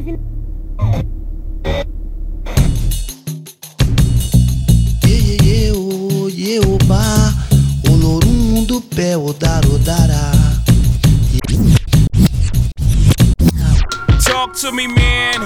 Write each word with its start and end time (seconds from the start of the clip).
vi. 0.00 0.16
Ye, 5.06 5.16
ye, 5.16 5.36
ye, 5.42 5.72
oh, 5.74 6.28
ye, 6.28 6.58
oba. 6.58 7.02
Olorum 7.88 8.66
do 8.66 8.80
pé, 8.80 9.16
odar, 9.16 9.64
odará. 9.66 10.32
Talk 14.24 14.54
to 14.60 14.72
me, 14.72 14.86
man. 14.86 15.40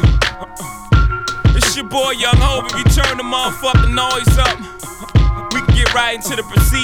It's 1.56 1.76
your 1.76 1.88
boy 1.88 2.12
Young 2.12 2.36
Hope. 2.36 2.66
If 2.66 2.78
you 2.78 2.84
turn 3.02 3.16
the 3.16 3.24
motherfucking 3.24 3.94
noise 3.94 4.38
up, 4.38 4.58
we 5.52 5.60
can 5.62 5.74
get 5.74 5.94
right 5.94 6.16
into 6.16 6.36
the 6.36 6.42
proceedings 6.42 6.83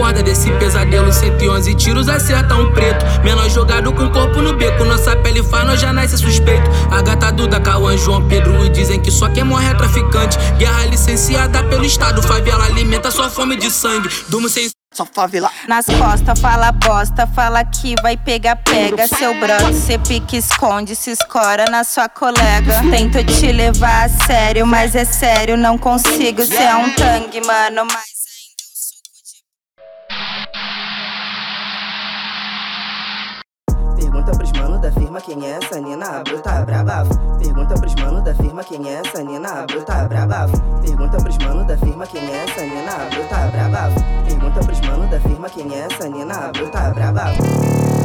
acorda 0.00 0.22
desse 0.22 0.50
pesadelo 0.52 1.12
111 1.12 1.74
tiros 1.74 2.08
acerta 2.08 2.54
um 2.54 2.72
preto 2.72 3.04
Menor 3.22 3.50
jogado 3.50 3.92
com 3.92 4.08
corpo 4.08 4.40
no 4.40 4.56
beco 4.56 4.82
Nossa 4.84 5.14
pele 5.16 5.42
faz, 5.42 5.66
nós 5.66 5.78
já 5.78 5.92
nasce 5.92 6.16
suspeito 6.16 6.70
A 6.90 7.02
gata 7.02 7.30
Duda, 7.30 7.60
Cauã, 7.60 7.94
João 7.98 8.26
Pedro 8.26 8.64
E 8.64 8.70
dizem 8.70 8.98
que 8.98 9.10
só 9.10 9.28
quem 9.28 9.44
morre 9.44 9.68
é 9.68 9.74
traficante 9.74 10.38
Guerra 10.56 10.86
licenciada 10.86 11.62
pelo 11.64 11.84
Estado 11.84 12.22
Favela 12.22 12.64
alimenta 12.64 13.10
sua 13.10 13.28
fome 13.28 13.56
de 13.56 13.70
sangue 13.70 14.08
Durmo 14.28 14.48
sem 14.48 14.70
Só 14.94 15.04
favela. 15.06 15.50
Nas 15.68 15.86
costas, 15.86 16.40
fala 16.40 16.72
bosta, 16.72 17.26
fala 17.26 17.62
que 17.64 17.94
vai 18.02 18.16
pegar, 18.16 18.56
pega 18.56 19.06
seu 19.06 19.32
brother. 19.34 19.72
Cê 19.72 19.98
pique, 19.98 20.38
esconde, 20.38 20.96
se 20.96 21.12
escora 21.12 21.66
na 21.70 21.84
sua 21.84 22.08
colega. 22.08 22.80
Tento 22.90 23.22
te 23.22 23.52
levar 23.52 24.06
a 24.06 24.08
sério, 24.08 24.66
mas 24.66 24.96
é 24.96 25.04
sério, 25.04 25.56
não 25.56 25.78
consigo. 25.78 26.44
Cê 26.44 26.64
é 26.64 26.74
um 26.74 26.90
tangue, 26.92 27.40
mano, 27.46 27.84
mas 27.84 28.09
Pergunta 34.20 34.38
pros 34.38 34.52
mano 34.52 34.78
da 34.78 34.92
firma 34.92 35.18
quem 35.18 35.46
é 35.46 35.58
essa 35.62 35.80
Nina 35.80 36.22
bruta 36.22 36.62
braba. 36.66 37.04
Pergunta 37.38 37.74
pros 37.74 37.94
mano 37.94 38.20
da 38.20 38.34
firma 38.34 38.62
quem 38.62 38.86
é 38.86 39.00
essa 39.00 39.22
Nina 39.22 39.64
bruta 39.66 40.08
braba. 40.08 40.46
Pergunta 40.82 41.16
pros 41.16 41.38
mano 41.38 41.64
da 41.64 41.78
firma 41.78 42.06
quem 42.06 42.20
é 42.20 42.44
essa 42.44 42.60
Nina 42.60 42.98
bruta 43.08 43.48
braba. 43.50 43.88
Pergunta 44.26 44.60
pros 44.60 44.80
mano 44.82 45.06
da 45.08 45.20
firma 45.20 45.48
quem 45.48 45.74
é 45.74 45.86
essa 45.90 46.06
Nina 46.06 46.52
bruta 46.52 46.90
braba. 46.90 47.99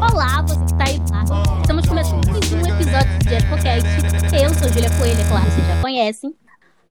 Olá, 0.00 0.40
você 0.40 0.64
que 0.64 0.78
tá 0.78 0.84
aí 0.86 0.98
lado. 1.10 1.60
Estamos 1.60 1.86
começando 1.86 2.26
mais 2.26 2.50
um 2.50 2.60
episódio 2.60 3.18
do 3.18 3.28
JetCast. 3.28 4.42
Eu 4.42 4.54
sou 4.54 4.68
Julia 4.72 4.88
Coelho, 4.98 5.20
é 5.20 5.28
claro, 5.28 5.50
vocês 5.50 5.66
já 5.66 5.82
conhecem. 5.82 6.34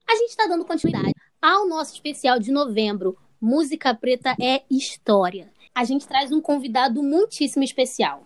A 0.07 0.15
gente 0.15 0.37
tá 0.37 0.45
dando 0.45 0.63
continuidade 0.63 1.11
ao 1.41 1.67
nosso 1.67 1.95
especial 1.95 2.39
de 2.39 2.51
novembro. 2.51 3.17
Música 3.41 3.95
Preta 3.95 4.35
é 4.39 4.61
História. 4.69 5.51
A 5.73 5.83
gente 5.83 6.07
traz 6.07 6.31
um 6.31 6.39
convidado 6.39 7.01
muitíssimo 7.01 7.63
especial. 7.63 8.21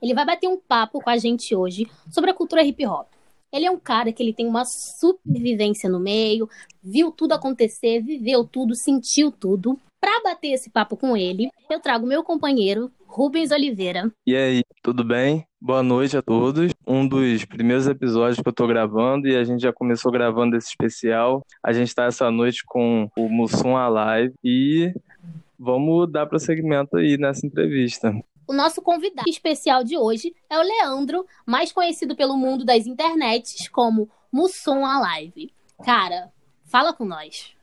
Ele 0.00 0.14
vai 0.14 0.24
bater 0.24 0.48
um 0.48 0.56
papo 0.58 1.02
com 1.02 1.10
a 1.10 1.18
gente 1.18 1.54
hoje 1.54 1.86
sobre 2.10 2.30
a 2.30 2.34
cultura 2.34 2.64
hip 2.64 2.86
hop. 2.86 3.08
Ele 3.52 3.66
é 3.66 3.70
um 3.70 3.78
cara 3.78 4.12
que 4.12 4.22
ele 4.22 4.32
tem 4.32 4.46
uma 4.46 4.64
supervivência 4.64 5.90
no 5.90 6.00
meio, 6.00 6.48
viu 6.82 7.12
tudo 7.12 7.32
acontecer, 7.32 8.00
viveu 8.00 8.44
tudo, 8.44 8.74
sentiu 8.74 9.30
tudo. 9.30 9.78
Pra 10.02 10.20
bater 10.20 10.48
esse 10.48 10.68
papo 10.68 10.96
com 10.96 11.16
ele, 11.16 11.48
eu 11.70 11.78
trago 11.78 12.04
meu 12.04 12.24
companheiro, 12.24 12.90
Rubens 13.06 13.52
Oliveira. 13.52 14.12
E 14.26 14.34
aí, 14.34 14.64
tudo 14.82 15.04
bem? 15.04 15.46
Boa 15.60 15.80
noite 15.80 16.16
a 16.16 16.20
todos. 16.22 16.72
Um 16.84 17.06
dos 17.06 17.44
primeiros 17.44 17.86
episódios 17.86 18.40
que 18.40 18.48
eu 18.48 18.52
tô 18.52 18.66
gravando 18.66 19.28
e 19.28 19.36
a 19.36 19.44
gente 19.44 19.62
já 19.62 19.72
começou 19.72 20.10
gravando 20.10 20.56
esse 20.56 20.70
especial. 20.70 21.46
A 21.62 21.72
gente 21.72 21.94
tá 21.94 22.06
essa 22.06 22.28
noite 22.32 22.64
com 22.66 23.08
o 23.16 23.28
Mussum 23.28 23.76
Alive 23.76 24.34
e 24.42 24.92
vamos 25.56 26.10
dar 26.10 26.26
prosseguimento 26.26 26.96
aí 26.96 27.16
nessa 27.16 27.46
entrevista. 27.46 28.12
O 28.48 28.52
nosso 28.52 28.82
convidado 28.82 29.30
especial 29.30 29.84
de 29.84 29.96
hoje 29.96 30.34
é 30.50 30.58
o 30.58 30.62
Leandro, 30.62 31.24
mais 31.46 31.70
conhecido 31.70 32.16
pelo 32.16 32.36
mundo 32.36 32.64
das 32.64 32.88
internets 32.88 33.68
como 33.68 34.10
Mussum 34.32 34.84
Alive. 34.84 35.52
Cara, 35.84 36.32
fala 36.64 36.92
com 36.92 37.04
nós. 37.04 37.54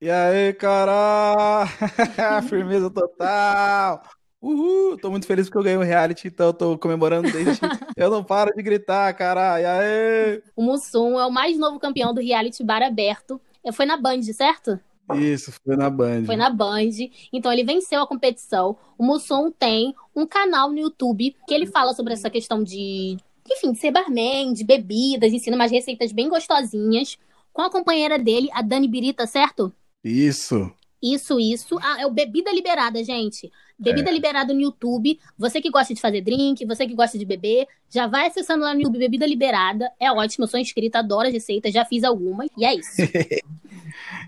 E 0.00 0.08
aí, 0.08 0.52
cara? 0.54 1.66
Firmeza 2.48 2.88
total! 2.88 4.00
Uhul! 4.40 4.96
Tô 4.96 5.10
muito 5.10 5.26
feliz 5.26 5.46
porque 5.46 5.58
eu 5.58 5.62
ganhei 5.64 5.76
um 5.76 5.82
reality, 5.82 6.28
então 6.28 6.46
eu 6.46 6.52
tô 6.52 6.78
comemorando 6.78 7.28
desde. 7.32 7.60
eu 7.96 8.08
não 8.08 8.22
paro 8.22 8.54
de 8.54 8.62
gritar, 8.62 9.12
cara! 9.14 9.60
E 9.60 9.64
aí? 9.64 10.42
O 10.54 10.62
Mussum 10.62 11.18
é 11.18 11.26
o 11.26 11.32
mais 11.32 11.58
novo 11.58 11.80
campeão 11.80 12.14
do 12.14 12.20
reality 12.20 12.62
Bar 12.62 12.80
Aberto. 12.80 13.40
Foi 13.72 13.84
na 13.84 13.96
Band, 13.96 14.22
certo? 14.22 14.78
Isso, 15.16 15.50
foi 15.64 15.76
na 15.76 15.90
Band. 15.90 16.26
Foi 16.26 16.36
na 16.36 16.48
Band. 16.48 16.90
Então 17.32 17.52
ele 17.52 17.64
venceu 17.64 18.00
a 18.00 18.06
competição. 18.06 18.76
O 18.96 19.04
Mussum 19.04 19.50
tem 19.50 19.96
um 20.14 20.24
canal 20.24 20.70
no 20.70 20.78
YouTube 20.78 21.34
que 21.44 21.52
ele 21.52 21.66
fala 21.66 21.92
sobre 21.92 22.12
essa 22.12 22.30
questão 22.30 22.62
de, 22.62 23.16
enfim, 23.50 23.72
de 23.72 23.78
ser 23.78 23.90
barman, 23.90 24.52
de 24.52 24.62
bebidas, 24.62 25.32
ensina 25.32 25.56
umas 25.56 25.72
receitas 25.72 26.12
bem 26.12 26.28
gostosinhas. 26.28 27.18
Com 27.52 27.62
a 27.62 27.70
companheira 27.70 28.16
dele, 28.16 28.48
a 28.52 28.62
Dani 28.62 28.86
Birita, 28.86 29.26
certo? 29.26 29.72
Isso. 30.04 30.72
Isso, 31.00 31.38
isso. 31.38 31.78
Ah, 31.80 32.00
é 32.00 32.06
o 32.06 32.10
Bebida 32.10 32.52
Liberada, 32.52 33.02
gente. 33.04 33.50
Bebida 33.78 34.10
É. 34.10 34.12
Liberada 34.12 34.52
no 34.52 34.60
YouTube. 34.60 35.18
Você 35.38 35.60
que 35.60 35.70
gosta 35.70 35.94
de 35.94 36.00
fazer 36.00 36.20
drink, 36.20 36.64
você 36.66 36.86
que 36.86 36.94
gosta 36.94 37.16
de 37.16 37.24
beber, 37.24 37.66
já 37.88 38.08
vai 38.08 38.26
acessando 38.26 38.64
lá 38.64 38.74
no 38.74 38.80
YouTube 38.80 38.98
Bebida 38.98 39.26
Liberada. 39.26 39.90
É 40.00 40.10
ótimo, 40.10 40.44
eu 40.44 40.48
sou 40.48 40.58
inscrita, 40.58 40.98
adoro 40.98 41.28
as 41.28 41.32
receitas, 41.32 41.72
já 41.72 41.84
fiz 41.84 42.02
algumas. 42.02 42.48
E 42.56 42.64
é 42.64 42.74
isso. 42.74 42.96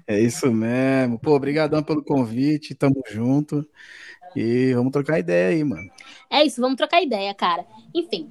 É 0.06 0.18
isso 0.18 0.50
mesmo. 0.50 1.18
Pô, 1.18 1.34
obrigadão 1.36 1.82
pelo 1.82 2.02
convite, 2.02 2.74
tamo 2.74 3.02
junto. 3.08 3.64
E 4.34 4.72
vamos 4.74 4.90
trocar 4.92 5.18
ideia 5.18 5.50
aí, 5.50 5.62
mano. 5.62 5.88
É 6.28 6.44
isso, 6.44 6.60
vamos 6.60 6.76
trocar 6.76 7.02
ideia, 7.02 7.32
cara. 7.34 7.64
Enfim, 7.94 8.28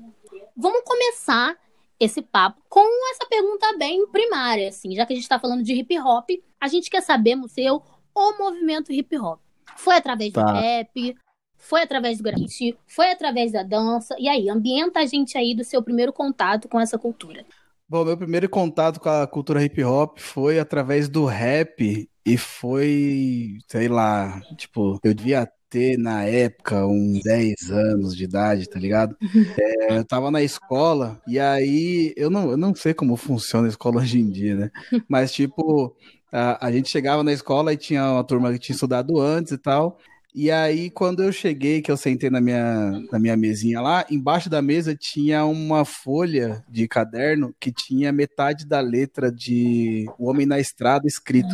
vamos 0.58 0.82
começar 0.84 1.56
esse 2.00 2.22
papo 2.22 2.62
com 2.70 3.12
essa 3.12 3.28
pergunta 3.30 3.78
bem 3.78 4.08
primária, 4.08 4.70
assim, 4.70 4.96
já 4.96 5.06
que 5.06 5.14
a 5.14 5.16
gente 5.16 5.28
tá 5.28 5.40
falando 5.40 5.64
de 5.64 5.74
hip 5.74 6.00
hop, 6.00 6.30
a 6.60 6.68
gente 6.68 6.90
quer 6.90 7.02
saber, 7.02 7.36
Museu, 7.36 7.84
o 8.16 8.38
movimento 8.38 8.92
hip 8.92 9.18
hop. 9.18 9.40
Foi 9.76 9.96
através 9.96 10.32
do 10.32 10.40
Tá. 10.40 10.54
rap, 10.54 11.16
foi 11.58 11.82
através 11.82 12.18
do 12.18 12.24
grafite, 12.24 12.78
foi 12.88 13.12
através 13.12 13.52
da 13.52 13.64
dança. 13.64 14.16
E 14.18 14.28
aí, 14.30 14.50
ambienta 14.50 15.02
a 15.02 15.06
gente 15.06 15.38
aí 15.38 15.54
do 15.54 15.64
seu 15.64 15.84
primeiro 15.84 16.14
contato 16.14 16.68
com 16.70 16.80
essa 16.80 16.98
cultura. 16.98 17.46
Bom, 17.90 18.06
meu 18.06 18.16
primeiro 18.16 18.48
contato 18.48 19.00
com 19.00 19.10
a 19.10 19.26
cultura 19.26 19.64
hip 19.64 19.84
hop 19.84 20.20
foi 20.20 20.60
através 20.60 21.10
do 21.10 21.26
rap 21.26 22.08
e 22.24 22.38
foi, 22.38 23.58
sei 23.68 23.88
lá, 23.88 24.40
tipo, 24.56 25.00
eu 25.04 25.12
devia 25.12 25.52
ter 25.68 25.98
na 25.98 26.24
época 26.24 26.86
uns 26.86 27.20
10 27.24 27.72
anos 27.72 28.16
de 28.16 28.26
idade, 28.26 28.70
tá 28.70 28.80
ligado? 28.80 29.18
É, 29.60 29.98
eu 29.98 30.06
tava 30.06 30.30
na 30.30 30.44
escola 30.44 31.20
e 31.28 31.40
aí 31.40 32.14
eu 32.16 32.30
não, 32.30 32.52
eu 32.52 32.58
não 32.58 32.76
sei 32.76 32.94
como 32.94 33.16
funciona 33.18 33.68
a 33.68 33.70
escola 33.70 34.02
hoje 34.02 34.20
em 34.20 34.30
dia, 34.30 34.56
né? 34.56 34.72
Mas 35.10 35.32
tipo, 35.32 35.96
a, 36.32 36.68
a 36.68 36.72
gente 36.72 36.90
chegava 36.92 37.24
na 37.24 37.34
escola 37.34 37.74
e 37.74 37.78
tinha 37.78 38.04
uma 38.12 38.24
turma 38.24 38.54
que 38.54 38.60
tinha 38.60 38.76
estudado 38.76 39.20
antes 39.20 39.52
e 39.52 39.58
tal. 39.58 39.98
E 40.34 40.52
aí, 40.52 40.92
quando 40.92 41.24
eu 41.24 41.32
cheguei, 41.32 41.82
que 41.82 41.92
eu 41.92 41.98
sentei 41.98 42.30
na 42.30 42.40
minha, 42.40 43.02
na 43.12 43.18
minha 43.18 43.36
mesinha 43.36 43.82
lá, 43.82 44.06
embaixo 44.12 44.48
da 44.48 44.62
mesa 44.62 44.96
tinha 44.96 45.44
uma 45.44 45.84
folha 45.84 46.64
de 46.70 46.88
caderno 46.88 47.54
que 47.60 47.72
tinha 47.72 48.12
metade 48.12 48.66
da 48.66 48.80
letra 48.80 49.32
de 49.32 50.06
O 50.20 50.30
Homem 50.30 50.46
na 50.46 50.60
Estrada 50.60 51.08
escrito. 51.08 51.50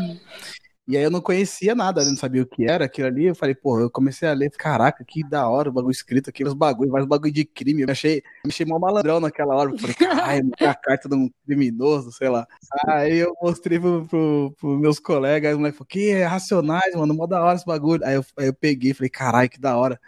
E 0.87 0.95
aí 0.95 1.03
eu 1.03 1.09
não 1.09 1.19
conhecia 1.19 1.73
nada, 1.73 2.03
né? 2.03 2.11
não 2.11 2.17
sabia 2.17 2.43
o 2.43 2.45
que 2.45 2.63
era 2.63 2.85
aquilo 2.85 3.07
ali. 3.07 3.25
Eu 3.25 3.35
falei, 3.35 3.55
pô, 3.55 3.79
eu 3.79 3.89
comecei 3.89 4.29
a 4.29 4.33
ler, 4.33 4.51
caraca, 4.51 5.03
que 5.03 5.27
da 5.27 5.49
hora 5.49 5.69
o 5.69 5.73
bagulho 5.73 5.91
escrito 5.91 6.29
aqui, 6.29 6.43
os 6.43 6.53
bagulho, 6.53 6.91
vários 6.91 7.09
bagulho 7.09 7.33
de 7.33 7.43
crime. 7.43 7.81
Eu 7.81 7.89
achei, 7.89 8.21
me 8.43 8.51
achei 8.51 8.65
mó 8.67 8.77
malandrão 8.77 9.19
naquela 9.19 9.55
hora. 9.55 9.71
Eu 9.71 9.79
falei, 9.79 9.95
caralho, 9.97 10.51
a 10.59 10.75
carta 10.75 11.09
de 11.09 11.15
um 11.15 11.27
criminoso, 11.43 12.11
sei 12.11 12.29
lá. 12.29 12.47
Aí 12.87 13.17
eu 13.17 13.33
mostrei 13.41 13.79
pro, 13.79 14.05
pro, 14.05 14.55
pro 14.59 14.77
meus 14.77 14.99
colegas, 14.99 15.49
aí 15.49 15.55
o 15.55 15.57
moleque 15.57 15.77
falou, 15.77 15.87
que 15.87 16.09
é 16.09 16.23
racionais, 16.25 16.93
mano, 16.93 17.15
mó 17.15 17.25
da 17.25 17.41
hora 17.43 17.55
esse 17.55 17.65
bagulho. 17.65 18.05
Aí 18.05 18.15
eu, 18.15 18.25
aí 18.37 18.47
eu 18.47 18.53
peguei, 18.53 18.93
falei, 18.93 19.09
caralho, 19.09 19.49
que 19.49 19.59
da 19.59 19.75
hora. 19.75 19.99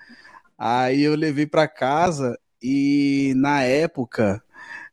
Aí 0.57 1.01
eu 1.01 1.15
levei 1.15 1.47
pra 1.47 1.67
casa 1.67 2.37
e 2.61 3.33
na 3.35 3.63
época 3.63 4.43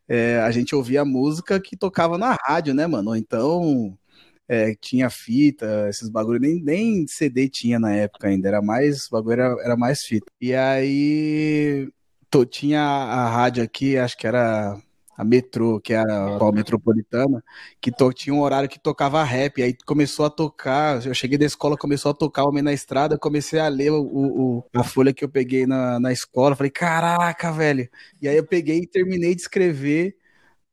é, 0.07 0.39
a 0.39 0.51
gente 0.51 0.75
ouvia 0.75 1.05
música 1.05 1.59
que 1.59 1.77
tocava 1.77 2.17
na 2.17 2.37
rádio, 2.45 2.73
né, 2.73 2.87
mano? 2.87 3.09
Ou 3.11 3.15
Então 3.15 3.97
é, 4.47 4.75
tinha 4.75 5.09
fita, 5.09 5.87
esses 5.89 6.09
bagulho, 6.09 6.39
nem, 6.39 6.61
nem 6.61 7.07
CD 7.07 7.49
tinha 7.49 7.79
na 7.79 7.93
época 7.95 8.27
ainda, 8.27 8.47
era 8.47 8.61
mais, 8.61 9.07
bagulho 9.09 9.33
era, 9.41 9.63
era 9.63 9.77
mais 9.77 10.03
fita. 10.03 10.27
E 10.41 10.53
aí 10.53 11.89
to- 12.29 12.45
tinha 12.45 12.81
a 12.81 13.29
rádio 13.29 13.63
aqui, 13.63 13.97
acho 13.97 14.17
que 14.17 14.27
era 14.27 14.77
a 15.17 15.23
metrô, 15.23 15.79
que 15.79 15.93
é 15.93 15.97
a 15.97 16.27
atual 16.35 16.51
metropolitana, 16.51 17.41
que 17.81 17.89
to, 17.91 18.11
tinha 18.13 18.33
um 18.33 18.41
horário 18.41 18.67
que 18.67 18.77
tocava 18.79 19.23
rap, 19.23 19.61
aí 19.63 19.73
começou 19.85 20.25
a 20.25 20.29
tocar, 20.29 21.05
eu 21.05 21.13
cheguei 21.13 21.37
da 21.37 21.45
escola, 21.45 21.77
começou 21.77 22.11
a 22.11 22.13
tocar 22.13 22.43
Homem 22.43 22.61
na 22.63 22.73
Estrada, 22.73 23.17
comecei 23.17 23.59
a 23.59 23.67
ler 23.69 23.91
o, 23.91 24.01
o, 24.03 24.63
a 24.75 24.83
folha 24.83 25.13
que 25.13 25.23
eu 25.23 25.29
peguei 25.29 25.65
na, 25.65 25.99
na 25.99 26.11
escola, 26.11 26.55
falei, 26.55 26.69
caraca, 26.71 27.51
velho, 27.51 27.89
e 28.21 28.27
aí 28.27 28.35
eu 28.35 28.45
peguei 28.45 28.79
e 28.79 28.87
terminei 28.87 29.33
de 29.35 29.41
escrever 29.41 30.15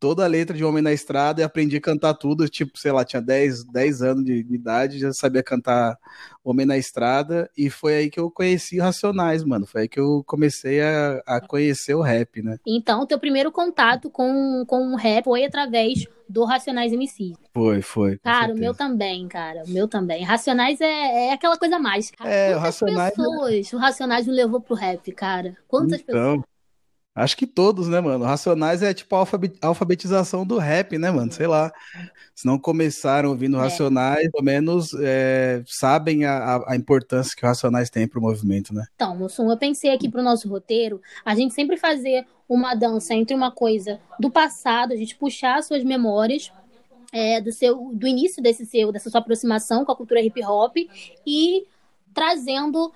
toda 0.03 0.25
a 0.25 0.27
letra 0.27 0.57
de 0.57 0.65
Homem 0.65 0.83
na 0.83 0.93
Estrada 0.93 1.41
e 1.41 1.45
aprendi 1.45 1.77
a 1.77 1.81
cantar 1.81 2.15
tudo, 2.15 2.49
tipo, 2.49 2.77
sei 2.77 2.91
lá, 2.91 3.05
tinha 3.05 3.23
10, 3.23 3.67
10 3.67 4.03
anos 4.03 4.25
de, 4.25 4.43
de 4.43 4.53
idade, 4.53 4.99
já 4.99 5.13
sabia 5.13 5.45
cantar 5.45 5.97
Homem 6.43 6.67
na 6.67 6.77
Estrada, 6.77 7.49
e 7.57 7.71
foi 7.71 7.95
aí 7.95 8.11
que 8.11 8.19
eu 8.19 8.29
conheci 8.29 8.81
Racionais, 8.81 9.45
mano, 9.45 9.65
foi 9.65 9.83
aí 9.83 9.89
que 9.89 10.01
eu 10.01 10.25
comecei 10.27 10.83
a, 10.83 11.23
a 11.25 11.41
conhecer 11.41 11.95
o 11.95 12.01
rap, 12.01 12.43
né? 12.43 12.59
Então, 12.67 13.07
teu 13.07 13.17
primeiro 13.17 13.53
contato 13.53 14.11
com, 14.11 14.65
com 14.67 14.93
o 14.93 14.97
rap 14.97 15.23
foi 15.23 15.45
através 15.45 16.05
do 16.29 16.45
Racionais 16.45 16.93
MC. 16.93 17.35
Foi, 17.55 17.81
foi. 17.81 18.19
Cara, 18.19 18.47
certeza. 18.47 18.59
o 18.59 18.61
meu 18.61 18.75
também, 18.75 19.29
cara. 19.29 19.63
O 19.65 19.71
meu 19.71 19.87
também. 19.87 20.25
Racionais 20.25 20.81
é, 20.81 21.29
é 21.29 21.33
aquela 21.33 21.57
coisa 21.57 21.79
mágica. 21.79 22.27
É, 22.27 22.49
Quantas 22.49 22.57
o 22.57 22.61
Racionais. 22.61 23.13
É 23.13 23.17
pessoas 23.17 23.73
o 23.73 23.77
Racionais 23.77 24.27
me 24.27 24.33
levou 24.33 24.61
pro 24.61 24.75
rap, 24.75 25.13
cara? 25.13 25.57
Quantas 25.69 26.01
então, 26.01 26.39
pessoas? 26.39 26.52
Acho 27.15 27.37
que 27.37 27.47
todos, 27.47 27.89
né, 27.89 28.01
mano? 28.01 28.25
Racionais 28.25 28.83
é 28.83 28.95
tipo 28.95 29.15
a 29.15 29.27
alfabetização 29.61 30.47
do 30.47 30.57
rap, 30.57 30.97
né, 30.97 31.11
mano? 31.11 31.31
Sei 31.31 31.47
lá. 31.47 31.71
Se 32.35 32.47
não 32.47 32.59
começaram 32.59 33.29
ouvindo 33.29 33.59
é. 33.59 33.61
Racionais, 33.61 34.31
pelo 34.31 34.45
menos 34.45 34.95
é, 34.99 35.63
sabem 35.67 36.25
a, 36.25 36.63
a, 36.67 36.75
importância 36.75 37.37
que 37.37 37.45
o 37.45 37.47
Racionais 37.47 37.91
tem 37.91 38.09
pro 38.09 38.21
movimento, 38.21 38.73
né? 38.73 38.87
Então, 38.95 39.15
Mussum, 39.15 39.51
eu 39.51 39.59
pensei 39.59 39.93
aqui 39.93 40.09
pro 40.09 40.23
nosso 40.23 40.49
roteiro, 40.49 41.03
a 41.23 41.35
gente 41.35 41.53
sempre 41.53 41.77
fazer 41.77 42.25
uma 42.49 42.75
dança 42.75 43.13
entre 43.13 43.37
uma 43.37 43.51
coisa 43.51 44.01
do 44.19 44.31
passado, 44.31 44.93
a 44.93 44.97
gente 44.97 45.15
puxar 45.15 45.63
suas 45.63 45.85
memórias 45.85 46.51
é, 47.13 47.43
do 47.43 47.53
seu 47.53 47.91
do 47.93 48.07
início 48.07 48.43
desse 48.43 48.65
seu 48.65 48.91
dessa 48.91 49.11
sua 49.11 49.21
aproximação 49.21 49.85
com 49.85 49.93
a 49.93 49.97
cultura 49.97 50.23
hip 50.23 50.43
hop 50.43 50.75
e 51.27 51.67
trazendo 52.15 52.91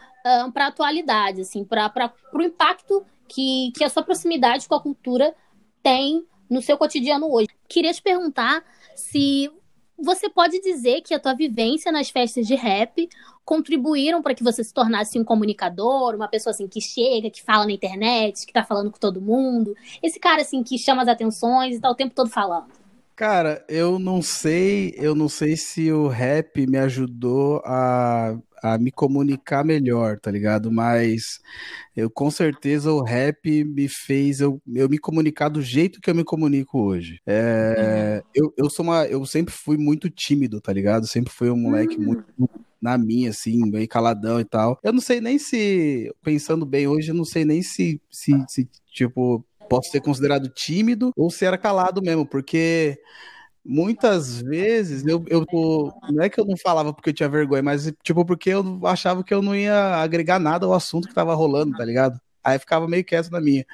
para 0.53 0.65
a 0.65 0.69
atualidade, 0.69 1.43
assim, 1.43 1.65
para 1.65 2.12
o 2.33 2.43
impacto 2.43 3.05
que, 3.28 3.73
que 3.76 3.84
a 3.84 3.88
sua 3.88 4.02
proximidade 4.02 4.69
com 4.69 4.75
a 4.75 4.82
cultura 4.82 5.34
tem 5.82 6.25
no 6.49 6.62
seu 6.62 6.76
cotidiano 6.76 7.32
hoje. 7.32 7.49
Queria 7.69 7.93
te 7.93 8.02
perguntar 8.02 8.64
se 8.94 9.50
você 9.99 10.28
pode 10.28 10.61
dizer 10.61 11.00
que 11.00 11.14
a 11.14 11.19
tua 11.19 11.34
vivência 11.34 11.90
nas 11.90 12.11
festas 12.11 12.46
de 12.46 12.55
rap 12.55 13.08
contribuíram 13.44 14.20
para 14.20 14.34
que 14.34 14.43
você 14.43 14.62
se 14.62 14.75
tornasse 14.75 15.19
um 15.19 15.25
comunicador, 15.25 16.14
uma 16.14 16.28
pessoa 16.28 16.50
assim 16.50 16.69
que 16.69 16.81
chega, 16.81 17.31
que 17.31 17.43
fala 17.43 17.64
na 17.64 17.73
internet, 17.73 18.44
que 18.44 18.52
tá 18.52 18.64
falando 18.64 18.90
com 18.90 18.99
todo 18.99 19.20
mundo, 19.20 19.75
esse 20.02 20.19
cara 20.19 20.43
assim 20.43 20.62
que 20.62 20.76
chama 20.76 21.02
as 21.02 21.08
atenções 21.08 21.76
e 21.76 21.81
tá 21.81 21.90
o 21.90 21.94
tempo 21.94 22.14
todo 22.14 22.28
falando. 22.28 22.86
Cara, 23.17 23.65
eu 23.67 23.99
não 23.99 24.21
sei, 24.21 24.95
eu 24.99 25.15
não 25.15 25.27
sei 25.27 25.57
se 25.57 25.91
o 25.91 26.07
rap 26.07 26.67
me 26.67 26.77
ajudou 26.77 27.63
a 27.65 28.39
a 28.63 28.79
me 28.79 28.91
comunicar 28.91 29.65
melhor, 29.65 30.19
tá 30.19 30.31
ligado? 30.31 30.73
Mas 30.73 31.39
eu 31.95 32.11
com 32.11 32.31
certeza 32.31 32.91
o 32.91 33.03
rap 33.03 33.65
me 33.65 33.89
fez 33.89 34.41
eu, 34.41 34.61
eu 34.75 34.89
me 34.89 34.99
comunicar 34.99 35.49
do 35.49 35.63
jeito 35.63 36.01
que 36.01 36.11
eu 36.11 36.15
me 36.15 36.25
comunico 36.25 36.81
hoje. 36.81 37.21
É, 37.27 38.23
uhum. 38.25 38.31
eu, 38.35 38.55
eu 38.57 38.71
sou 38.71 38.85
uma, 38.85 39.07
eu 39.07 39.25
sempre 39.25 39.55
fui 39.55 39.77
muito 39.77 40.11
tímido, 40.11 40.61
tá 40.61 40.73
ligado? 40.73 41.07
Sempre 41.07 41.33
fui 41.33 41.51
um 41.51 41.57
moleque 41.57 41.97
uhum. 41.97 42.05
muito 42.05 42.25
na 42.81 42.99
minha, 42.99 43.31
assim, 43.31 43.71
bem 43.71 43.87
caladão 43.87 44.41
e 44.41 44.45
tal. 44.45 44.79
Eu 44.83 44.93
não 44.93 45.01
sei 45.01 45.21
nem 45.21 45.39
se, 45.39 46.12
pensando 46.23 46.67
bem 46.67 46.87
hoje, 46.87 47.11
eu 47.11 47.15
não 47.15 47.25
sei 47.25 47.45
nem 47.45 47.62
se, 47.62 48.01
se, 48.11 48.33
se 48.49 48.69
tipo, 48.93 49.45
posso 49.69 49.91
ser 49.91 50.01
considerado 50.01 50.49
tímido 50.49 51.11
ou 51.17 51.31
se 51.31 51.45
era 51.45 51.59
calado 51.59 52.03
mesmo, 52.03 52.27
porque 52.27 52.99
muitas 53.65 54.41
vezes 54.41 55.05
eu, 55.07 55.25
eu 55.29 55.45
não 56.11 56.23
é 56.23 56.29
que 56.29 56.41
eu 56.41 56.45
não 56.45 56.57
falava 56.57 56.93
porque 56.93 57.11
eu 57.11 57.15
tinha 57.15 57.29
vergonha, 57.29 57.63
mas 57.63 57.93
tipo 58.03 58.25
porque 58.25 58.51
eu 58.51 58.81
achava 58.85 59.25
que 59.25 59.35
eu 59.35 59.43
não 59.43 59.55
ia 59.55 59.97
agregar 59.97 60.39
nada 60.39 60.67
ao 60.67 60.73
assunto 60.75 61.09
que 61.09 61.15
tava 61.15 61.35
rolando, 61.35 61.77
tá 61.77 61.85
ligado? 61.85 62.21
Aí 62.45 62.59
ficava 62.59 62.87
meio 62.87 63.05
quieto 63.05 63.31
na 63.31 63.41
minha. 63.41 63.67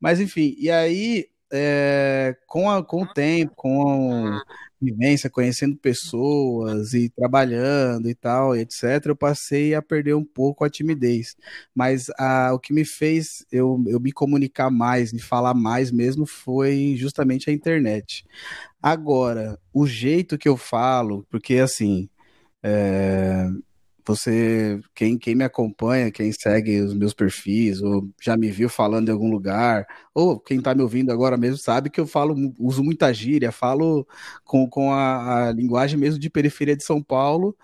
Mas 0.00 0.20
enfim, 0.20 0.54
e 0.58 0.70
aí 0.70 1.26
é, 1.54 2.36
com, 2.46 2.68
a, 2.68 2.84
com 2.84 3.02
o 3.02 3.06
tempo, 3.06 3.54
com 3.54 4.26
a 4.26 4.42
vivência, 4.80 5.30
conhecendo 5.30 5.76
pessoas 5.76 6.92
e 6.92 7.08
trabalhando 7.08 8.08
e 8.10 8.14
tal, 8.14 8.56
etc., 8.56 9.06
eu 9.06 9.16
passei 9.16 9.74
a 9.74 9.80
perder 9.80 10.14
um 10.14 10.24
pouco 10.24 10.64
a 10.64 10.70
timidez. 10.70 11.36
Mas 11.74 12.10
a, 12.18 12.52
o 12.52 12.58
que 12.58 12.72
me 12.72 12.84
fez 12.84 13.46
eu, 13.52 13.82
eu 13.86 14.00
me 14.00 14.12
comunicar 14.12 14.70
mais, 14.70 15.12
me 15.12 15.20
falar 15.20 15.54
mais 15.54 15.90
mesmo, 15.90 16.26
foi 16.26 16.94
justamente 16.96 17.48
a 17.48 17.52
internet. 17.52 18.24
Agora, 18.82 19.58
o 19.72 19.86
jeito 19.86 20.36
que 20.36 20.48
eu 20.48 20.56
falo, 20.56 21.24
porque 21.30 21.54
assim, 21.56 22.08
é, 22.62 23.48
você, 24.06 24.80
quem, 24.94 25.18
quem 25.18 25.34
me 25.34 25.44
acompanha, 25.44 26.10
quem 26.10 26.30
segue 26.32 26.80
os 26.80 26.94
meus 26.94 27.14
perfis, 27.14 27.80
ou 27.80 28.08
já 28.20 28.36
me 28.36 28.50
viu 28.50 28.68
falando 28.68 29.08
em 29.08 29.12
algum 29.12 29.30
lugar, 29.30 29.86
ou 30.12 30.38
quem 30.38 30.58
está 30.58 30.74
me 30.74 30.82
ouvindo 30.82 31.10
agora 31.10 31.36
mesmo 31.36 31.58
sabe 31.58 31.90
que 31.90 32.00
eu 32.00 32.06
falo, 32.06 32.34
uso 32.58 32.84
muita 32.84 33.12
gíria, 33.14 33.50
falo 33.50 34.06
com, 34.44 34.68
com 34.68 34.92
a, 34.92 35.48
a 35.48 35.52
linguagem 35.52 35.98
mesmo 35.98 36.20
de 36.20 36.28
periferia 36.28 36.76
de 36.76 36.84
São 36.84 37.02
Paulo, 37.02 37.56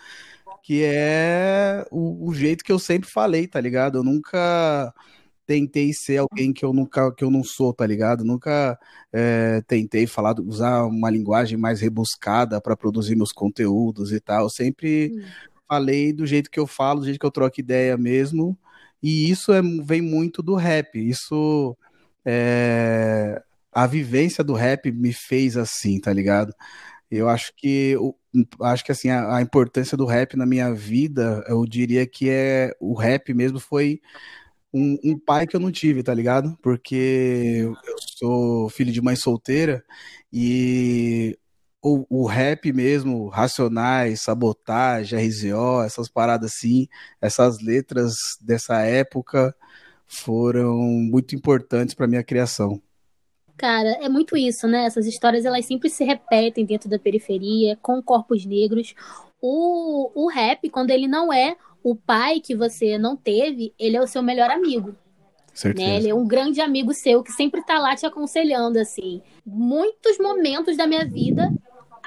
que 0.63 0.83
é 0.85 1.85
o, 1.91 2.29
o 2.29 2.35
jeito 2.35 2.65
que 2.65 2.73
eu 2.73 2.79
sempre 2.79 3.11
falei, 3.11 3.47
tá 3.47 3.61
ligado? 3.61 3.99
Eu 3.99 4.05
nunca 4.05 4.95
tentei 5.47 5.93
ser 5.93 6.19
alguém 6.19 6.53
que 6.53 6.65
eu 6.65 6.73
nunca 6.73 7.13
que 7.13 7.25
eu 7.25 7.31
não 7.31 7.43
sou, 7.43 7.75
tá 7.75 7.85
ligado? 7.85 8.25
Nunca 8.25 8.79
é, 9.13 9.61
tentei 9.67 10.07
falar, 10.07 10.39
usar 10.41 10.85
uma 10.85 11.11
linguagem 11.11 11.59
mais 11.59 11.81
rebuscada 11.81 12.61
para 12.61 12.77
produzir 12.77 13.17
meus 13.17 13.33
conteúdos 13.33 14.13
e 14.13 14.21
tal. 14.21 14.45
Eu 14.45 14.51
sempre 14.51 15.13
hum. 15.13 15.51
Falei 15.71 16.13
do 16.13 16.27
jeito 16.27 16.51
que 16.51 16.59
eu 16.59 16.67
falo, 16.67 17.01
do 17.01 17.07
jeito 17.07 17.21
que 17.21 17.27
eu 17.27 17.31
troco 17.31 17.61
ideia 17.61 17.97
mesmo. 17.97 18.59
E 19.03 19.31
isso 19.31 19.53
é, 19.53 19.63
vem 19.85 20.03
muito 20.03 20.43
do 20.43 20.57
rap. 20.57 20.99
Isso 20.99 21.77
é, 22.25 23.43
a 23.73 23.87
vivência 23.87 24.43
do 24.45 24.53
rap 24.55 24.91
me 24.93 25.13
fez 25.13 25.57
assim, 25.57 26.01
tá 26.01 26.13
ligado? 26.13 26.53
Eu 27.11 27.29
acho 27.29 27.53
que 27.57 27.97
acho 28.63 28.85
que 28.85 28.93
assim 28.93 29.11
a, 29.11 29.37
a, 29.37 29.43
importância 29.43 29.97
do 29.97 30.07
rap 30.07 30.37
na 30.37 30.47
minha 30.47 30.73
vida, 30.73 31.45
eu 31.49 31.65
diria 31.67 32.07
que 32.07 32.29
é 32.31 32.73
o 32.81 32.95
rap 32.95 33.35
mesmo 33.35 33.59
foi 33.59 34.01
um, 34.73 34.97
um, 35.05 35.19
pai 35.19 35.47
que 35.47 35.57
eu 35.57 35.61
não 35.61 35.73
tive, 35.73 36.03
tá 36.03 36.15
ligado? 36.15 36.57
Porque 36.63 37.65
eu 37.67 37.97
sou 38.19 38.69
filho 38.71 38.93
de 38.93 39.03
mãe 39.03 39.17
solteira 39.17 39.85
e 40.33 41.37
o, 41.83 42.05
o 42.09 42.27
rap 42.27 42.73
mesmo, 42.73 43.29
Racionais, 43.29 44.21
Sabotagem, 44.21 45.19
RZO, 45.19 45.83
essas 45.83 46.09
paradas 46.09 46.53
assim, 46.53 46.89
essas 47.21 47.61
letras 47.61 48.15
dessa 48.41 48.83
época 48.83 49.55
foram 50.07 50.77
muito 50.79 51.35
importantes 51.35 51.95
para 51.95 52.07
minha 52.07 52.25
criação. 52.25 52.81
Cara, 53.57 53.91
é 54.03 54.09
muito 54.09 54.37
isso, 54.37 54.67
né? 54.67 54.85
Essas 54.87 55.07
histórias 55.07 55.45
elas 55.45 55.67
sempre 55.67 55.91
se 55.91 56.03
repetem 56.03 56.65
dentro 56.65 56.89
da 56.89 56.99
periferia, 56.99 57.77
com 57.81 58.03
corpos 58.03 58.45
negros. 58.45 58.95
O, 59.41 60.11
o 60.15 60.29
rap, 60.29 60.69
quando 60.71 60.91
ele 60.91 61.07
não 61.07 61.33
é 61.33 61.57
o 61.83 61.95
pai 61.95 62.41
que 62.41 62.55
você 62.55 62.99
não 62.99 63.17
teve, 63.17 63.75
ele 63.79 63.97
é 63.97 64.03
o 64.03 64.07
seu 64.07 64.23
melhor 64.23 64.51
amigo. 64.51 64.95
Né? 65.77 65.97
Ele 65.97 66.09
é 66.09 66.15
um 66.15 66.27
grande 66.27 66.61
amigo 66.61 66.95
seu 66.95 67.23
que 67.23 67.33
sempre 67.33 67.63
tá 67.63 67.79
lá 67.79 67.95
te 67.95 68.07
aconselhando, 68.07 68.79
assim. 68.79 69.21
Muitos 69.45 70.19
momentos 70.19 70.77
da 70.77 70.87
minha 70.87 71.05
vida, 71.05 71.53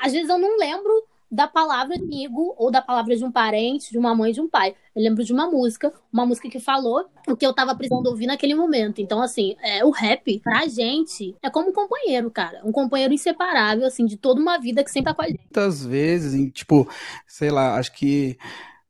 às 0.03 0.11
vezes 0.11 0.29
eu 0.29 0.37
não 0.37 0.57
lembro 0.57 0.91
da 1.31 1.47
palavra 1.47 1.95
amigo 1.95 2.53
ou 2.57 2.69
da 2.69 2.81
palavra 2.81 3.15
de 3.15 3.23
um 3.23 3.31
parente, 3.31 3.89
de 3.89 3.97
uma 3.97 4.13
mãe, 4.13 4.33
de 4.33 4.41
um 4.41 4.49
pai. 4.49 4.75
Eu 4.93 5.01
lembro 5.01 5.23
de 5.23 5.31
uma 5.31 5.49
música, 5.49 5.91
uma 6.11 6.25
música 6.25 6.49
que 6.49 6.59
falou 6.59 7.05
o 7.27 7.37
que 7.37 7.45
eu 7.45 7.53
tava 7.53 7.73
precisando 7.73 8.05
ouvir 8.07 8.27
naquele 8.27 8.53
momento. 8.53 9.01
Então, 9.01 9.21
assim, 9.21 9.55
é, 9.63 9.83
o 9.83 9.89
rap, 9.91 10.39
pra 10.41 10.67
gente, 10.67 11.35
é 11.41 11.49
como 11.49 11.69
um 11.69 11.73
companheiro, 11.73 12.29
cara. 12.29 12.61
Um 12.65 12.71
companheiro 12.71 13.13
inseparável, 13.13 13.87
assim, 13.87 14.05
de 14.05 14.17
toda 14.17 14.41
uma 14.41 14.59
vida 14.59 14.83
que 14.83 14.91
sempre 14.91 15.11
tá 15.11 15.15
com 15.15 15.21
a 15.23 15.27
gente. 15.27 15.39
Muitas 15.39 15.85
vezes, 15.85 16.51
tipo, 16.51 16.87
sei 17.25 17.49
lá, 17.49 17.77
acho 17.77 17.93
que 17.93 18.37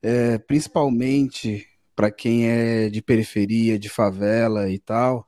é, 0.02 0.40
principalmente 0.40 1.68
para 1.96 2.10
quem 2.10 2.50
é 2.50 2.90
de 2.90 3.04
periferia, 3.04 3.78
de 3.78 3.88
favela 3.88 4.68
e 4.68 4.80
tal, 4.80 5.26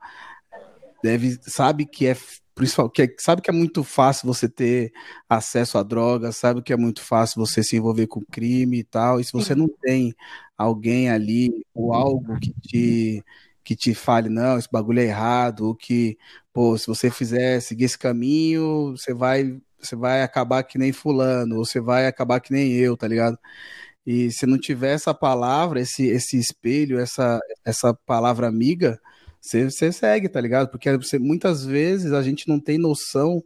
deve 1.04 1.38
sabe 1.44 1.86
que 1.86 2.08
é 2.08 2.18
principal, 2.56 2.90
que 2.90 3.02
é, 3.04 3.16
sabe 3.20 3.42
que 3.42 3.50
é 3.50 3.54
muito 3.54 3.84
fácil 3.84 4.28
você 4.28 4.50
ter 4.50 4.94
acesso 5.30 5.78
a 5.78 5.84
drogas, 5.84 6.38
sabe 6.38 6.62
que 6.64 6.74
é 6.74 6.78
muito 6.78 7.02
fácil 7.02 7.46
você 7.46 7.62
se 7.62 7.76
envolver 7.76 8.08
com 8.08 8.22
crime 8.32 8.80
e 8.80 8.84
tal. 8.84 9.20
E 9.20 9.26
se 9.26 9.34
você 9.34 9.54
não 9.54 9.68
tem 9.68 10.16
alguém 10.58 11.10
ali 11.10 11.52
ou 11.74 11.94
algo 11.94 12.40
que 12.40 12.54
te 12.62 13.24
que 13.64 13.76
te 13.76 13.96
fale, 13.96 14.30
não, 14.30 14.58
esse 14.60 14.70
bagulho 14.72 15.00
é 15.00 15.06
errado, 15.06 15.62
ou 15.68 15.76
que, 15.76 16.18
pô, 16.54 16.78
se 16.78 16.86
você 16.88 17.10
fizer 17.10 17.60
seguir 17.62 17.86
esse 17.86 17.98
caminho, 17.98 18.92
você 18.96 19.12
vai, 19.14 19.60
você 19.80 19.96
vai 19.96 20.22
acabar 20.22 20.64
que 20.64 20.78
nem 20.78 20.92
fulano, 20.94 21.58
ou 21.58 21.66
você 21.66 21.80
vai 21.82 22.06
acabar 22.08 22.40
que 22.40 22.54
nem 22.54 22.74
eu, 22.74 22.96
tá 22.96 23.08
ligado? 23.08 23.40
E 24.06 24.32
se 24.32 24.46
não 24.46 24.60
tiver 24.60 24.94
essa 24.94 25.14
palavra, 25.16 25.80
esse, 25.82 26.06
esse 26.08 26.38
espelho, 26.38 27.00
essa, 27.00 27.40
essa 27.66 27.94
palavra 28.06 28.48
amiga, 28.48 29.00
você, 29.46 29.70
você 29.70 29.92
segue, 29.92 30.28
tá 30.28 30.42
ligado? 30.42 30.70
Porque 30.70 30.98
você, 30.98 31.20
muitas 31.20 31.64
vezes 31.64 32.12
a 32.12 32.24
gente 32.24 32.48
não 32.48 32.60
tem 32.60 32.80
noção, 32.80 33.44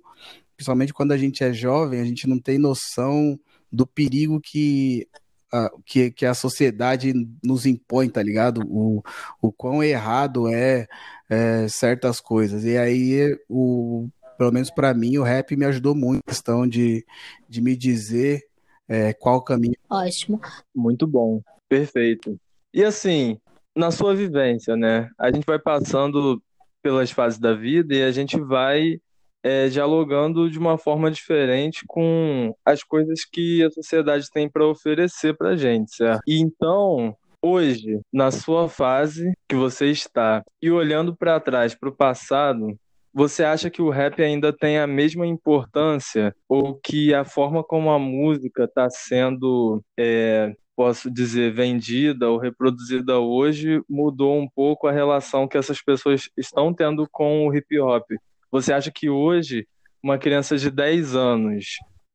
principalmente 0.55 0.93
quando 0.93 1.11
a 1.11 1.17
gente 1.17 1.43
é 1.43 1.51
jovem, 1.51 1.99
a 1.99 2.05
gente 2.05 2.25
não 2.25 2.39
tem 2.39 2.57
noção 2.57 3.37
do 3.69 3.85
perigo 3.85 4.39
que 4.39 5.05
a, 5.51 5.69
que, 5.85 6.09
que 6.11 6.25
a 6.25 6.33
sociedade 6.33 7.13
nos 7.43 7.65
impõe, 7.65 8.09
tá 8.09 8.23
ligado? 8.23 8.61
O, 8.67 9.03
o 9.41 9.51
quão 9.51 9.83
errado 9.83 10.47
é, 10.47 10.87
é 11.29 11.67
certas 11.67 12.21
coisas. 12.21 12.63
E 12.63 12.77
aí, 12.77 13.37
o, 13.49 14.07
pelo 14.37 14.53
menos 14.53 14.71
para 14.71 14.93
mim, 14.93 15.17
o 15.17 15.23
rap 15.23 15.55
me 15.57 15.65
ajudou 15.65 15.93
muito 15.93 16.21
a 16.25 16.29
questão 16.29 16.65
de, 16.65 17.05
de 17.47 17.61
me 17.61 17.75
dizer 17.75 18.41
é, 18.87 19.11
qual 19.11 19.41
caminho. 19.43 19.75
Ótimo. 19.89 20.39
Muito 20.73 21.05
bom, 21.05 21.41
perfeito. 21.67 22.39
E 22.73 22.83
assim, 22.85 23.37
na 23.79 23.91
sua 23.91 24.13
vivência, 24.13 24.75
né? 24.75 25.09
A 25.17 25.31
gente 25.31 25.45
vai 25.45 25.57
passando 25.57 26.41
pelas 26.81 27.11
fases 27.11 27.39
da 27.39 27.53
vida 27.53 27.95
e 27.95 28.03
a 28.03 28.11
gente 28.11 28.39
vai 28.39 28.99
é, 29.41 29.69
dialogando 29.69 30.49
de 30.49 30.59
uma 30.59 30.77
forma 30.77 31.09
diferente 31.09 31.83
com 31.87 32.53
as 32.65 32.83
coisas 32.83 33.23
que 33.23 33.63
a 33.63 33.71
sociedade 33.71 34.29
tem 34.31 34.49
para 34.49 34.67
oferecer 34.67 35.35
para 35.35 35.55
gente, 35.55 35.95
certo? 35.95 36.21
E 36.27 36.39
então, 36.41 37.15
hoje, 37.41 37.99
na 38.11 38.31
sua 38.31 38.67
fase 38.67 39.31
que 39.47 39.55
você 39.55 39.87
está 39.87 40.43
e 40.61 40.69
olhando 40.69 41.15
para 41.15 41.39
trás, 41.39 41.73
para 41.73 41.89
o 41.89 41.95
passado, 41.95 42.77
você 43.13 43.45
acha 43.45 43.69
que 43.69 43.81
o 43.81 43.89
rap 43.89 44.21
ainda 44.21 44.51
tem 44.51 44.77
a 44.77 44.85
mesma 44.85 45.25
importância 45.25 46.35
ou 46.47 46.75
que 46.75 47.13
a 47.13 47.23
forma 47.23 47.63
como 47.63 47.89
a 47.89 47.97
música 47.97 48.65
está 48.65 48.89
sendo 48.89 49.81
é, 49.97 50.53
posso 50.79 51.11
dizer, 51.11 51.53
vendida 51.53 52.29
ou 52.29 52.37
reproduzida 52.37 53.19
hoje 53.19 53.83
mudou 53.89 54.39
um 54.39 54.47
pouco 54.47 54.87
a 54.87 54.93
relação 54.93 55.45
que 55.45 55.57
essas 55.57 55.81
pessoas 55.81 56.29
estão 56.37 56.73
tendo 56.73 57.05
com 57.11 57.45
o 57.45 57.53
hip 57.53 57.77
hop. 57.81 58.05
Você 58.49 58.71
acha 58.71 58.89
que 58.89 59.09
hoje 59.09 59.67
uma 60.01 60.17
criança 60.17 60.55
de 60.55 60.71
10 60.71 61.15
anos 61.17 61.65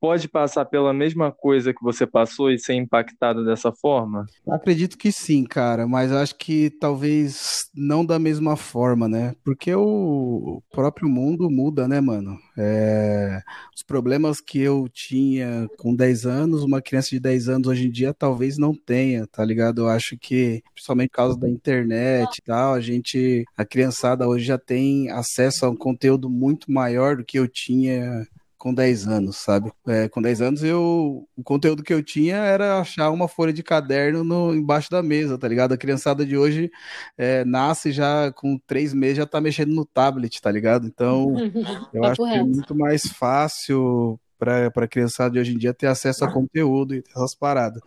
pode 0.04 0.28
passar 0.28 0.66
pela 0.66 0.92
mesma 0.92 1.32
coisa 1.32 1.72
que 1.72 1.82
você 1.82 2.06
passou 2.06 2.50
e 2.50 2.58
ser 2.58 2.74
impactada 2.74 3.42
dessa 3.42 3.72
forma? 3.72 4.26
Acredito 4.46 4.98
que 4.98 5.10
sim, 5.10 5.44
cara, 5.44 5.86
mas 5.86 6.12
acho 6.12 6.36
que 6.36 6.68
talvez 6.78 7.70
não 7.74 8.04
da 8.04 8.18
mesma 8.18 8.54
forma, 8.54 9.08
né? 9.08 9.34
Porque 9.42 9.74
o 9.74 10.62
próprio 10.70 11.08
mundo 11.08 11.50
muda, 11.50 11.88
né, 11.88 12.02
mano? 12.02 12.38
É... 12.54 13.40
Os 13.74 13.82
problemas 13.82 14.42
que 14.42 14.60
eu 14.60 14.86
tinha 14.92 15.66
com 15.78 15.96
10 15.96 16.26
anos, 16.26 16.62
uma 16.62 16.82
criança 16.82 17.08
de 17.08 17.18
10 17.18 17.48
anos 17.48 17.68
hoje 17.68 17.86
em 17.86 17.90
dia 17.90 18.12
talvez 18.12 18.58
não 18.58 18.74
tenha, 18.74 19.26
tá 19.26 19.42
ligado? 19.42 19.80
Eu 19.80 19.88
acho 19.88 20.18
que, 20.18 20.62
principalmente 20.74 21.08
por 21.08 21.16
causa 21.16 21.38
da 21.38 21.48
internet 21.48 22.36
e 22.36 22.42
tal, 22.42 22.74
a 22.74 22.80
gente, 22.82 23.42
a 23.56 23.64
criançada 23.64 24.28
hoje 24.28 24.44
já 24.44 24.58
tem 24.58 25.10
acesso 25.10 25.64
a 25.64 25.70
um 25.70 25.76
conteúdo 25.76 26.28
muito 26.28 26.70
maior 26.70 27.16
do 27.16 27.24
que 27.24 27.38
eu 27.38 27.48
tinha 27.48 28.26
com 28.64 28.72
10 28.72 29.06
anos, 29.06 29.36
sabe? 29.36 29.70
É, 29.86 30.08
com 30.08 30.22
10 30.22 30.40
anos 30.40 30.64
eu 30.64 31.28
o 31.36 31.44
conteúdo 31.44 31.82
que 31.82 31.92
eu 31.92 32.02
tinha 32.02 32.36
era 32.36 32.78
achar 32.80 33.10
uma 33.10 33.28
folha 33.28 33.52
de 33.52 33.62
caderno 33.62 34.24
no, 34.24 34.54
embaixo 34.54 34.90
da 34.90 35.02
mesa, 35.02 35.36
tá 35.36 35.46
ligado? 35.46 35.74
A 35.74 35.76
criançada 35.76 36.24
de 36.24 36.34
hoje 36.34 36.70
é, 37.18 37.44
nasce 37.44 37.92
já 37.92 38.32
com 38.32 38.58
3 38.66 38.94
meses 38.94 39.18
já 39.18 39.26
tá 39.26 39.38
mexendo 39.38 39.74
no 39.74 39.84
tablet, 39.84 40.40
tá 40.40 40.50
ligado? 40.50 40.86
Então, 40.86 41.34
eu 41.92 42.04
acho 42.04 42.24
que 42.24 42.30
é 42.30 42.42
muito 42.42 42.74
mais 42.74 43.02
fácil 43.02 44.18
para 44.38 44.68
a 44.74 44.88
criançada 44.88 45.34
de 45.34 45.40
hoje 45.40 45.52
em 45.52 45.58
dia 45.58 45.74
ter 45.74 45.88
acesso 45.88 46.24
a 46.24 46.32
conteúdo 46.32 46.94
e 46.94 47.04
essas 47.14 47.34
paradas. 47.34 47.82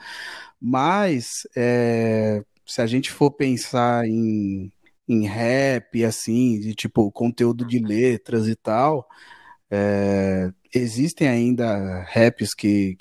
Mas 0.61 1.47
é, 1.57 2.43
se 2.67 2.83
a 2.83 2.85
gente 2.85 3.11
for 3.11 3.31
pensar 3.31 4.05
em, 4.05 4.71
em 5.09 5.25
rap, 5.25 6.05
assim, 6.05 6.59
de 6.59 6.75
tipo 6.75 7.11
conteúdo 7.11 7.65
de 7.65 7.79
letras 7.79 8.47
e 8.47 8.55
tal, 8.55 9.07
é, 9.71 10.51
existem 10.73 11.27
ainda 11.27 12.03
raps 12.03 12.53
que, 12.53 12.97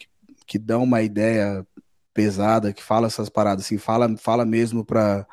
que, 0.46 0.58
dão 0.58 0.82
uma 0.82 1.02
ideia 1.02 1.66
pesada, 2.14 2.72
que 2.72 2.82
fala 2.82 3.06
essas 3.06 3.28
paradas, 3.28 3.66
assim, 3.66 3.78
fala, 3.78 4.16
fala 4.16 4.44
mesmo 4.44 4.84
pra, 4.84 5.26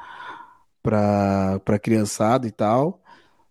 pra, 0.81 1.59
pra 1.63 1.79
criançada 1.79 2.47
e 2.47 2.51
tal. 2.51 3.01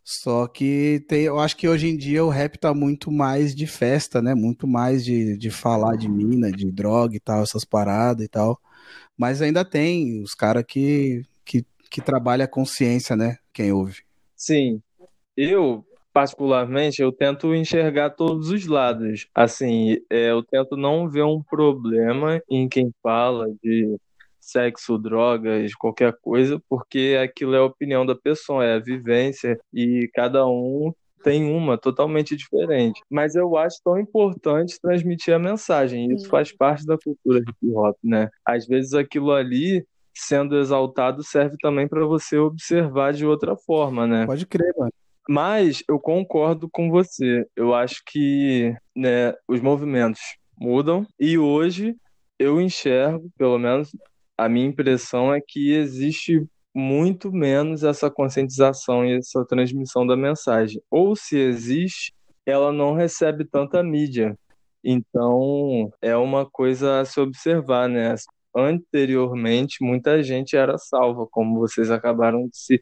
Só 0.04 0.48
que 0.48 1.04
tem, 1.08 1.22
eu 1.22 1.38
acho 1.38 1.56
que 1.56 1.68
hoje 1.68 1.88
em 1.88 1.96
dia 1.96 2.24
o 2.24 2.28
rap 2.28 2.58
tá 2.58 2.74
muito 2.74 3.10
mais 3.10 3.54
de 3.54 3.66
festa, 3.66 4.20
né? 4.20 4.34
Muito 4.34 4.66
mais 4.66 5.04
de, 5.04 5.36
de 5.38 5.50
falar 5.50 5.96
de 5.96 6.08
mina, 6.08 6.50
de 6.50 6.70
droga 6.70 7.16
e 7.16 7.20
tal, 7.20 7.42
essas 7.42 7.64
paradas 7.64 8.24
e 8.24 8.28
tal. 8.28 8.60
Mas 9.16 9.40
ainda 9.40 9.64
tem 9.64 10.20
os 10.22 10.34
caras 10.34 10.64
que, 10.66 11.22
que, 11.44 11.64
que 11.88 12.00
trabalham 12.00 12.44
a 12.44 12.48
consciência, 12.48 13.14
né? 13.14 13.38
Quem 13.52 13.70
ouve. 13.70 14.02
Sim. 14.34 14.82
Eu, 15.36 15.84
particularmente, 16.12 17.00
eu 17.00 17.12
tento 17.12 17.54
enxergar 17.54 18.10
todos 18.10 18.50
os 18.50 18.66
lados. 18.66 19.26
Assim, 19.34 19.96
é, 20.10 20.30
eu 20.30 20.42
tento 20.42 20.76
não 20.76 21.08
ver 21.08 21.24
um 21.24 21.42
problema 21.42 22.40
em 22.50 22.68
quem 22.68 22.92
fala 23.02 23.46
de 23.62 23.96
sexo, 24.40 24.98
drogas, 24.98 25.74
qualquer 25.74 26.14
coisa, 26.20 26.60
porque 26.68 27.18
aquilo 27.22 27.54
é 27.54 27.58
a 27.58 27.64
opinião 27.64 28.04
da 28.04 28.14
pessoa, 28.14 28.64
é 28.64 28.74
a 28.74 28.80
vivência 28.80 29.58
e 29.72 30.10
cada 30.12 30.46
um 30.46 30.92
tem 31.22 31.44
uma 31.44 31.78
totalmente 31.78 32.36
diferente. 32.36 33.00
Mas 33.08 33.36
eu 33.36 33.56
acho 33.56 33.78
tão 33.84 33.98
importante 33.98 34.80
transmitir 34.80 35.32
a 35.32 35.38
mensagem. 35.38 36.12
Isso 36.12 36.28
faz 36.28 36.52
parte 36.52 36.84
da 36.84 36.98
cultura 36.98 37.38
hip 37.38 37.72
hop, 37.72 37.96
né? 38.02 38.28
Às 38.44 38.66
vezes 38.66 38.92
aquilo 38.92 39.30
ali 39.30 39.86
sendo 40.14 40.58
exaltado 40.58 41.22
serve 41.22 41.56
também 41.58 41.88
para 41.88 42.04
você 42.04 42.36
observar 42.36 43.12
de 43.12 43.24
outra 43.24 43.56
forma, 43.56 44.06
né? 44.06 44.26
Pode 44.26 44.46
crer, 44.46 44.74
mano. 44.76 44.92
Mas 45.28 45.82
eu 45.88 45.98
concordo 45.98 46.68
com 46.70 46.90
você. 46.90 47.46
Eu 47.56 47.74
acho 47.74 48.02
que 48.06 48.74
né, 48.94 49.32
os 49.46 49.60
movimentos 49.60 50.20
mudam 50.58 51.06
e 51.18 51.38
hoje 51.38 51.96
eu 52.38 52.60
enxergo, 52.60 53.30
pelo 53.36 53.58
menos 53.58 53.90
a 54.36 54.48
minha 54.48 54.66
impressão 54.66 55.32
é 55.32 55.40
que 55.40 55.72
existe 55.72 56.44
muito 56.74 57.30
menos 57.30 57.84
essa 57.84 58.10
conscientização 58.10 59.04
e 59.04 59.18
essa 59.18 59.44
transmissão 59.44 60.06
da 60.06 60.16
mensagem. 60.16 60.82
Ou 60.90 61.14
se 61.14 61.38
existe, 61.38 62.12
ela 62.46 62.72
não 62.72 62.94
recebe 62.94 63.44
tanta 63.44 63.82
mídia. 63.82 64.36
Então, 64.82 65.92
é 66.00 66.16
uma 66.16 66.48
coisa 66.48 67.00
a 67.00 67.04
se 67.04 67.20
observar, 67.20 67.88
né? 67.88 68.14
Anteriormente, 68.54 69.84
muita 69.84 70.22
gente 70.22 70.56
era 70.56 70.76
salva, 70.78 71.26
como 71.30 71.60
vocês 71.60 71.90
acabaram 71.90 72.48
de 72.48 72.56
se 72.56 72.80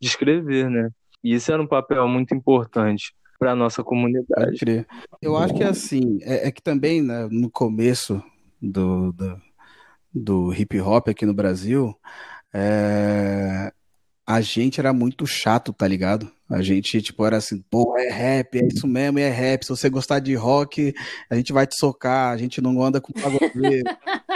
descrever, 0.00 0.70
né? 0.70 0.88
E 1.22 1.34
isso 1.34 1.52
era 1.52 1.62
um 1.62 1.66
papel 1.66 2.06
muito 2.08 2.34
importante 2.34 3.14
para 3.38 3.52
a 3.52 3.56
nossa 3.56 3.82
comunidade. 3.82 4.86
Eu 5.20 5.36
acho 5.36 5.54
que 5.54 5.62
é 5.62 5.68
assim, 5.68 6.18
é, 6.22 6.48
é 6.48 6.50
que 6.52 6.62
também 6.62 7.02
né, 7.02 7.28
no 7.30 7.50
começo 7.50 8.22
do, 8.60 9.12
do, 9.12 9.40
do, 10.14 10.54
hip 10.54 10.80
hop 10.80 11.08
aqui 11.08 11.26
no 11.26 11.34
Brasil, 11.34 11.92
é, 12.54 13.72
a 14.26 14.40
gente 14.40 14.78
era 14.78 14.92
muito 14.92 15.26
chato, 15.26 15.72
tá 15.72 15.88
ligado? 15.88 16.30
A 16.52 16.60
gente, 16.60 17.00
tipo, 17.00 17.24
era 17.24 17.38
assim, 17.38 17.62
pô, 17.70 17.96
é 17.98 18.10
rap, 18.10 18.58
é 18.58 18.66
isso 18.66 18.86
mesmo, 18.86 19.18
é 19.18 19.30
rap. 19.30 19.62
Se 19.64 19.70
você 19.70 19.88
gostar 19.88 20.18
de 20.18 20.34
rock, 20.34 20.92
a 21.30 21.34
gente 21.34 21.50
vai 21.50 21.66
te 21.66 21.74
socar, 21.76 22.30
a 22.30 22.36
gente 22.36 22.60
não 22.60 22.82
anda 22.82 23.00
com 23.00 23.10
pagodeiro, 23.10 23.88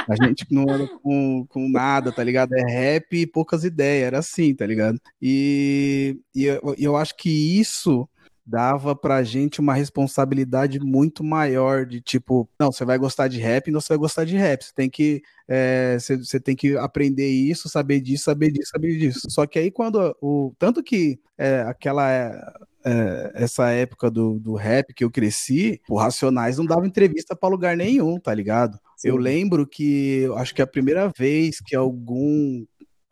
a 0.08 0.24
gente 0.24 0.46
não 0.50 0.62
anda 0.62 0.88
com, 1.02 1.44
com 1.46 1.68
nada, 1.68 2.10
tá 2.10 2.24
ligado? 2.24 2.54
É 2.54 2.62
rap 2.62 3.12
e 3.14 3.26
poucas 3.26 3.64
ideias, 3.64 4.06
era 4.06 4.18
assim, 4.20 4.54
tá 4.54 4.64
ligado? 4.64 4.98
E, 5.20 6.18
e 6.34 6.44
eu, 6.44 6.74
eu 6.78 6.96
acho 6.96 7.14
que 7.18 7.28
isso 7.60 8.08
dava 8.46 8.94
pra 8.94 9.24
gente 9.24 9.60
uma 9.60 9.74
responsabilidade 9.74 10.78
muito 10.78 11.24
maior 11.24 11.84
de 11.84 12.00
tipo, 12.00 12.48
não, 12.58 12.70
você 12.70 12.84
vai 12.84 12.96
gostar 12.96 13.26
de 13.26 13.40
rap, 13.40 13.70
não 13.70 13.80
você 13.80 13.88
vai 13.88 13.98
gostar 13.98 14.24
de 14.24 14.36
rap. 14.36 14.64
Você 14.64 14.72
tem 14.72 14.88
que 14.88 15.22
é, 15.48 15.98
você, 15.98 16.16
você, 16.16 16.38
tem 16.38 16.54
que 16.54 16.76
aprender 16.76 17.28
isso, 17.28 17.68
saber 17.68 18.00
disso, 18.00 18.24
saber 18.24 18.52
disso, 18.52 18.70
saber 18.70 18.98
disso. 18.98 19.20
Só 19.28 19.46
que 19.46 19.58
aí 19.58 19.70
quando 19.70 20.16
o 20.20 20.54
tanto 20.58 20.82
que 20.82 21.18
é, 21.36 21.60
aquela 21.62 22.10
é, 22.10 22.40
é, 22.84 23.32
essa 23.34 23.70
época 23.70 24.08
do, 24.10 24.38
do 24.38 24.54
rap 24.54 24.94
que 24.94 25.02
eu 25.02 25.10
cresci, 25.10 25.80
o 25.88 25.96
Racionais 25.96 26.56
não 26.56 26.64
dava 26.64 26.86
entrevista 26.86 27.34
para 27.34 27.48
lugar 27.48 27.76
nenhum, 27.76 28.18
tá 28.20 28.32
ligado? 28.32 28.78
Sim. 28.96 29.08
Eu 29.08 29.16
lembro 29.16 29.66
que 29.66 30.28
acho 30.36 30.54
que 30.54 30.62
a 30.62 30.66
primeira 30.66 31.12
vez 31.16 31.58
que 31.60 31.74
algum 31.74 32.64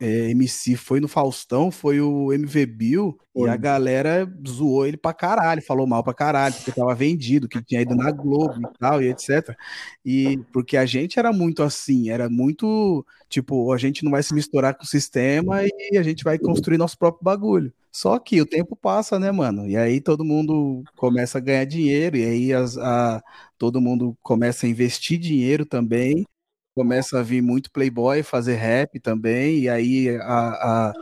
é, 0.05 0.31
MC 0.31 0.77
foi 0.77 1.01
no 1.01 1.09
Faustão, 1.09 1.71
foi 1.71 1.99
o 1.99 2.31
MV 2.31 2.67
Bill, 2.67 3.19
foi. 3.33 3.49
e 3.49 3.51
a 3.51 3.57
galera 3.57 4.31
zoou 4.47 4.87
ele 4.87 4.99
pra 4.99 5.15
caralho, 5.15 5.63
falou 5.63 5.87
mal 5.87 6.05
pra 6.05 6.13
caralho, 6.13 6.55
porque 6.55 6.73
tava 6.73 6.95
vendido, 6.95 7.49
que 7.49 7.63
tinha 7.63 7.81
ido 7.81 7.95
na 7.95 8.11
Globo 8.11 8.61
e 8.61 8.79
tal, 8.79 9.03
e 9.03 9.09
etc. 9.09 9.57
E 10.05 10.39
porque 10.53 10.77
a 10.77 10.85
gente 10.85 11.19
era 11.19 11.33
muito 11.33 11.63
assim, 11.63 12.11
era 12.11 12.29
muito 12.29 13.05
tipo, 13.31 13.73
a 13.73 13.79
gente 13.79 14.05
não 14.05 14.11
vai 14.11 14.23
se 14.23 14.35
misturar 14.35 14.75
com 14.77 14.85
o 14.85 14.87
sistema 14.87 15.63
e 15.65 15.97
a 15.97 16.03
gente 16.03 16.23
vai 16.23 16.39
construir 16.39 16.77
nosso 16.77 16.99
próprio 16.99 17.25
bagulho. 17.25 17.73
Só 17.91 18.19
que 18.19 18.41
o 18.41 18.47
tempo 18.47 18.77
passa, 18.77 19.19
né, 19.19 19.33
mano? 19.33 19.67
E 19.67 19.77
aí 19.77 20.01
todo 20.01 20.25
mundo 20.25 20.83
começa 20.97 21.39
a 21.39 21.41
ganhar 21.41 21.65
dinheiro, 21.65 22.17
e 22.17 22.25
aí 22.25 22.53
as, 22.53 22.77
a, 22.77 23.23
todo 23.57 23.81
mundo 23.81 24.17
começa 24.23 24.67
a 24.67 24.69
investir 24.69 25.19
dinheiro 25.19 25.65
também, 25.65 26.27
começa 26.75 27.21
a 27.21 27.23
vir 27.23 27.43
muito 27.43 27.71
playboy 27.71 28.23
fazer 28.23 28.57
rap 28.57 28.99
também, 29.01 29.61
e 29.61 29.69
aí 29.69 30.09
a, 30.21 30.93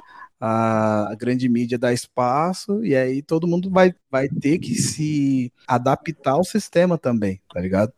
a, 0.40 1.08
a, 1.10 1.14
grande 1.16 1.48
mídia 1.48 1.78
dá 1.78 1.92
espaço 1.92 2.84
e 2.84 2.94
aí 2.94 3.22
todo 3.22 3.46
mundo 3.46 3.70
vai, 3.70 3.94
vai 4.10 4.28
ter 4.28 4.58
que 4.58 4.74
se 4.74 5.52
adaptar 5.66 6.32
ao 6.32 6.44
sistema 6.44 6.98
também, 6.98 7.40
tá 7.52 7.60
ligado? 7.60 7.92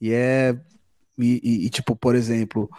E 0.00 0.12
é. 0.12 0.58
E, 1.18 1.40
e, 1.44 1.66
e 1.66 1.70
tipo, 1.70 1.94
por 1.94 2.14
exemplo, 2.14 2.70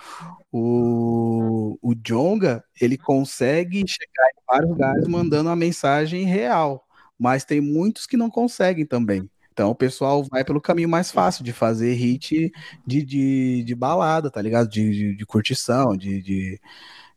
o, 0.51 1.77
o 1.81 1.93
Jonga, 1.95 2.63
ele 2.81 2.97
consegue 2.97 3.83
chegar 3.87 4.27
em 4.31 4.43
vários 4.47 4.69
lugares 4.71 5.07
mandando 5.07 5.49
uma 5.49 5.55
mensagem 5.55 6.25
real, 6.25 6.83
mas 7.17 7.45
tem 7.45 7.61
muitos 7.61 8.07
que 8.07 8.17
não 8.17 8.29
conseguem 8.29 8.85
também. 8.85 9.29
Então 9.53 9.69
o 9.69 9.75
pessoal 9.75 10.23
vai 10.23 10.43
pelo 10.43 10.59
caminho 10.59 10.89
mais 10.89 11.11
fácil 11.11 11.43
de 11.43 11.53
fazer 11.53 11.93
hit 11.93 12.51
de, 12.85 13.03
de, 13.03 13.63
de 13.63 13.75
balada, 13.75 14.31
tá 14.31 14.41
ligado? 14.41 14.67
De, 14.67 14.89
de, 14.89 15.15
de 15.15 15.25
curtição, 15.27 15.95
de, 15.95 16.21
de, 16.23 16.59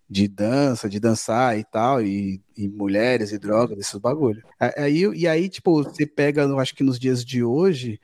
de, 0.08 0.28
dança, 0.28 0.86
de 0.86 1.00
dançar 1.00 1.58
e 1.58 1.64
tal, 1.64 2.02
e, 2.02 2.42
e 2.56 2.68
mulheres 2.68 3.32
e 3.32 3.38
drogas, 3.38 3.78
esses 3.78 3.98
bagulho. 3.98 4.42
Aí, 4.60 5.02
e 5.14 5.26
aí, 5.26 5.48
tipo, 5.48 5.82
você 5.82 6.06
pega, 6.06 6.42
eu 6.42 6.60
acho 6.60 6.74
que 6.74 6.84
nos 6.84 6.98
dias 6.98 7.24
de 7.24 7.42
hoje, 7.42 7.98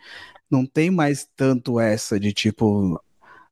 não 0.51 0.65
tem 0.65 0.91
mais 0.91 1.29
tanto 1.37 1.79
essa 1.79 2.19
de 2.19 2.33
tipo, 2.33 2.99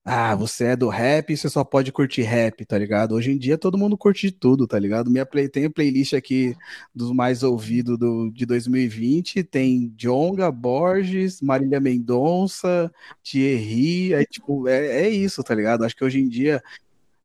ah, 0.05 0.35
você 0.35 0.65
é 0.67 0.77
do 0.77 0.89
rap 0.89 1.37
você 1.37 1.49
só 1.49 1.63
pode 1.63 1.93
curtir 1.93 2.23
rap, 2.23 2.65
tá 2.65 2.79
ligado? 2.79 3.15
Hoje 3.15 3.33
em 3.33 3.39
dia 3.39 3.59
todo 3.59 3.79
mundo 3.79 3.99
curte 3.99 4.31
tudo, 4.31 4.67
tá 4.67 4.79
ligado? 4.79 5.11
Minha 5.11 5.27
play, 5.27 5.49
tem 5.49 5.67
a 5.67 5.71
playlist 5.71 6.15
aqui 6.15 6.57
dos 6.95 7.13
mais 7.13 7.43
ouvidos 7.43 7.99
do, 7.99 8.31
de 8.31 8.47
2020, 8.47 9.43
tem 9.45 9.93
Jonga, 9.97 10.51
Borges, 10.51 11.41
Marília 11.43 11.81
Mendonça, 11.81 12.91
Thierry, 13.23 14.15
é 14.15 14.25
tipo, 14.25 14.67
é, 14.69 15.03
é 15.05 15.09
isso, 15.11 15.43
tá 15.45 15.55
ligado? 15.55 15.85
Acho 15.85 15.97
que 15.97 16.05
hoje 16.05 16.21
em 16.21 16.29
dia 16.29 16.63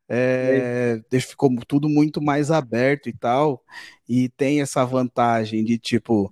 é, 0.08 1.02
ficou 1.22 1.50
tudo 1.68 1.90
muito 1.90 2.22
mais 2.22 2.52
aberto 2.52 3.10
e 3.10 3.14
tal, 3.14 3.64
e 4.08 4.30
tem 4.30 4.62
essa 4.62 4.86
vantagem 4.86 5.64
de, 5.64 5.78
tipo, 5.78 6.32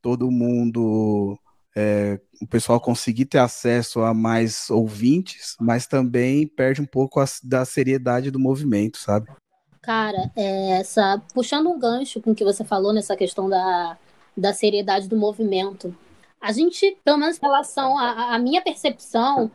todo 0.00 0.30
mundo 0.30 1.38
é, 1.76 2.18
o 2.40 2.46
pessoal 2.46 2.80
conseguir 2.80 3.26
ter 3.26 3.38
acesso 3.38 4.00
a 4.00 4.12
mais 4.12 4.70
ouvintes, 4.70 5.56
mas 5.60 5.86
também 5.86 6.46
perde 6.46 6.80
um 6.80 6.86
pouco 6.86 7.20
a, 7.20 7.24
da 7.42 7.64
seriedade 7.64 8.30
do 8.30 8.38
movimento, 8.38 8.98
sabe? 8.98 9.28
Cara, 9.82 10.30
é, 10.36 10.80
essa, 10.80 11.22
puxando 11.32 11.68
um 11.70 11.78
gancho 11.78 12.20
com 12.20 12.32
o 12.32 12.34
que 12.34 12.44
você 12.44 12.64
falou 12.64 12.92
nessa 12.92 13.16
questão 13.16 13.48
da, 13.48 13.96
da 14.36 14.52
seriedade 14.52 15.08
do 15.08 15.16
movimento, 15.16 15.94
a 16.40 16.52
gente, 16.52 16.96
pelo 17.04 17.18
menos 17.18 17.36
em 17.36 17.40
relação 17.40 17.98
à 17.98 18.38
minha 18.38 18.62
percepção, 18.62 19.50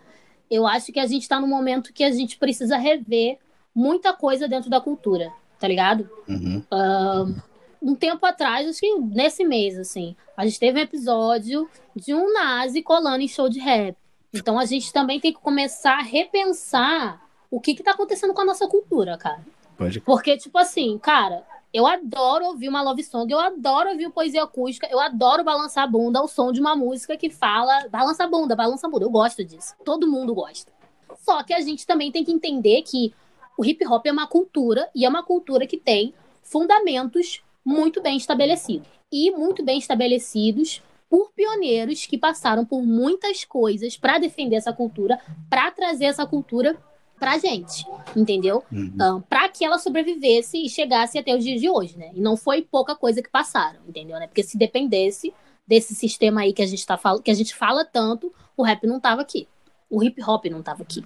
eu 0.50 0.68
acho 0.68 0.92
que 0.92 1.00
a 1.00 1.08
gente 1.08 1.24
está 1.24 1.40
num 1.40 1.48
momento 1.48 1.94
que 1.94 2.04
a 2.04 2.12
gente 2.12 2.38
precisa 2.38 2.78
rever 2.78 3.40
muita 3.74 4.14
coisa 4.14 4.48
dentro 4.48 4.70
da 4.70 4.80
cultura, 4.80 5.32
tá 5.60 5.68
ligado? 5.68 6.10
Uhum. 6.28 6.64
Uh, 6.72 7.42
um 7.86 7.94
tempo 7.94 8.26
atrás, 8.26 8.68
acho 8.68 8.80
que 8.80 9.00
nesse 9.00 9.46
mês, 9.46 9.78
assim, 9.78 10.16
a 10.36 10.44
gente 10.44 10.60
teve 10.60 10.80
um 10.80 10.84
episódio 10.84 11.70
de 11.96 12.16
um 12.16 12.34
nazi 12.34 12.82
colando 12.82 13.22
em 13.22 13.28
show 13.28 13.48
de 13.48 13.60
rap. 13.60 13.96
Então 14.34 14.58
a 14.58 14.66
gente 14.66 14.92
também 14.92 15.20
tem 15.20 15.32
que 15.32 15.40
começar 15.40 16.00
a 16.00 16.02
repensar 16.02 17.22
o 17.50 17.62
que, 17.62 17.76
que 17.76 17.84
tá 17.84 17.92
acontecendo 17.92 18.34
com 18.34 18.42
a 18.42 18.46
nossa 18.46 18.68
cultura, 18.68 19.16
cara. 19.20 19.46
Pode. 19.78 20.02
Porque, 20.02 20.36
tipo 20.36 20.58
assim, 20.58 20.98
cara, 20.98 21.46
eu 21.72 21.86
adoro 21.86 22.46
ouvir 22.46 22.70
uma 22.70 22.82
love 22.82 23.04
song, 23.04 23.32
eu 23.32 23.40
adoro 23.40 23.92
ouvir 23.92 24.10
poesia 24.10 24.44
acústica, 24.44 24.88
eu 24.90 25.00
adoro 25.00 25.44
balançar 25.44 25.84
a 25.84 25.88
bunda 25.88 26.18
ao 26.18 26.28
som 26.28 26.52
de 26.52 26.60
uma 26.60 26.76
música 26.76 27.16
que 27.16 27.30
fala 27.30 27.88
balança 27.90 28.24
a 28.24 28.28
bunda, 28.28 28.56
balança 28.56 28.88
a 28.88 28.90
bunda. 28.90 29.06
Eu 29.06 29.12
gosto 29.12 29.46
disso. 29.46 29.76
Todo 29.86 30.10
mundo 30.10 30.34
gosta. 30.34 30.72
Só 31.20 31.44
que 31.44 31.54
a 31.54 31.62
gente 31.62 31.86
também 31.86 32.12
tem 32.12 32.24
que 32.24 32.32
entender 32.32 32.82
que 32.82 33.14
o 33.56 33.64
hip 33.64 33.86
hop 33.86 34.08
é 34.08 34.12
uma 34.12 34.26
cultura 34.26 34.90
e 34.96 35.06
é 35.06 35.10
uma 35.10 35.22
cultura 35.22 35.68
que 35.68 35.78
tem 35.78 36.16
fundamentos 36.42 37.45
muito 37.66 38.02
bem 38.02 38.16
estabelecidos. 38.16 38.88
E 39.12 39.32
muito 39.32 39.64
bem 39.64 39.78
estabelecidos 39.78 40.82
por 41.10 41.32
pioneiros 41.34 42.06
que 42.06 42.18
passaram 42.18 42.66
por 42.66 42.82
muitas 42.84 43.44
coisas 43.44 43.96
para 43.98 44.18
defender 44.18 44.56
essa 44.56 44.74
cultura, 44.74 45.20
para 45.50 45.72
trazer 45.72 46.06
essa 46.06 46.26
cultura 46.26 46.78
pra 47.18 47.38
gente, 47.38 47.86
entendeu? 48.16 48.64
Uhum. 48.72 48.94
Um, 49.00 49.22
para 49.22 49.48
que 49.48 49.64
ela 49.64 49.78
sobrevivesse 49.78 50.58
e 50.58 50.70
chegasse 50.70 51.18
até 51.18 51.36
os 51.36 51.44
dias 51.44 51.62
de 51.62 51.70
hoje, 51.70 51.98
né? 51.98 52.12
E 52.14 52.20
não 52.20 52.36
foi 52.36 52.62
pouca 52.62 52.96
coisa 52.96 53.22
que 53.22 53.30
passaram, 53.30 53.80
entendeu? 53.88 54.20
Né? 54.20 54.28
Porque 54.28 54.44
se 54.44 54.58
dependesse 54.58 55.34
desse 55.66 55.96
sistema 55.96 56.42
aí 56.42 56.54
que 56.54 56.62
a 56.62 56.68
gente 56.68 56.86
tá 56.86 56.98
fal 56.98 57.20
que 57.20 57.32
a 57.32 57.34
gente 57.34 57.56
fala 57.56 57.86
tanto, 57.86 58.34
o 58.58 58.64
rap 58.64 58.86
não 58.86 59.00
tava 59.00 59.22
aqui. 59.22 59.48
O 59.90 60.04
hip 60.04 60.22
hop 60.24 60.46
não 60.46 60.62
tava 60.62 60.84
aqui, 60.84 61.06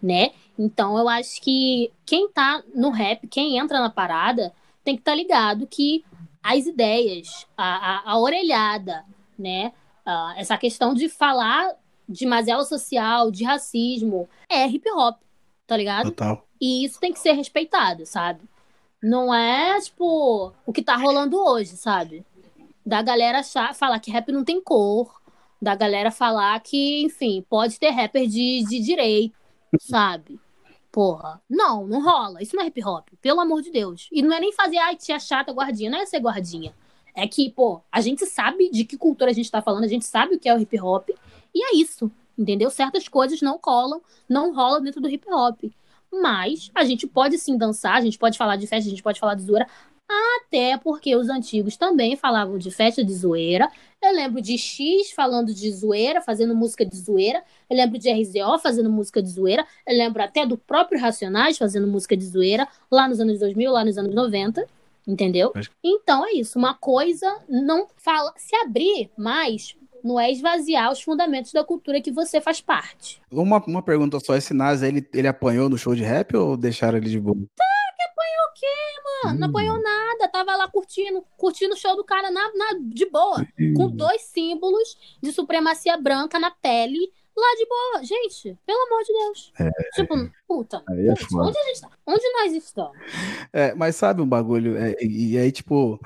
né? 0.00 0.30
Então 0.58 0.96
eu 0.98 1.08
acho 1.08 1.40
que 1.40 1.90
quem 2.04 2.30
tá 2.30 2.62
no 2.74 2.90
rap, 2.90 3.26
quem 3.26 3.58
entra 3.58 3.80
na 3.80 3.90
parada, 3.90 4.52
tem 4.84 4.96
que 4.96 5.00
estar 5.00 5.12
tá 5.12 5.16
ligado 5.16 5.66
que 5.66 6.04
as 6.42 6.66
ideias, 6.66 7.46
a, 7.56 8.10
a, 8.10 8.12
a 8.12 8.18
orelhada, 8.18 9.04
né? 9.38 9.72
Uh, 10.06 10.36
essa 10.36 10.58
questão 10.58 10.92
de 10.94 11.08
falar 11.08 11.76
de 12.08 12.26
mazela 12.26 12.64
social, 12.64 13.30
de 13.30 13.44
racismo, 13.44 14.28
é 14.48 14.66
hip 14.66 14.88
hop, 14.90 15.18
tá 15.66 15.76
ligado? 15.76 16.06
Total. 16.06 16.44
E 16.60 16.84
isso 16.84 16.98
tem 17.00 17.12
que 17.12 17.20
ser 17.20 17.32
respeitado, 17.32 18.04
sabe? 18.04 18.40
Não 19.02 19.32
é, 19.32 19.80
tipo, 19.80 20.52
o 20.66 20.72
que 20.72 20.82
tá 20.82 20.96
rolando 20.96 21.36
hoje, 21.36 21.76
sabe? 21.76 22.24
Da 22.84 23.02
galera 23.02 23.40
achar, 23.40 23.74
falar 23.74 24.00
que 24.00 24.10
rap 24.10 24.30
não 24.30 24.44
tem 24.44 24.60
cor, 24.60 25.20
da 25.60 25.74
galera 25.74 26.10
falar 26.10 26.58
que, 26.60 27.02
enfim, 27.04 27.44
pode 27.48 27.78
ter 27.78 27.90
rapper 27.90 28.26
de, 28.26 28.64
de 28.68 28.80
direito, 28.80 29.34
sabe? 29.80 30.40
Porra, 30.92 31.40
não, 31.48 31.86
não 31.86 32.02
rola. 32.02 32.42
Isso 32.42 32.54
não 32.54 32.62
é 32.62 32.66
hip 32.66 32.84
hop, 32.84 33.08
pelo 33.22 33.40
amor 33.40 33.62
de 33.62 33.70
Deus. 33.70 34.10
E 34.12 34.20
não 34.20 34.36
é 34.36 34.38
nem 34.38 34.52
fazer, 34.52 34.76
ai, 34.76 34.94
tia 34.94 35.18
chata, 35.18 35.50
guardinha. 35.50 35.90
Não 35.90 35.98
é 35.98 36.04
ser 36.04 36.20
guardinha. 36.20 36.74
É 37.14 37.26
que, 37.26 37.50
pô, 37.50 37.80
a 37.90 38.00
gente 38.02 38.26
sabe 38.26 38.70
de 38.70 38.84
que 38.84 38.98
cultura 38.98 39.30
a 39.30 39.34
gente 39.34 39.50
tá 39.50 39.62
falando, 39.62 39.84
a 39.84 39.88
gente 39.88 40.04
sabe 40.04 40.34
o 40.34 40.38
que 40.38 40.48
é 40.48 40.54
o 40.54 40.58
hip 40.60 40.78
hop. 40.78 41.08
E 41.54 41.62
é 41.62 41.76
isso, 41.76 42.10
entendeu? 42.38 42.70
Certas 42.70 43.08
coisas 43.08 43.40
não 43.40 43.58
colam, 43.58 44.02
não 44.28 44.54
rolam 44.54 44.82
dentro 44.82 45.00
do 45.00 45.08
hip 45.08 45.26
hop. 45.30 45.64
Mas 46.12 46.70
a 46.74 46.84
gente 46.84 47.06
pode 47.06 47.38
sim 47.38 47.56
dançar, 47.56 47.96
a 47.96 48.00
gente 48.02 48.18
pode 48.18 48.36
falar 48.36 48.56
de 48.56 48.66
festa, 48.66 48.86
a 48.86 48.90
gente 48.90 49.02
pode 49.02 49.18
falar 49.18 49.34
de 49.34 49.42
zoeira. 49.42 49.66
Até 50.52 50.76
porque 50.76 51.16
os 51.16 51.30
antigos 51.30 51.78
também 51.78 52.14
falavam 52.14 52.58
de 52.58 52.70
festa 52.70 53.02
de 53.02 53.14
zoeira. 53.14 53.70
Eu 54.02 54.14
lembro 54.14 54.42
de 54.42 54.58
X 54.58 55.10
falando 55.10 55.54
de 55.54 55.72
zoeira, 55.72 56.20
fazendo 56.20 56.54
música 56.54 56.84
de 56.84 56.94
zoeira. 56.94 57.42
Eu 57.70 57.76
lembro 57.78 57.98
de 57.98 58.10
RZO 58.12 58.58
fazendo 58.58 58.90
música 58.90 59.22
de 59.22 59.30
zoeira. 59.30 59.64
Eu 59.86 59.96
lembro 59.96 60.22
até 60.22 60.44
do 60.44 60.58
próprio 60.58 61.00
Racionais 61.00 61.56
fazendo 61.56 61.86
música 61.86 62.14
de 62.14 62.26
zoeira, 62.26 62.68
lá 62.90 63.08
nos 63.08 63.18
anos 63.18 63.38
2000, 63.38 63.72
lá 63.72 63.82
nos 63.82 63.96
anos 63.96 64.14
90. 64.14 64.66
Entendeu? 65.08 65.54
Então 65.82 66.26
é 66.26 66.32
isso. 66.34 66.58
Uma 66.58 66.74
coisa 66.74 67.34
não 67.48 67.86
fala. 67.96 68.34
Se 68.36 68.54
abrir 68.56 69.10
mais, 69.16 69.74
não 70.04 70.20
é 70.20 70.30
esvaziar 70.30 70.92
os 70.92 71.00
fundamentos 71.00 71.50
da 71.50 71.64
cultura 71.64 72.02
que 72.02 72.10
você 72.10 72.42
faz 72.42 72.60
parte. 72.60 73.22
Uma, 73.30 73.56
uma 73.66 73.82
pergunta 73.82 74.20
só: 74.20 74.36
esse 74.36 74.52
Nas 74.52 74.82
ele, 74.82 75.08
ele 75.14 75.28
apanhou 75.28 75.70
no 75.70 75.78
show 75.78 75.94
de 75.94 76.02
rap 76.02 76.36
ou 76.36 76.58
deixaram 76.58 76.98
ele 76.98 77.08
de 77.08 77.18
boa? 77.18 77.38
Tá, 77.56 77.64
quê, 78.62 79.24
mano? 79.24 79.36
Hum. 79.36 79.40
Não 79.40 79.48
apanhou 79.48 79.82
nada. 79.82 80.28
Tava 80.28 80.56
lá 80.56 80.68
curtindo, 80.68 81.24
curtindo 81.36 81.74
o 81.74 81.76
show 81.76 81.96
do 81.96 82.04
cara 82.04 82.30
na, 82.30 82.52
na 82.54 82.78
de 82.80 83.06
boa. 83.06 83.44
Hum. 83.58 83.74
Com 83.74 83.90
dois 83.90 84.22
símbolos 84.22 84.96
de 85.20 85.32
supremacia 85.32 85.96
branca 85.96 86.38
na 86.38 86.50
pele 86.50 87.12
lá 87.36 87.54
de 87.56 87.66
boa. 87.66 88.04
Gente, 88.04 88.58
pelo 88.64 88.86
amor 88.86 89.02
de 89.02 89.12
Deus. 89.12 89.52
É. 89.58 89.70
Tipo, 89.94 90.14
puta. 90.46 90.82
É 90.88 90.92
onde, 90.92 91.58
a 91.58 91.64
gente 91.64 91.80
tá? 91.80 91.90
onde 92.06 92.32
nós 92.32 92.52
estamos? 92.52 92.96
É, 93.52 93.74
mas 93.74 93.96
sabe 93.96 94.22
um 94.22 94.28
bagulho? 94.28 94.76
É, 94.76 94.94
e, 95.00 95.32
e 95.32 95.38
aí, 95.38 95.50
tipo, 95.50 95.98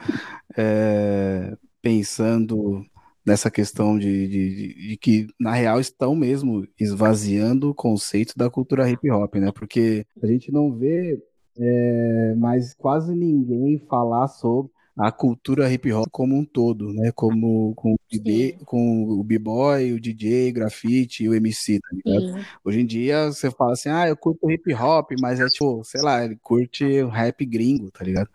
é, 0.57 1.57
pensando 1.83 2.85
nessa 3.27 3.51
questão 3.51 3.99
de, 3.99 4.29
de, 4.29 4.89
de, 4.89 4.97
que, 4.97 5.27
na 5.39 5.53
real, 5.53 5.81
estão 5.81 6.15
mesmo 6.15 6.67
esvaziando 6.79 7.71
o 7.71 7.75
conceito 7.75 8.35
da 8.37 8.49
cultura 8.49 8.89
hip 8.89 9.11
hop, 9.11 9.35
né? 9.35 9.51
Porque 9.51 10.07
a 10.23 10.27
gente 10.29 10.53
não 10.53 10.73
vê 10.73 11.21
é, 11.59 12.35
mais 12.37 12.75
quase 12.75 13.15
ninguém 13.15 13.79
falar 13.89 14.29
sobre 14.29 14.71
a 14.99 15.13
cultura 15.13 15.71
hip 15.71 15.93
hop 15.93 16.09
como 16.11 16.35
um 16.35 16.45
todo, 16.45 16.91
né? 16.91 17.13
Como 17.15 17.75
com 17.75 17.93
o, 17.93 17.99
BB, 18.11 18.57
com 18.65 19.05
o 19.05 19.23
b-boy, 19.23 19.93
o 19.93 20.01
DJ, 20.01 20.51
grafite, 20.53 21.29
o 21.29 21.35
MC, 21.35 21.79
tá 21.81 21.89
ligado? 21.93 22.39
Sim. 22.39 22.45
Hoje 22.65 22.81
em 22.81 22.87
dia 22.87 23.27
você 23.27 23.51
fala 23.51 23.73
assim, 23.73 23.91
ah, 23.91 24.09
eu 24.09 24.17
curto 24.17 24.51
hip 24.51 24.73
hop, 24.73 25.11
mas 25.21 25.39
é 25.39 25.47
tipo, 25.49 25.85
sei 25.85 26.01
lá, 26.01 26.25
ele 26.25 26.37
curte 26.37 27.03
rap 27.05 27.45
gringo, 27.45 27.91
tá 27.91 28.03
ligado? 28.03 28.31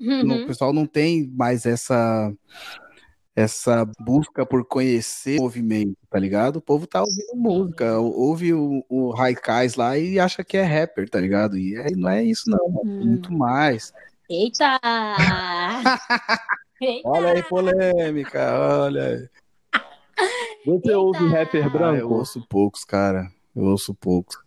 Uhum. 0.00 0.44
O 0.44 0.46
pessoal 0.46 0.72
não 0.72 0.86
tem 0.86 1.26
mais 1.34 1.66
essa 1.66 2.32
essa 3.36 3.84
busca 4.00 4.46
por 4.46 4.64
conhecer 4.64 5.38
o 5.38 5.42
movimento, 5.42 5.94
tá 6.08 6.18
ligado? 6.18 6.56
O 6.56 6.62
povo 6.62 6.86
tá 6.86 7.02
ouvindo 7.02 7.36
música, 7.36 7.98
ouve 7.98 8.54
o, 8.54 8.82
o 8.88 9.10
Raikais 9.10 9.74
lá 9.74 9.98
e 9.98 10.18
acha 10.18 10.42
que 10.42 10.56
é 10.56 10.62
rapper, 10.62 11.06
tá 11.10 11.20
ligado? 11.20 11.58
E 11.58 11.76
é, 11.76 11.90
não 11.94 12.08
é 12.08 12.24
isso, 12.24 12.48
não, 12.48 12.58
é 12.58 12.86
hum. 12.86 13.04
muito 13.04 13.30
mais. 13.30 13.92
Eita! 14.28 14.80
Eita! 16.80 17.08
Olha 17.08 17.32
aí, 17.32 17.42
polêmica, 17.42 18.58
olha 18.58 19.04
aí. 19.04 19.28
Você 20.64 20.88
Eita! 20.88 20.98
ouve 20.98 21.28
rapper 21.28 21.70
branco? 21.70 21.94
Ah, 21.94 21.98
eu 21.98 22.10
ouço 22.10 22.46
poucos, 22.48 22.84
cara. 22.84 23.30
Eu 23.54 23.64
ouço 23.64 23.94
poucos. 23.94 24.38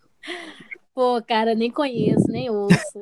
Pô, 0.94 1.22
cara, 1.22 1.54
nem 1.54 1.70
conheço, 1.70 2.26
nem 2.28 2.50
ouço. 2.50 3.00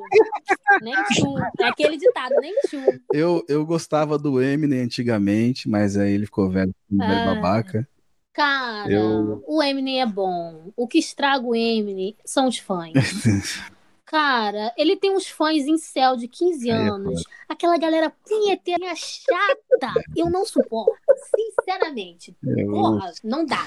nem 0.81 0.93
chum. 1.13 1.35
É 1.59 1.65
aquele 1.65 1.97
ditado, 1.97 2.35
nem 2.39 2.53
chum. 2.69 2.85
Eu, 3.13 3.43
eu 3.47 3.65
gostava 3.65 4.17
do 4.17 4.41
Eminem 4.41 4.81
antigamente, 4.81 5.67
mas 5.67 5.97
aí 5.97 6.13
ele 6.13 6.25
ficou 6.25 6.49
velho, 6.49 6.73
velho 6.89 7.11
Ah. 7.29 7.35
babaca. 7.35 7.87
Cara, 8.33 8.91
Eu- 8.91 9.43
o 9.47 9.61
Eminem 9.61 10.01
é 10.01 10.05
bom. 10.05 10.71
O 10.77 10.87
que 10.87 10.99
estraga 10.99 11.45
o 11.45 11.55
Eminem 11.55 12.15
são 12.23 12.47
os 12.47 12.57
fãs. 12.57 12.93
Cara, 14.05 14.73
ele 14.75 14.95
tem 14.95 15.11
uns 15.15 15.27
fãs 15.27 15.67
em 15.67 15.77
céu 15.77 16.15
de 16.15 16.27
15 16.27 16.71
Aí 16.71 16.77
é 16.77 16.89
anos. 16.89 17.23
Aquela 17.47 17.77
galera 17.77 18.11
punheteira 18.27 18.95
chata. 18.95 19.93
Eu 20.15 20.29
não 20.31 20.45
suporto. 20.45 20.93
Sinceramente. 21.35 22.35
Eu- 22.43 22.71
Porra, 22.71 23.11
não 23.23 23.45
dá. 23.45 23.63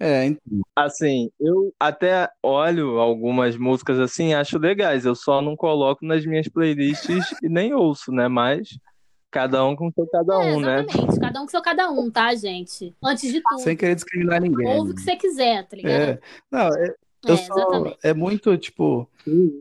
É, 0.00 0.24
então, 0.24 0.60
Assim, 0.74 1.30
eu 1.38 1.74
até 1.78 2.26
olho 2.42 2.98
algumas 2.98 3.54
músicas 3.56 3.98
assim, 3.98 4.32
acho 4.32 4.58
legais. 4.58 5.04
Eu 5.04 5.14
só 5.14 5.42
não 5.42 5.54
coloco 5.54 6.06
nas 6.06 6.24
minhas 6.24 6.48
playlists 6.48 7.34
e 7.42 7.48
nem 7.50 7.74
ouço, 7.74 8.10
né? 8.10 8.26
Mas 8.26 8.78
cada 9.30 9.62
um 9.64 9.76
com 9.76 9.92
seu 9.92 10.06
cada 10.06 10.34
É, 10.42 10.56
um, 10.56 10.60
né? 10.60 10.80
exatamente. 10.80 11.20
Cada 11.20 11.40
um 11.40 11.44
com 11.44 11.50
seu 11.50 11.62
cada 11.62 11.90
um, 11.90 12.10
tá, 12.10 12.34
gente? 12.34 12.94
Antes 13.04 13.30
de 13.30 13.42
tudo. 13.42 13.60
sem 13.60 13.76
querer 13.76 13.94
discriminar 13.94 14.40
ninguém. 14.40 14.66
Ouve 14.66 14.92
o 14.92 14.94
que 14.94 15.02
você 15.02 15.16
quiser, 15.16 15.66
tá 15.68 15.76
ligado? 15.76 15.92
É, 15.92 16.18
não, 16.50 16.74
é, 16.74 16.86
É, 16.86 16.94
eu 17.26 17.36
só, 17.36 17.52
exatamente. 17.54 17.98
é 18.02 18.12
muito 18.14 18.56
tipo, 18.58 19.08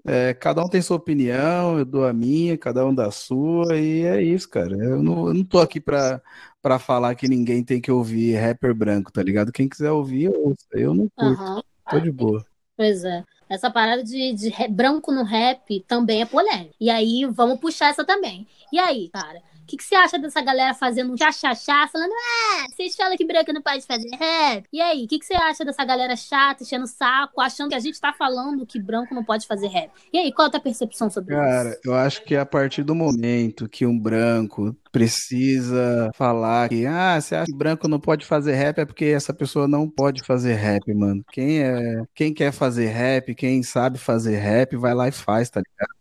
é, 0.05 0.33
cada 0.33 0.63
um 0.63 0.69
tem 0.69 0.81
sua 0.81 0.97
opinião, 0.97 1.79
eu 1.79 1.85
dou 1.85 2.05
a 2.05 2.13
minha, 2.13 2.57
cada 2.57 2.85
um 2.85 2.93
dá 2.95 3.07
a 3.07 3.11
sua, 3.11 3.77
e 3.77 4.03
é 4.05 4.21
isso, 4.23 4.49
cara. 4.49 4.75
Eu 4.77 5.03
não, 5.03 5.27
eu 5.29 5.33
não 5.35 5.45
tô 5.45 5.59
aqui 5.59 5.79
pra, 5.81 6.21
pra 6.61 6.79
falar 6.79 7.15
que 7.15 7.27
ninguém 7.27 7.63
tem 7.63 7.81
que 7.81 7.91
ouvir 7.91 8.35
rapper 8.35 8.73
branco, 8.75 9.11
tá 9.11 9.23
ligado? 9.23 9.51
Quem 9.51 9.69
quiser 9.69 9.91
ouvir, 9.91 10.29
ouça. 10.29 10.65
Eu 10.73 10.93
não 10.93 11.09
curto, 11.17 11.43
Aham. 11.45 11.61
tô 11.89 11.99
de 11.99 12.11
boa. 12.11 12.45
Pois 12.75 13.03
é. 13.03 13.23
Essa 13.49 13.69
parada 13.71 14.03
de, 14.03 14.33
de 14.33 14.49
ra- 14.49 14.67
branco 14.67 15.11
no 15.11 15.23
rap 15.23 15.81
também 15.87 16.21
é 16.21 16.25
polêmica. 16.25 16.73
E 16.79 16.89
aí, 16.89 17.25
vamos 17.25 17.59
puxar 17.59 17.89
essa 17.89 18.05
também. 18.05 18.47
E 18.71 18.79
aí, 18.79 19.09
cara? 19.09 19.41
Que, 19.69 19.77
que 19.77 19.83
você 19.83 19.93
acha 19.93 20.17
dessa 20.17 20.41
galera 20.41 20.73
fazendo 20.73 21.13
um 21.13 21.17
chá-chá-chá, 21.17 21.87
falando, 21.87 22.11
ah, 22.11 22.65
vocês 22.75 22.95
falam 22.95 23.15
que 23.15 23.23
branco 23.23 23.53
não 23.53 23.61
pode 23.61 23.85
fazer 23.85 24.09
rap? 24.15 24.65
E 24.73 24.81
aí, 24.81 25.05
o 25.05 25.07
que, 25.07 25.19
que 25.19 25.25
você 25.25 25.35
acha 25.35 25.63
dessa 25.63 25.85
galera 25.85 26.15
chata, 26.15 26.63
enchendo 26.63 26.85
o 26.85 26.87
saco, 26.87 27.39
achando 27.39 27.69
que 27.69 27.75
a 27.75 27.79
gente 27.79 28.01
tá 28.01 28.11
falando 28.11 28.65
que 28.65 28.81
branco 28.81 29.13
não 29.13 29.23
pode 29.23 29.45
fazer 29.45 29.67
rap? 29.67 29.91
E 30.11 30.17
aí, 30.17 30.33
qual 30.33 30.47
é 30.47 30.49
a 30.49 30.51
tua 30.51 30.59
percepção 30.59 31.07
sobre 31.07 31.35
Cara, 31.35 31.69
isso? 31.69 31.81
eu 31.85 31.93
acho 31.93 32.23
que 32.23 32.35
a 32.35 32.47
partir 32.47 32.81
do 32.81 32.95
momento 32.95 33.69
que 33.69 33.85
um 33.85 33.97
branco 33.97 34.75
precisa 34.91 36.09
falar 36.15 36.67
que, 36.69 36.87
ah, 36.87 37.21
você 37.21 37.35
acha 37.35 37.45
que 37.45 37.55
branco 37.55 37.87
não 37.87 37.99
pode 37.99 38.25
fazer 38.25 38.55
rap 38.55 38.79
é 38.79 38.85
porque 38.85 39.05
essa 39.05 39.31
pessoa 39.31 39.67
não 39.67 39.87
pode 39.87 40.23
fazer 40.23 40.55
rap, 40.55 40.91
mano. 40.95 41.23
Quem 41.31 41.59
é, 41.61 42.03
quem 42.15 42.33
quer 42.33 42.51
fazer 42.51 42.87
rap, 42.87 43.35
quem 43.35 43.61
sabe 43.61 43.99
fazer 43.99 44.37
rap, 44.37 44.75
vai 44.77 44.95
lá 44.95 45.07
e 45.07 45.11
faz, 45.11 45.47
tá 45.51 45.61
ligado? 45.61 45.98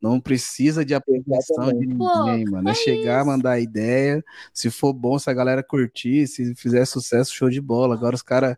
Não 0.00 0.18
precisa 0.18 0.84
de 0.84 0.94
aprovação 0.94 1.72
de 1.78 1.86
Pô, 1.94 2.24
ninguém, 2.24 2.44
mano. 2.46 2.68
É 2.68 2.72
é 2.72 2.74
chegar, 2.74 3.24
mandar 3.24 3.60
ideia. 3.60 4.24
Se 4.52 4.70
for 4.70 4.92
bom, 4.92 5.18
se 5.18 5.28
a 5.28 5.34
galera 5.34 5.62
curtir, 5.62 6.26
se 6.26 6.54
fizer 6.54 6.84
sucesso, 6.86 7.34
show 7.34 7.50
de 7.50 7.60
bola. 7.60 7.94
Agora 7.94 8.14
os 8.14 8.22
caras 8.22 8.56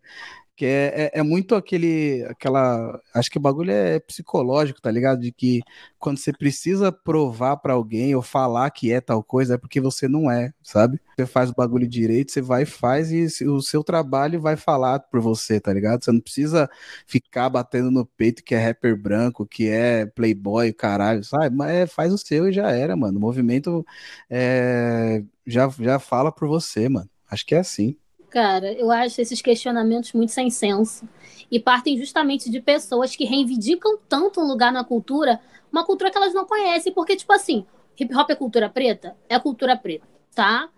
que 0.56 0.66
é, 0.66 1.10
é, 1.14 1.20
é 1.20 1.22
muito 1.22 1.54
aquele, 1.54 2.24
aquela, 2.28 3.00
acho 3.14 3.30
que 3.30 3.38
o 3.38 3.40
bagulho 3.40 3.70
é 3.70 3.98
psicológico, 4.00 4.80
tá 4.80 4.90
ligado? 4.90 5.20
De 5.20 5.32
que 5.32 5.60
quando 5.98 6.18
você 6.18 6.32
precisa 6.32 6.92
provar 6.92 7.56
pra 7.56 7.72
alguém 7.72 8.14
ou 8.14 8.22
falar 8.22 8.70
que 8.70 8.92
é 8.92 9.00
tal 9.00 9.22
coisa, 9.24 9.54
é 9.54 9.58
porque 9.58 9.80
você 9.80 10.06
não 10.08 10.30
é, 10.30 10.52
sabe? 10.62 11.00
Você 11.16 11.26
faz 11.26 11.50
o 11.50 11.54
bagulho 11.54 11.88
direito, 11.88 12.32
você 12.32 12.40
vai 12.42 12.62
e 12.62 12.66
faz 12.66 13.10
e 13.12 13.26
o 13.46 13.60
seu 13.62 13.82
trabalho 13.82 14.40
vai 14.40 14.56
falar 14.56 15.00
por 15.00 15.20
você, 15.20 15.60
tá 15.60 15.72
ligado? 15.72 16.04
Você 16.04 16.12
não 16.12 16.20
precisa 16.20 16.68
ficar 17.06 17.48
batendo 17.48 17.90
no 17.90 18.04
peito 18.04 18.44
que 18.44 18.54
é 18.54 18.58
rapper 18.64 18.96
branco, 18.96 19.46
que 19.46 19.68
é 19.68 20.06
playboy, 20.06 20.72
caralho, 20.72 21.24
sabe? 21.24 21.54
Mas 21.56 21.70
é, 21.72 21.86
faz 21.86 22.12
o 22.12 22.18
seu 22.18 22.48
e 22.48 22.52
já 22.52 22.70
era, 22.70 22.96
mano. 22.96 23.18
O 23.18 23.20
movimento 23.20 23.84
é, 24.30 25.22
já, 25.46 25.68
já 25.80 25.98
fala 25.98 26.30
por 26.32 26.48
você, 26.48 26.88
mano. 26.88 27.08
Acho 27.30 27.46
que 27.46 27.54
é 27.54 27.58
assim. 27.60 27.96
Cara, 28.32 28.72
eu 28.72 28.90
acho 28.90 29.20
esses 29.20 29.42
questionamentos 29.42 30.14
muito 30.14 30.32
sem 30.32 30.48
senso. 30.48 31.06
E 31.50 31.60
partem 31.60 31.98
justamente 31.98 32.50
de 32.50 32.62
pessoas 32.62 33.14
que 33.14 33.26
reivindicam 33.26 33.98
tanto 34.08 34.40
um 34.40 34.46
lugar 34.48 34.72
na 34.72 34.82
cultura, 34.82 35.38
uma 35.70 35.84
cultura 35.84 36.10
que 36.10 36.16
elas 36.16 36.32
não 36.32 36.46
conhecem, 36.46 36.94
porque, 36.94 37.14
tipo 37.14 37.30
assim, 37.30 37.66
hip 38.00 38.16
hop 38.16 38.30
é 38.30 38.34
cultura 38.34 38.70
preta? 38.70 39.14
É 39.28 39.38
cultura 39.38 39.76
preta, 39.76 40.08
tá? 40.34 40.70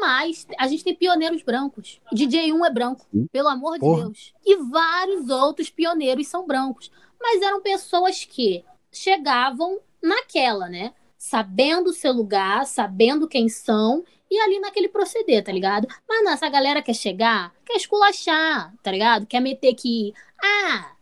Mas 0.00 0.46
a 0.56 0.68
gente 0.68 0.84
tem 0.84 0.94
pioneiros 0.94 1.42
brancos. 1.42 2.00
DJ 2.12 2.52
1 2.52 2.64
é 2.64 2.70
branco, 2.70 3.04
pelo 3.32 3.48
amor 3.48 3.74
de 3.74 3.80
Porra. 3.80 4.04
Deus. 4.04 4.32
E 4.46 4.54
vários 4.62 5.28
outros 5.30 5.70
pioneiros 5.70 6.28
são 6.28 6.46
brancos. 6.46 6.92
Mas 7.20 7.42
eram 7.42 7.60
pessoas 7.60 8.24
que 8.24 8.64
chegavam 8.92 9.80
naquela, 10.00 10.68
né? 10.68 10.92
Sabendo 11.18 11.90
o 11.90 11.92
seu 11.92 12.12
lugar, 12.12 12.66
sabendo 12.66 13.26
quem 13.26 13.48
são 13.48 14.04
e 14.34 14.40
ali 14.40 14.58
naquele 14.58 14.88
proceder, 14.88 15.44
tá 15.44 15.52
ligado? 15.52 15.86
Mas 16.08 16.24
não, 16.24 16.32
essa 16.32 16.48
galera 16.48 16.82
quer 16.82 16.94
chegar, 16.94 17.52
quer 17.64 17.76
esculachar, 17.76 18.74
tá 18.82 18.90
ligado? 18.90 19.26
Quer 19.26 19.40
meter 19.40 19.74
que, 19.74 20.12
ah, 20.42 20.92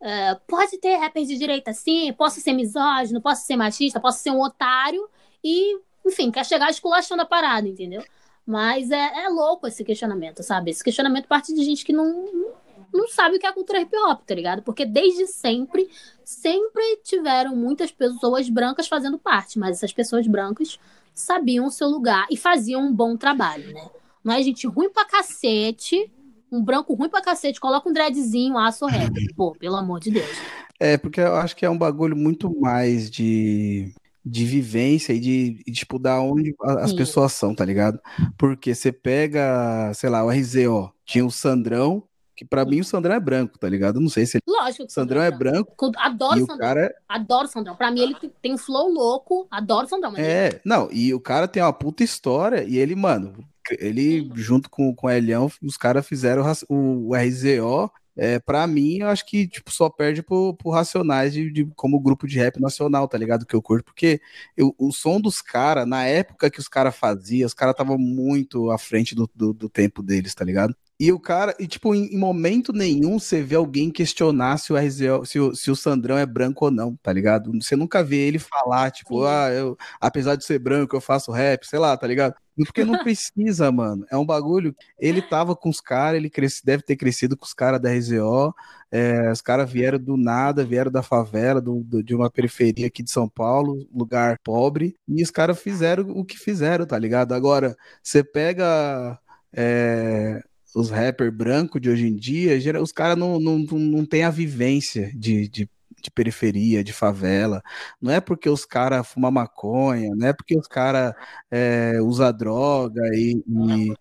ah, 0.00 0.40
pode 0.46 0.78
ter 0.78 0.96
rapper 0.96 1.24
de 1.24 1.36
direita 1.36 1.72
sim, 1.72 2.12
posso 2.14 2.40
ser 2.40 2.52
misógino, 2.52 3.20
posso 3.20 3.44
ser 3.44 3.56
machista, 3.56 4.00
posso 4.00 4.20
ser 4.22 4.30
um 4.30 4.40
otário 4.40 5.08
e, 5.44 5.78
enfim, 6.06 6.30
quer 6.30 6.46
chegar 6.46 6.70
esculachando 6.70 7.22
a 7.22 7.26
parada, 7.26 7.68
entendeu? 7.68 8.02
Mas 8.46 8.90
é, 8.90 9.24
é 9.24 9.28
louco 9.28 9.66
esse 9.66 9.84
questionamento, 9.84 10.42
sabe? 10.42 10.70
Esse 10.70 10.82
questionamento 10.82 11.26
parte 11.26 11.54
de 11.54 11.62
gente 11.62 11.84
que 11.84 11.92
não, 11.92 12.56
não 12.92 13.06
sabe 13.08 13.36
o 13.36 13.38
que 13.38 13.44
é 13.44 13.50
a 13.50 13.52
cultura 13.52 13.82
hip 13.82 13.94
hop, 13.94 14.22
tá 14.24 14.34
ligado? 14.34 14.62
Porque 14.62 14.86
desde 14.86 15.26
sempre, 15.26 15.90
sempre 16.24 16.96
tiveram 17.04 17.54
muitas 17.54 17.90
pessoas 17.92 18.48
brancas 18.48 18.88
fazendo 18.88 19.18
parte, 19.18 19.58
mas 19.58 19.76
essas 19.76 19.92
pessoas 19.92 20.26
brancas 20.26 20.78
sabiam 21.20 21.66
o 21.66 21.70
seu 21.70 21.88
lugar 21.88 22.26
e 22.30 22.36
faziam 22.36 22.82
um 22.82 22.92
bom 22.92 23.16
trabalho, 23.16 23.72
né? 23.72 23.88
Não 24.22 24.34
é 24.34 24.42
gente 24.42 24.66
ruim 24.66 24.90
pra 24.90 25.04
cacete, 25.04 26.10
um 26.50 26.62
branco 26.62 26.94
ruim 26.94 27.08
pra 27.08 27.20
cacete, 27.20 27.60
coloca 27.60 27.88
um 27.88 27.92
dreadzinho, 27.92 28.58
aço 28.58 28.86
rap. 28.86 29.12
Pô, 29.36 29.52
pelo 29.52 29.76
amor 29.76 30.00
de 30.00 30.10
Deus. 30.10 30.36
É, 30.80 30.96
porque 30.96 31.20
eu 31.20 31.36
acho 31.36 31.56
que 31.56 31.66
é 31.66 31.70
um 31.70 31.78
bagulho 31.78 32.16
muito 32.16 32.54
mais 32.60 33.10
de, 33.10 33.92
de 34.24 34.44
vivência 34.44 35.12
e 35.12 35.18
de, 35.20 35.64
tipo, 35.72 35.98
da 35.98 36.20
onde 36.20 36.54
as 36.60 36.90
Sim. 36.90 36.96
pessoas 36.96 37.32
são, 37.32 37.54
tá 37.54 37.64
ligado? 37.64 37.98
Porque 38.36 38.74
você 38.74 38.92
pega, 38.92 39.92
sei 39.94 40.08
lá, 40.08 40.24
o 40.24 40.30
RZO, 40.30 40.92
tinha 41.04 41.26
o 41.26 41.30
Sandrão, 41.30 42.07
que 42.38 42.44
pra 42.44 42.64
mim 42.64 42.78
o 42.80 42.84
Sandrão 42.84 43.16
é 43.16 43.18
branco, 43.20 43.58
tá 43.58 43.68
ligado? 43.68 43.96
Eu 43.96 44.00
não 44.00 44.08
sei 44.08 44.24
se 44.24 44.36
ele... 44.36 44.42
Lógico 44.46 44.84
que 44.86 44.90
O 44.92 44.94
Sandrão 44.94 45.20
é 45.20 45.30
branco 45.30 45.74
Adoro 45.96 46.36
o 46.36 46.46
Sandrão. 46.46 46.56
cara 46.58 46.94
Adoro 47.08 47.44
o 47.46 47.50
Sandrão. 47.50 47.74
Pra 47.74 47.90
mim, 47.90 48.00
ele 48.00 48.14
tem- 48.40 48.54
um 48.54 48.58
flow 48.58 48.88
louco. 48.92 49.48
Adoro 49.50 49.88
Sandrão. 49.88 50.12
Mas 50.12 50.20
ele- 50.20 50.28
é... 50.28 50.60
Não, 50.64 50.88
e 50.92 51.12
o 51.12 51.18
cara 51.18 51.48
tem 51.48 51.60
uma 51.60 51.72
puta 51.72 52.04
história 52.04 52.62
e 52.62 52.78
ele, 52.78 52.94
mano, 52.94 53.44
ele 53.78 54.30
junto 54.36 54.70
com, 54.70 54.94
com 54.94 55.08
o 55.08 55.10
Elião, 55.10 55.50
os 55.62 55.76
caras 55.76 56.06
fizeram 56.06 56.44
o, 56.68 57.08
o 57.10 57.14
RZO... 57.16 57.90
É, 58.20 58.40
pra 58.40 58.66
mim, 58.66 58.96
eu 58.98 59.06
acho 59.06 59.24
que 59.24 59.46
tipo, 59.46 59.70
só 59.70 59.88
perde 59.88 60.24
pro, 60.24 60.52
pro 60.54 60.70
Racionais 60.72 61.32
de, 61.32 61.52
de- 61.52 61.66
como 61.76 62.00
grupo 62.00 62.26
de 62.26 62.36
rap 62.36 62.58
nacional, 62.60 63.06
tá 63.06 63.16
ligado? 63.16 63.46
Que 63.46 63.54
eu 63.54 63.62
curto, 63.62 63.84
porque 63.84 64.20
eu- 64.56 64.74
o 64.76 64.90
som 64.90 65.20
dos 65.20 65.40
caras, 65.40 65.86
na 65.86 66.04
época 66.04 66.50
que 66.50 66.58
os 66.58 66.66
caras 66.66 66.96
faziam, 66.96 67.46
os 67.46 67.54
caras 67.54 67.74
estavam 67.74 67.96
muito 67.96 68.72
à 68.72 68.76
frente 68.78 69.14
do, 69.14 69.30
do, 69.32 69.52
do 69.52 69.68
tempo 69.68 70.02
deles, 70.02 70.34
tá 70.34 70.44
ligado? 70.44 70.74
E 71.00 71.12
o 71.12 71.20
cara, 71.20 71.54
e 71.60 71.66
tipo, 71.68 71.94
em, 71.94 72.06
em 72.12 72.18
momento 72.18 72.72
nenhum 72.72 73.20
você 73.20 73.40
vê 73.40 73.54
alguém 73.54 73.88
questionar 73.88 74.58
se 74.58 74.72
o 74.72 74.76
RZO, 74.76 75.24
se 75.24 75.38
o, 75.38 75.54
se 75.54 75.70
o 75.70 75.76
Sandrão 75.76 76.18
é 76.18 76.26
branco 76.26 76.64
ou 76.64 76.70
não, 76.72 76.96
tá 76.96 77.12
ligado? 77.12 77.52
Você 77.62 77.76
nunca 77.76 78.02
vê 78.02 78.16
ele 78.26 78.38
falar, 78.40 78.90
tipo, 78.90 79.20
Sim. 79.22 79.26
ah, 79.28 79.48
eu, 79.52 79.76
apesar 80.00 80.34
de 80.34 80.44
ser 80.44 80.58
branco, 80.58 80.96
eu 80.96 81.00
faço 81.00 81.30
rap, 81.30 81.64
sei 81.64 81.78
lá, 81.78 81.96
tá 81.96 82.04
ligado? 82.04 82.34
Porque 82.56 82.84
não 82.84 82.98
precisa, 82.98 83.70
mano. 83.70 84.04
É 84.10 84.16
um 84.16 84.26
bagulho. 84.26 84.74
Ele 84.98 85.22
tava 85.22 85.54
com 85.54 85.68
os 85.68 85.80
caras, 85.80 86.16
ele 86.18 86.28
cresce, 86.28 86.64
deve 86.64 86.82
ter 86.82 86.96
crescido 86.96 87.36
com 87.36 87.44
os 87.44 87.54
caras 87.54 87.80
da 87.80 87.90
RZO. 87.90 88.52
É, 88.90 89.30
os 89.30 89.40
caras 89.40 89.70
vieram 89.70 89.98
do 90.00 90.16
nada, 90.16 90.64
vieram 90.64 90.90
da 90.90 91.02
favela, 91.02 91.60
do- 91.60 91.84
do- 91.84 92.02
de 92.02 92.14
uma 92.14 92.28
periferia 92.30 92.88
aqui 92.88 93.02
de 93.04 93.10
São 93.12 93.28
Paulo, 93.28 93.86
lugar 93.94 94.38
pobre, 94.42 94.96
e 95.06 95.22
os 95.22 95.30
caras 95.30 95.60
fizeram 95.60 96.10
o 96.10 96.24
que 96.24 96.36
fizeram, 96.38 96.86
tá 96.86 96.98
ligado? 96.98 97.32
Agora, 97.34 97.76
você 98.02 98.24
pega 98.24 99.16
é, 99.52 100.42
os 100.74 100.90
rappers 100.90 101.32
brancos 101.32 101.80
de 101.80 101.90
hoje 101.90 102.06
em 102.06 102.14
dia, 102.14 102.58
os 102.80 102.92
caras 102.92 103.16
não, 103.16 103.38
não, 103.40 103.58
não, 103.58 104.04
têm 104.04 104.24
a 104.24 104.30
vivência 104.30 105.10
de, 105.14 105.48
de, 105.48 105.68
de 106.02 106.10
periferia, 106.10 106.84
de 106.84 106.92
favela. 106.92 107.62
Não 108.00 108.12
é 108.12 108.20
porque 108.20 108.48
os 108.48 108.64
caras 108.64 109.06
fumam 109.06 109.30
maconha, 109.30 110.10
não 110.14 110.28
é 110.28 110.32
porque 110.32 110.56
os 110.58 110.66
caras 110.66 111.14
é, 111.50 112.00
usa 112.00 112.32
droga 112.32 113.02
e, 113.14 113.42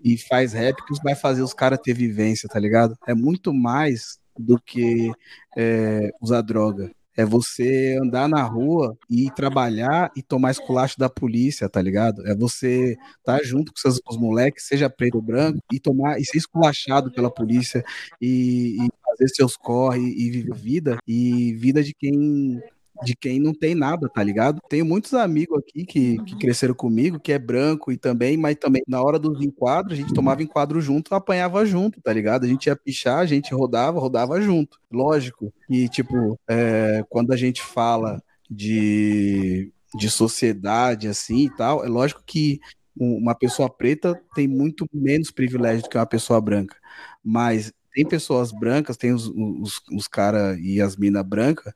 e, 0.03 0.13
e 0.13 0.17
faz 0.17 0.53
rap 0.53 0.75
que 0.85 0.93
vai 1.03 1.15
fazer 1.15 1.41
os 1.41 1.53
caras 1.53 1.79
ter 1.81 1.93
vivência, 1.93 2.49
tá 2.49 2.59
ligado? 2.59 2.95
É 3.07 3.13
muito 3.13 3.53
mais 3.53 4.19
do 4.37 4.59
que 4.61 5.11
é, 5.57 6.09
usar 6.21 6.41
droga. 6.41 6.91
É 7.17 7.25
você 7.25 7.97
andar 8.01 8.29
na 8.29 8.43
rua 8.43 8.95
e 9.09 9.31
trabalhar 9.31 10.11
e 10.15 10.21
tomar 10.21 10.51
esculacho 10.51 10.99
da 10.99 11.09
polícia, 11.09 11.67
tá 11.67 11.81
ligado? 11.81 12.25
É 12.27 12.35
você 12.35 12.91
estar 13.19 13.39
tá 13.39 13.43
junto 13.43 13.73
com 13.73 13.79
seus 13.79 13.99
os 14.07 14.17
moleques, 14.17 14.67
seja 14.67 14.89
preto 14.89 15.15
ou 15.15 15.21
branco, 15.21 15.59
e 15.73 15.79
tomar 15.79 16.19
e 16.19 16.25
ser 16.25 16.37
esculachado 16.37 17.11
pela 17.11 17.31
polícia 17.31 17.83
e, 18.21 18.77
e 18.85 18.89
fazer 19.03 19.29
seus 19.29 19.57
corre 19.57 19.99
e 19.99 20.29
viver 20.29 20.55
vida 20.55 20.97
e 21.07 21.53
vida 21.55 21.83
de 21.83 21.93
quem 21.93 22.61
de 23.03 23.15
quem 23.15 23.39
não 23.39 23.53
tem 23.53 23.75
nada, 23.75 24.09
tá 24.09 24.23
ligado? 24.23 24.61
Tenho 24.69 24.85
muitos 24.85 25.13
amigos 25.13 25.59
aqui 25.59 25.85
que, 25.85 26.17
que 26.23 26.37
cresceram 26.37 26.73
comigo, 26.73 27.19
que 27.19 27.31
é 27.31 27.39
branco 27.39 27.91
e 27.91 27.97
também, 27.97 28.37
mas 28.37 28.55
também 28.55 28.81
na 28.87 29.01
hora 29.01 29.19
dos 29.19 29.41
enquadros, 29.41 29.93
a 29.93 30.01
gente 30.01 30.13
tomava 30.13 30.43
enquadro 30.43 30.79
junto, 30.81 31.13
apanhava 31.13 31.65
junto, 31.65 32.01
tá 32.01 32.11
ligado? 32.13 32.45
A 32.45 32.47
gente 32.47 32.67
ia 32.67 32.75
pichar, 32.75 33.19
a 33.19 33.25
gente 33.25 33.53
rodava, 33.53 33.99
rodava 33.99 34.41
junto. 34.41 34.79
Lógico 34.91 35.53
que, 35.67 35.89
tipo, 35.89 36.39
é, 36.49 37.03
quando 37.09 37.31
a 37.31 37.37
gente 37.37 37.61
fala 37.61 38.21
de, 38.49 39.71
de 39.95 40.09
sociedade 40.09 41.07
assim 41.07 41.45
e 41.45 41.49
tal, 41.55 41.85
é 41.85 41.87
lógico 41.87 42.23
que 42.25 42.59
uma 42.99 43.35
pessoa 43.35 43.69
preta 43.69 44.19
tem 44.33 44.47
muito 44.47 44.87
menos 44.91 45.29
privilégio 45.29 45.83
do 45.83 45.89
que 45.89 45.97
uma 45.97 46.05
pessoa 46.05 46.41
branca. 46.41 46.75
Mas 47.23 47.71
tem 47.93 48.05
pessoas 48.05 48.51
brancas, 48.51 48.97
tem 48.97 49.13
os, 49.13 49.27
os, 49.27 49.81
os 49.91 50.07
caras 50.07 50.57
e 50.59 50.81
as 50.81 50.95
minas 50.95 51.23
brancas 51.23 51.73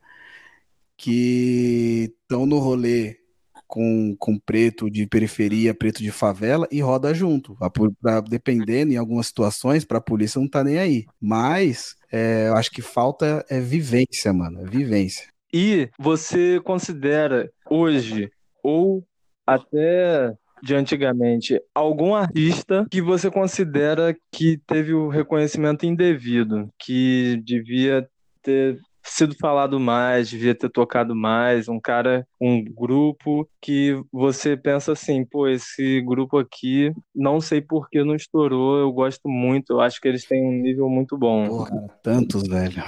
que 1.01 2.13
estão 2.21 2.45
no 2.45 2.59
rolê 2.59 3.17
com, 3.65 4.15
com 4.19 4.37
preto 4.37 4.87
de 4.87 5.07
periferia, 5.07 5.73
preto 5.73 6.03
de 6.03 6.11
favela 6.11 6.67
e 6.71 6.79
roda 6.79 7.11
junto. 7.11 7.57
Pra, 7.99 8.21
dependendo, 8.21 8.93
em 8.93 8.97
algumas 8.97 9.25
situações, 9.27 9.83
para 9.83 9.97
a 9.97 10.01
polícia 10.01 10.39
não 10.39 10.47
tá 10.47 10.63
nem 10.63 10.77
aí. 10.77 11.05
Mas 11.19 11.95
é, 12.11 12.49
eu 12.49 12.55
acho 12.55 12.69
que 12.69 12.83
falta 12.83 13.43
é 13.49 13.59
vivência, 13.59 14.31
mano. 14.31 14.61
É 14.61 14.65
vivência. 14.65 15.27
E 15.51 15.89
você 15.97 16.61
considera 16.63 17.51
hoje, 17.67 18.29
ou 18.63 19.03
até 19.45 20.35
de 20.61 20.75
antigamente, 20.75 21.59
algum 21.73 22.13
artista 22.13 22.85
que 22.91 23.01
você 23.01 23.31
considera 23.31 24.15
que 24.31 24.59
teve 24.67 24.93
o 24.93 25.09
reconhecimento 25.09 25.83
indevido, 25.87 26.69
que 26.77 27.41
devia 27.43 28.07
ter 28.43 28.77
sido 29.03 29.35
falado 29.35 29.79
mais, 29.79 30.29
devia 30.29 30.55
ter 30.55 30.69
tocado 30.69 31.15
mais, 31.15 31.67
um 31.67 31.79
cara, 31.79 32.25
um 32.39 32.63
grupo 32.63 33.49
que 33.61 33.99
você 34.11 34.55
pensa 34.55 34.93
assim, 34.93 35.25
pô, 35.25 35.47
esse 35.47 36.01
grupo 36.01 36.37
aqui, 36.37 36.93
não 37.13 37.41
sei 37.41 37.61
por 37.61 37.89
que 37.89 38.03
não 38.03 38.15
estourou, 38.15 38.79
eu 38.79 38.91
gosto 38.91 39.27
muito, 39.27 39.73
eu 39.73 39.81
acho 39.81 39.99
que 39.99 40.07
eles 40.07 40.25
têm 40.25 40.45
um 40.45 40.61
nível 40.61 40.89
muito 40.89 41.17
bom. 41.17 41.47
Porra, 41.47 41.87
tantos, 42.03 42.47
velho. 42.47 42.83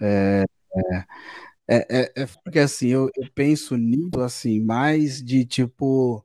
É, 0.00 0.44
é, 0.74 1.04
é, 1.68 1.86
é, 1.90 2.12
é 2.22 2.26
porque 2.44 2.60
assim, 2.60 2.88
eu, 2.88 3.10
eu 3.16 3.28
penso 3.34 3.76
nisso 3.76 4.20
assim, 4.20 4.60
mais 4.60 5.22
de 5.22 5.44
tipo 5.44 6.24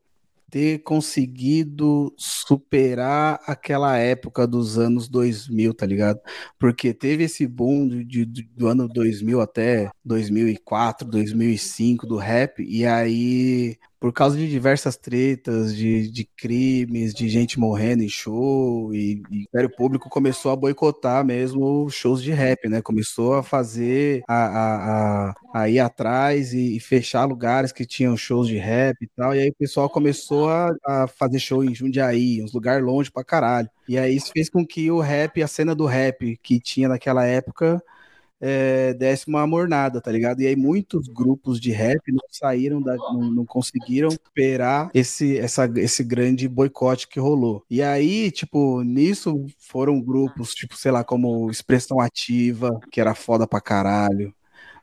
ter 0.54 0.84
conseguido 0.84 2.14
superar 2.16 3.40
aquela 3.48 3.98
época 3.98 4.46
dos 4.46 4.78
anos 4.78 5.10
2000, 5.10 5.74
tá 5.74 5.84
ligado? 5.84 6.20
Porque 6.60 6.94
teve 6.94 7.24
esse 7.24 7.48
boom 7.48 7.88
de, 8.06 8.24
de, 8.24 8.44
do 8.56 8.68
ano 8.68 8.88
2000 8.88 9.42
até 9.42 9.90
2004, 10.06 11.10
2005 11.10 12.06
do 12.06 12.18
rap, 12.18 12.64
e 12.64 12.86
aí 12.86 13.80
por 14.04 14.12
causa 14.12 14.36
de 14.36 14.50
diversas 14.50 14.98
tretas, 14.98 15.74
de, 15.74 16.12
de 16.12 16.26
crimes, 16.26 17.14
de 17.14 17.30
gente 17.30 17.58
morrendo 17.58 18.04
em 18.04 18.10
show, 18.10 18.94
e, 18.94 19.24
e 19.32 19.66
o 19.66 19.70
público 19.70 20.10
começou 20.10 20.52
a 20.52 20.58
boicotar 20.58 21.24
mesmo 21.24 21.90
shows 21.90 22.22
de 22.22 22.34
rap, 22.34 22.68
né? 22.68 22.82
Começou 22.82 23.36
a 23.36 23.42
fazer, 23.42 24.22
a, 24.28 24.36
a, 24.36 25.30
a, 25.30 25.34
a 25.54 25.70
ir 25.70 25.80
atrás 25.80 26.54
e, 26.54 26.76
e, 26.76 26.82
fechar 26.82 27.24
lugares 27.24 27.72
que 27.72 27.86
tinham 27.86 28.18
shows 28.18 28.50
de 28.50 28.58
rap 28.58 28.98
e 29.02 29.08
tal, 29.16 29.34
e 29.34 29.40
aí 29.40 29.48
o 29.48 29.56
pessoal 29.56 29.90
começou 29.90 30.50
a, 30.50 30.76
a 30.86 31.08
fazer 31.08 31.40
show 31.40 31.64
em 31.64 31.74
Jundiaí, 31.74 32.44
uns 32.44 32.52
lugares 32.52 32.86
longe 32.86 33.10
pra 33.10 33.24
caralho. 33.24 33.70
E 33.88 33.98
aí 33.98 34.18
isso 34.18 34.32
fez 34.34 34.50
com 34.50 34.68
que 34.68 34.92
o 34.92 35.00
rap, 35.00 35.42
a 35.42 35.48
cena 35.48 35.74
do 35.74 35.86
rap 35.86 36.38
que 36.44 36.60
tinha 36.60 36.90
naquela 36.90 37.26
época, 37.26 37.82
é, 38.46 38.94
desse 38.94 39.30
uma 39.30 39.42
amornada, 39.42 40.02
tá 40.02 40.12
ligado? 40.12 40.42
E 40.42 40.48
aí 40.48 40.56
muitos 40.56 41.08
grupos 41.08 41.62
de 41.62 41.72
rap 41.72 42.12
não 42.12 42.26
saíram, 42.30 42.82
da, 42.82 42.98
não, 42.98 43.32
não 43.32 43.46
conseguiram 43.46 44.12
superar 44.12 44.92
esse, 44.94 45.38
essa, 45.38 45.66
esse 45.78 46.04
grande 46.04 46.46
boicote 46.50 47.08
que 47.08 47.22
rolou. 47.22 47.64
E 47.70 47.82
aí, 47.82 48.30
tipo, 48.32 48.84
nisso 48.84 49.46
foram 49.58 50.02
grupos, 50.02 50.54
tipo, 50.54 50.76
sei 50.76 50.92
lá, 50.92 51.06
como 51.06 51.50
Expressão 51.50 52.02
Ativa, 52.02 52.82
que 52.92 53.00
era 53.00 53.16
foda 53.16 53.48
pra 53.48 53.62
caralho. 53.62 54.36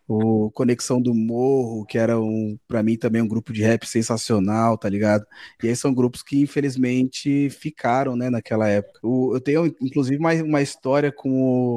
O 0.09 0.51
Conexão 0.53 1.01
do 1.01 1.15
Morro, 1.15 1.85
que 1.85 1.99
era 1.99 2.19
um, 2.19 2.59
para 2.67 2.83
mim 2.83 2.97
também 2.97 3.21
um 3.23 3.29
grupo 3.29 3.53
de 3.53 3.63
rap 3.63 3.87
sensacional, 3.87 4.79
tá 4.79 4.89
ligado? 4.89 5.27
E 5.63 5.69
aí 5.69 5.77
são 5.77 5.95
grupos 5.95 6.23
que 6.23 6.41
infelizmente 6.41 7.51
ficaram, 7.51 8.17
né, 8.17 8.31
naquela 8.31 8.69
época. 8.69 9.01
O, 9.03 9.35
eu 9.35 9.41
tenho 9.41 9.67
inclusive 9.81 10.19
mais 10.19 10.41
uma 10.43 10.63
história 10.63 11.13
com 11.13 11.31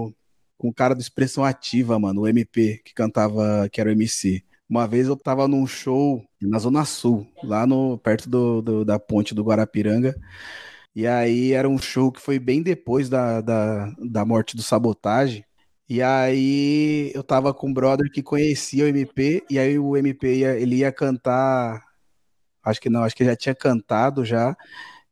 o 0.08 0.13
com 0.63 0.69
o 0.69 0.73
cara 0.73 0.95
do 0.95 1.02
Expressão 1.02 1.43
Ativa, 1.43 1.99
mano, 1.99 2.21
o 2.21 2.28
MP, 2.28 2.80
que 2.86 2.93
cantava, 2.93 3.67
que 3.69 3.82
era 3.82 3.89
o 3.89 3.91
MC. 3.91 4.41
Uma 4.69 4.88
vez 4.88 5.10
eu 5.10 5.17
tava 5.17 5.45
num 5.45 5.67
show 5.67 6.23
na 6.41 6.58
Zona 6.58 6.86
Sul, 6.86 7.28
lá 7.43 7.67
no 7.67 7.97
perto 7.97 8.30
do, 8.30 8.62
do, 8.62 8.86
da 8.86 8.97
ponte 8.97 9.36
do 9.36 9.43
Guarapiranga. 9.43 10.15
E 10.95 11.06
aí 11.06 11.52
era 11.52 11.67
um 11.67 11.78
show 11.78 12.13
que 12.13 12.21
foi 12.21 12.39
bem 12.39 12.63
depois 12.63 13.10
da, 13.10 13.41
da, 13.41 13.93
da 13.99 14.23
morte 14.23 14.56
do 14.56 14.63
Sabotagem. 14.63 15.43
E 15.89 16.02
aí 16.02 17.12
eu 17.13 17.23
tava 17.23 17.54
com 17.54 17.67
um 17.67 17.73
brother 17.73 18.10
que 18.10 18.23
conhecia 18.23 18.86
o 18.86 18.88
MP, 18.88 19.43
e 19.49 19.60
aí 19.60 19.78
o 19.78 19.97
MP 19.97 20.38
ia, 20.38 20.58
ele 20.58 20.78
ia 20.78 20.93
cantar. 20.93 21.84
Acho 22.63 22.80
que 22.80 22.89
não, 22.89 23.04
acho 23.04 23.15
que 23.17 23.26
já 23.26 23.36
tinha 23.36 23.54
cantado 23.54 24.23
já. 24.23 24.56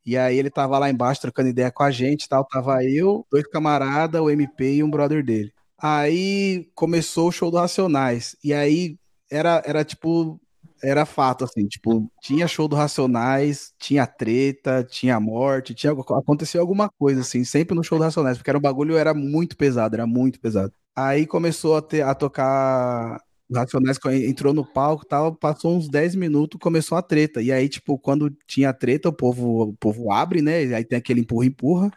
E 0.05 0.17
aí 0.17 0.37
ele 0.37 0.49
tava 0.49 0.77
lá 0.79 0.89
embaixo 0.89 1.21
trocando 1.21 1.49
ideia 1.49 1.71
com 1.71 1.83
a 1.83 1.91
gente 1.91 2.27
tal. 2.27 2.45
Tava 2.45 2.83
eu, 2.83 3.25
dois 3.31 3.45
camaradas, 3.47 4.21
o 4.21 4.29
MP 4.29 4.75
e 4.75 4.83
um 4.83 4.89
brother 4.89 5.23
dele. 5.23 5.51
Aí 5.81 6.69
começou 6.75 7.29
o 7.29 7.31
show 7.31 7.49
do 7.51 7.57
Racionais. 7.57 8.35
E 8.43 8.53
aí 8.53 8.97
era, 9.31 9.61
era 9.65 9.83
tipo. 9.83 10.39
Era 10.83 11.05
fato, 11.05 11.43
assim, 11.43 11.67
tipo, 11.67 12.11
tinha 12.23 12.47
show 12.47 12.67
do 12.67 12.75
Racionais, 12.75 13.71
tinha 13.77 14.07
treta, 14.07 14.83
tinha 14.83 15.19
morte, 15.19 15.75
tinha 15.75 15.93
aconteceu 15.93 16.59
alguma 16.59 16.89
coisa, 16.89 17.21
assim, 17.21 17.43
sempre 17.43 17.75
no 17.75 17.83
show 17.83 17.99
do 17.99 18.03
Racionais, 18.03 18.37
porque 18.37 18.49
era 18.49 18.57
um 18.57 18.61
bagulho, 18.61 18.97
era 18.97 19.13
muito 19.13 19.55
pesado, 19.55 19.95
era 19.95 20.07
muito 20.07 20.39
pesado. 20.39 20.73
Aí 20.95 21.27
começou 21.27 21.77
a, 21.77 21.83
ter, 21.83 22.01
a 22.01 22.15
tocar 22.15 23.21
Racionais 23.53 23.99
entrou 24.23 24.53
no 24.53 24.65
palco 24.65 25.05
tal, 25.05 25.35
passou 25.35 25.75
uns 25.75 25.89
10 25.89 26.15
minutos, 26.15 26.59
começou 26.59 26.97
a 26.97 27.01
treta. 27.01 27.41
E 27.41 27.51
aí, 27.51 27.67
tipo, 27.67 27.97
quando 27.99 28.29
tinha 28.47 28.73
treta, 28.73 29.09
o 29.09 29.13
povo, 29.13 29.69
o 29.69 29.73
povo 29.73 30.11
abre, 30.11 30.41
né? 30.41 30.73
Aí 30.75 30.85
tem 30.85 30.97
aquele 30.97 31.21
empurra-empurra. 31.21 31.91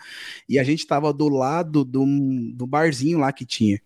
E 0.48 0.58
a 0.58 0.64
gente 0.64 0.86
tava 0.86 1.12
do 1.12 1.28
lado 1.28 1.84
do, 1.84 2.04
do 2.54 2.66
barzinho 2.66 3.18
lá 3.18 3.32
que 3.32 3.46
tinha. 3.46 3.80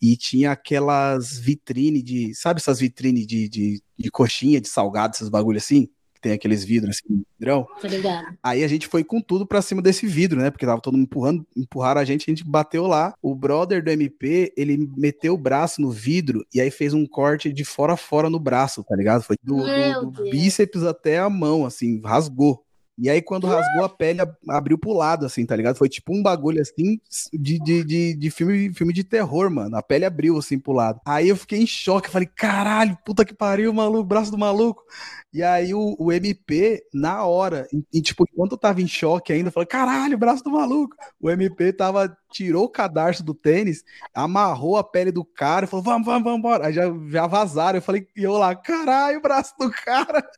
E 0.00 0.16
tinha 0.16 0.52
aquelas 0.52 1.38
vitrines 1.38 2.04
de. 2.04 2.34
Sabe 2.34 2.60
essas 2.60 2.80
vitrines 2.80 3.26
de, 3.26 3.48
de, 3.48 3.82
de 3.98 4.10
coxinha, 4.10 4.60
de 4.60 4.68
salgado, 4.68 5.14
esses 5.16 5.28
bagulho 5.28 5.58
assim? 5.58 5.88
Que 6.18 6.22
tem 6.22 6.32
aqueles 6.32 6.64
vidros 6.64 6.98
assim, 6.98 7.22
vidrão. 7.38 7.66
Aí 8.42 8.64
a 8.64 8.68
gente 8.68 8.88
foi 8.88 9.04
com 9.04 9.20
tudo 9.20 9.46
pra 9.46 9.62
cima 9.62 9.80
desse 9.80 10.06
vidro, 10.06 10.40
né? 10.40 10.50
Porque 10.50 10.66
tava 10.66 10.80
todo 10.80 10.94
mundo 10.94 11.04
empurrando, 11.04 11.46
empurraram 11.56 12.00
a 12.00 12.04
gente, 12.04 12.28
a 12.28 12.34
gente 12.34 12.44
bateu 12.44 12.86
lá. 12.86 13.14
O 13.22 13.34
brother 13.34 13.82
do 13.82 13.90
MP, 13.90 14.52
ele 14.56 14.90
meteu 14.96 15.34
o 15.34 15.38
braço 15.38 15.80
no 15.80 15.90
vidro 15.90 16.44
e 16.52 16.60
aí 16.60 16.70
fez 16.70 16.92
um 16.92 17.06
corte 17.06 17.52
de 17.52 17.64
fora 17.64 17.92
a 17.92 17.96
fora 17.96 18.28
no 18.28 18.40
braço, 18.40 18.82
tá 18.84 18.96
ligado? 18.96 19.22
Foi 19.22 19.36
do, 19.42 19.56
do, 19.56 20.10
do 20.10 20.30
bíceps 20.30 20.82
até 20.82 21.18
a 21.18 21.30
mão, 21.30 21.64
assim, 21.64 22.00
rasgou. 22.04 22.64
E 23.00 23.08
aí, 23.08 23.22
quando 23.22 23.46
rasgou 23.46 23.84
a 23.84 23.88
pele, 23.88 24.20
abriu 24.48 24.76
pro 24.76 24.92
lado, 24.92 25.24
assim, 25.24 25.46
tá 25.46 25.54
ligado? 25.54 25.76
Foi 25.76 25.88
tipo 25.88 26.12
um 26.12 26.20
bagulho 26.20 26.60
assim 26.60 27.00
de, 27.32 27.58
de, 27.60 27.84
de, 27.84 28.14
de, 28.14 28.30
filme, 28.30 28.74
filme 28.74 28.92
de 28.92 29.04
terror, 29.04 29.48
mano. 29.50 29.76
A 29.76 29.82
pele 29.82 30.04
abriu 30.04 30.36
assim 30.36 30.58
pro 30.58 30.72
lado. 30.72 31.00
Aí 31.06 31.28
eu 31.28 31.36
fiquei 31.36 31.60
em 31.60 31.66
choque, 31.66 32.10
falei, 32.10 32.26
caralho, 32.26 32.98
puta 33.04 33.24
que 33.24 33.32
pariu, 33.32 33.72
maluco, 33.72 34.02
braço 34.02 34.32
do 34.32 34.38
maluco. 34.38 34.82
E 35.32 35.42
aí 35.42 35.72
o, 35.74 35.94
o 35.98 36.10
MP, 36.12 36.82
na 36.92 37.24
hora, 37.24 37.68
e, 37.92 38.02
tipo, 38.02 38.24
enquanto 38.32 38.52
eu 38.52 38.58
tava 38.58 38.80
em 38.82 38.88
choque 38.88 39.32
ainda, 39.32 39.48
eu 39.48 39.52
falei, 39.52 39.66
caralho, 39.66 40.18
braço 40.18 40.42
do 40.42 40.50
maluco. 40.50 40.96
O 41.20 41.30
MP 41.30 41.72
tava, 41.72 42.16
tirou 42.32 42.64
o 42.64 42.68
cadarço 42.68 43.22
do 43.22 43.34
tênis, 43.34 43.84
amarrou 44.12 44.76
a 44.76 44.82
pele 44.82 45.12
do 45.12 45.24
cara 45.24 45.66
e 45.66 45.68
falou, 45.68 45.84
vamos, 45.84 46.06
vamos, 46.06 46.24
vamos 46.24 46.38
embora. 46.38 46.66
Aí 46.66 46.72
já, 46.72 46.84
já 47.08 47.26
vazaram. 47.28 47.78
Eu 47.78 47.82
falei, 47.82 48.08
e 48.16 48.24
eu 48.24 48.32
lá, 48.32 48.56
caralho, 48.56 49.20
braço 49.20 49.54
do 49.58 49.70
cara. 49.70 50.28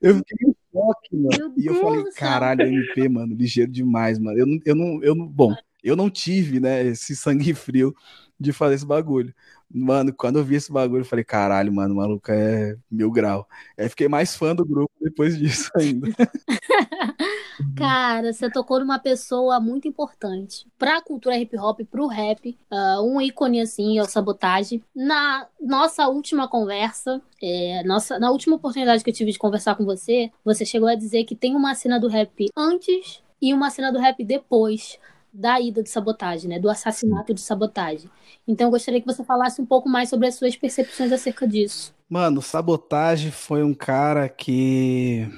Eu 0.00 0.16
fiquei 0.16 0.48
em 0.48 0.59
choque, 0.72 1.16
mano. 1.16 1.54
e 1.56 1.66
eu 1.66 1.74
falei, 1.74 2.04
caralho, 2.12 2.62
MP, 2.62 3.08
mano, 3.08 3.34
ligeiro 3.34 3.70
demais, 3.70 4.18
mano. 4.18 4.38
Eu 4.38 4.46
não, 4.46 4.58
eu 4.64 4.74
não, 4.74 5.02
eu 5.02 5.14
não, 5.14 5.26
bom, 5.26 5.54
eu 5.82 5.96
não 5.96 6.10
tive, 6.10 6.60
né, 6.60 6.84
esse 6.84 7.16
sangue 7.16 7.52
frio 7.54 7.94
de 8.38 8.52
fazer 8.52 8.76
esse 8.76 8.86
bagulho. 8.86 9.34
Mano, 9.72 10.12
quando 10.12 10.38
eu 10.38 10.44
vi 10.44 10.56
esse 10.56 10.72
bagulho, 10.72 11.02
eu 11.02 11.06
falei, 11.06 11.24
caralho, 11.24 11.72
mano, 11.72 11.94
o 11.94 11.96
maluco 11.96 12.30
é 12.30 12.76
mil 12.90 13.10
grau. 13.10 13.48
Aí 13.78 13.88
fiquei 13.88 14.08
mais 14.08 14.34
fã 14.34 14.54
do 14.54 14.64
grupo 14.64 14.92
depois 15.00 15.36
disso 15.38 15.70
ainda. 15.76 16.08
Cara, 17.76 18.32
você 18.32 18.50
tocou 18.50 18.80
numa 18.80 18.98
pessoa 18.98 19.60
muito 19.60 19.88
importante 19.88 20.66
pra 20.78 21.00
cultura 21.00 21.38
hip 21.38 21.56
hop, 21.56 21.80
pro 21.90 22.06
rap. 22.06 22.56
Uh, 22.70 23.02
um 23.02 23.20
ícone, 23.20 23.60
assim, 23.60 23.98
é 23.98 24.02
o 24.02 24.06
Sabotagem. 24.06 24.82
Na 24.94 25.46
nossa 25.60 26.06
última 26.08 26.48
conversa, 26.48 27.20
é, 27.42 27.82
nossa, 27.84 28.18
na 28.18 28.30
última 28.30 28.56
oportunidade 28.56 29.02
que 29.02 29.10
eu 29.10 29.14
tive 29.14 29.32
de 29.32 29.38
conversar 29.38 29.74
com 29.74 29.84
você, 29.84 30.30
você 30.44 30.64
chegou 30.64 30.88
a 30.88 30.94
dizer 30.94 31.24
que 31.24 31.34
tem 31.34 31.54
uma 31.54 31.74
cena 31.74 31.98
do 31.98 32.08
rap 32.08 32.48
antes 32.56 33.22
e 33.40 33.54
uma 33.54 33.70
cena 33.70 33.92
do 33.92 33.98
rap 33.98 34.22
depois 34.24 34.98
da 35.32 35.60
ida 35.60 35.82
do 35.82 35.88
sabotagem, 35.88 36.48
né? 36.50 36.58
Do 36.58 36.68
assassinato 36.68 37.32
de 37.32 37.40
sabotagem. 37.40 38.10
Então 38.46 38.66
eu 38.66 38.70
gostaria 38.70 39.00
que 39.00 39.06
você 39.06 39.24
falasse 39.24 39.60
um 39.60 39.66
pouco 39.66 39.88
mais 39.88 40.08
sobre 40.08 40.26
as 40.26 40.34
suas 40.34 40.56
percepções 40.56 41.12
acerca 41.12 41.46
disso. 41.46 41.94
Mano, 42.08 42.42
sabotagem 42.42 43.30
foi 43.30 43.62
um 43.62 43.72
cara 43.72 44.28
que 44.28 45.28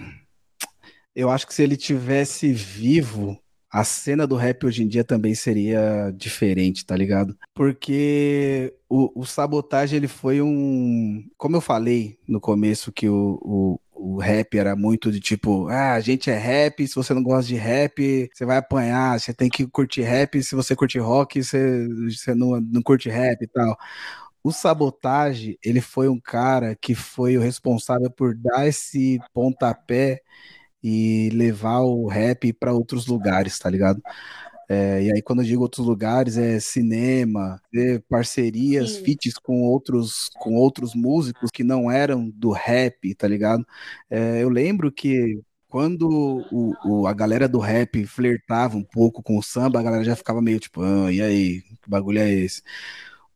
eu 1.14 1.30
acho 1.30 1.46
que 1.46 1.54
se 1.54 1.62
ele 1.62 1.76
tivesse 1.76 2.52
vivo, 2.52 3.38
a 3.72 3.84
cena 3.84 4.26
do 4.26 4.36
rap 4.36 4.66
hoje 4.66 4.82
em 4.82 4.88
dia 4.88 5.02
também 5.02 5.34
seria 5.34 6.12
diferente, 6.14 6.84
tá 6.84 6.94
ligado? 6.94 7.34
Porque 7.54 8.74
o, 8.86 9.20
o 9.22 9.24
Sabotagem, 9.24 9.96
ele 9.96 10.08
foi 10.08 10.42
um. 10.42 11.24
Como 11.38 11.56
eu 11.56 11.60
falei 11.60 12.18
no 12.28 12.38
começo, 12.38 12.92
que 12.92 13.08
o, 13.08 13.38
o, 13.42 13.80
o 13.94 14.18
rap 14.18 14.58
era 14.58 14.76
muito 14.76 15.10
de 15.10 15.20
tipo, 15.20 15.68
ah, 15.68 15.94
a 15.94 16.00
gente 16.00 16.30
é 16.30 16.36
rap, 16.36 16.86
se 16.86 16.94
você 16.94 17.14
não 17.14 17.22
gosta 17.22 17.48
de 17.48 17.54
rap, 17.54 18.28
você 18.34 18.44
vai 18.44 18.58
apanhar, 18.58 19.18
você 19.18 19.32
tem 19.32 19.48
que 19.48 19.66
curtir 19.66 20.02
rap, 20.02 20.42
se 20.42 20.54
você 20.54 20.76
curte 20.76 20.98
rock, 20.98 21.42
você, 21.42 21.88
você 22.10 22.34
não, 22.34 22.60
não 22.60 22.82
curte 22.82 23.08
rap 23.08 23.40
e 23.42 23.48
tal. 23.48 23.74
O 24.44 24.52
Sabotagem, 24.52 25.56
ele 25.64 25.80
foi 25.80 26.08
um 26.08 26.20
cara 26.20 26.76
que 26.76 26.94
foi 26.94 27.38
o 27.38 27.40
responsável 27.40 28.10
por 28.10 28.34
dar 28.34 28.66
esse 28.66 29.18
pontapé 29.32 30.20
e 30.82 31.30
levar 31.32 31.80
o 31.80 32.06
rap 32.06 32.52
para 32.52 32.72
outros 32.72 33.06
lugares, 33.06 33.58
tá 33.58 33.70
ligado? 33.70 34.00
É, 34.68 35.02
e 35.02 35.12
aí, 35.12 35.22
quando 35.22 35.42
eu 35.42 35.46
digo 35.46 35.62
outros 35.62 35.86
lugares, 35.86 36.38
é 36.38 36.58
cinema, 36.58 37.60
é 37.74 37.98
parcerias, 38.08 38.92
Sim. 38.92 39.04
feats 39.04 39.34
com 39.34 39.62
outros, 39.62 40.30
com 40.40 40.54
outros 40.54 40.94
músicos 40.94 41.50
que 41.50 41.62
não 41.62 41.90
eram 41.90 42.30
do 42.30 42.50
rap, 42.52 43.14
tá 43.14 43.28
ligado? 43.28 43.66
É, 44.08 44.42
eu 44.42 44.48
lembro 44.48 44.90
que 44.90 45.40
quando 45.68 46.08
o, 46.50 46.74
o, 46.84 47.06
a 47.06 47.12
galera 47.12 47.48
do 47.48 47.58
rap 47.58 48.04
flertava 48.06 48.76
um 48.76 48.84
pouco 48.84 49.22
com 49.22 49.38
o 49.38 49.42
samba, 49.42 49.80
a 49.80 49.82
galera 49.82 50.04
já 50.04 50.16
ficava 50.16 50.40
meio 50.42 50.60
tipo, 50.60 50.82
ah, 50.82 51.12
e 51.12 51.20
aí, 51.20 51.62
que 51.82 51.88
bagulho 51.88 52.18
é 52.18 52.30
esse? 52.30 52.62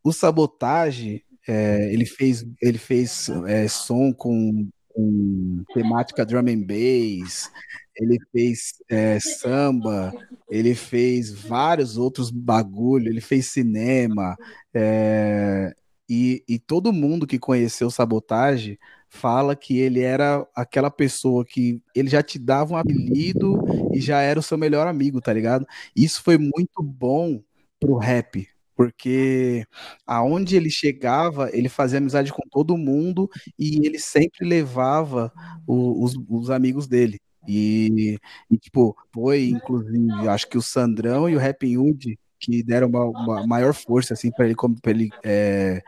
O 0.02 0.12
Sabotage, 0.12 1.24
é, 1.48 1.92
ele 1.92 2.06
fez, 2.06 2.46
ele 2.62 2.78
fez 2.78 3.28
é, 3.46 3.68
som 3.68 4.12
com 4.12 4.68
com 4.96 5.62
temática 5.74 6.24
drum 6.24 6.48
and 6.48 6.62
bass, 6.62 7.50
ele 7.94 8.18
fez 8.32 8.74
é, 8.88 9.18
samba, 9.20 10.12
ele 10.50 10.74
fez 10.74 11.30
vários 11.30 11.98
outros 11.98 12.30
bagulho, 12.30 13.08
ele 13.08 13.20
fez 13.20 13.46
cinema, 13.46 14.36
é, 14.72 15.74
e, 16.08 16.42
e 16.48 16.58
todo 16.58 16.92
mundo 16.92 17.26
que 17.26 17.38
conheceu 17.38 17.90
Sabotage 17.90 18.78
fala 19.08 19.54
que 19.54 19.78
ele 19.78 20.00
era 20.00 20.46
aquela 20.54 20.90
pessoa 20.90 21.44
que 21.44 21.82
ele 21.94 22.08
já 22.08 22.22
te 22.22 22.38
dava 22.38 22.74
um 22.74 22.76
apelido 22.76 23.62
e 23.92 24.00
já 24.00 24.20
era 24.20 24.38
o 24.38 24.42
seu 24.42 24.56
melhor 24.56 24.86
amigo, 24.86 25.20
tá 25.20 25.32
ligado? 25.32 25.66
Isso 25.94 26.22
foi 26.22 26.38
muito 26.38 26.82
bom 26.82 27.42
pro 27.78 27.96
rap, 27.98 28.48
porque 28.76 29.64
aonde 30.06 30.56
ele 30.56 30.70
chegava, 30.70 31.50
ele 31.52 31.68
fazia 31.68 31.98
amizade 31.98 32.32
com 32.32 32.42
todo 32.50 32.76
mundo 32.76 33.28
e 33.58 33.86
ele 33.86 33.98
sempre 33.98 34.46
levava 34.46 35.32
o, 35.66 36.04
os, 36.04 36.14
os 36.28 36.50
amigos 36.50 36.86
dele. 36.86 37.18
E, 37.48 38.18
e, 38.50 38.58
tipo, 38.58 38.96
foi 39.14 39.48
inclusive, 39.50 40.28
acho 40.28 40.48
que 40.48 40.58
o 40.58 40.62
Sandrão 40.62 41.28
e 41.28 41.36
o 41.36 41.40
Happy 41.40 41.78
Hood 41.78 42.18
que 42.46 42.62
deram 42.62 42.88
uma, 42.88 43.04
uma 43.04 43.46
maior 43.46 43.74
força 43.74 44.14
assim 44.14 44.30
para 44.30 44.44
ele 44.44 44.54
como 44.54 44.80
para 44.80 44.92
ele 44.92 45.10
é, 45.24 45.82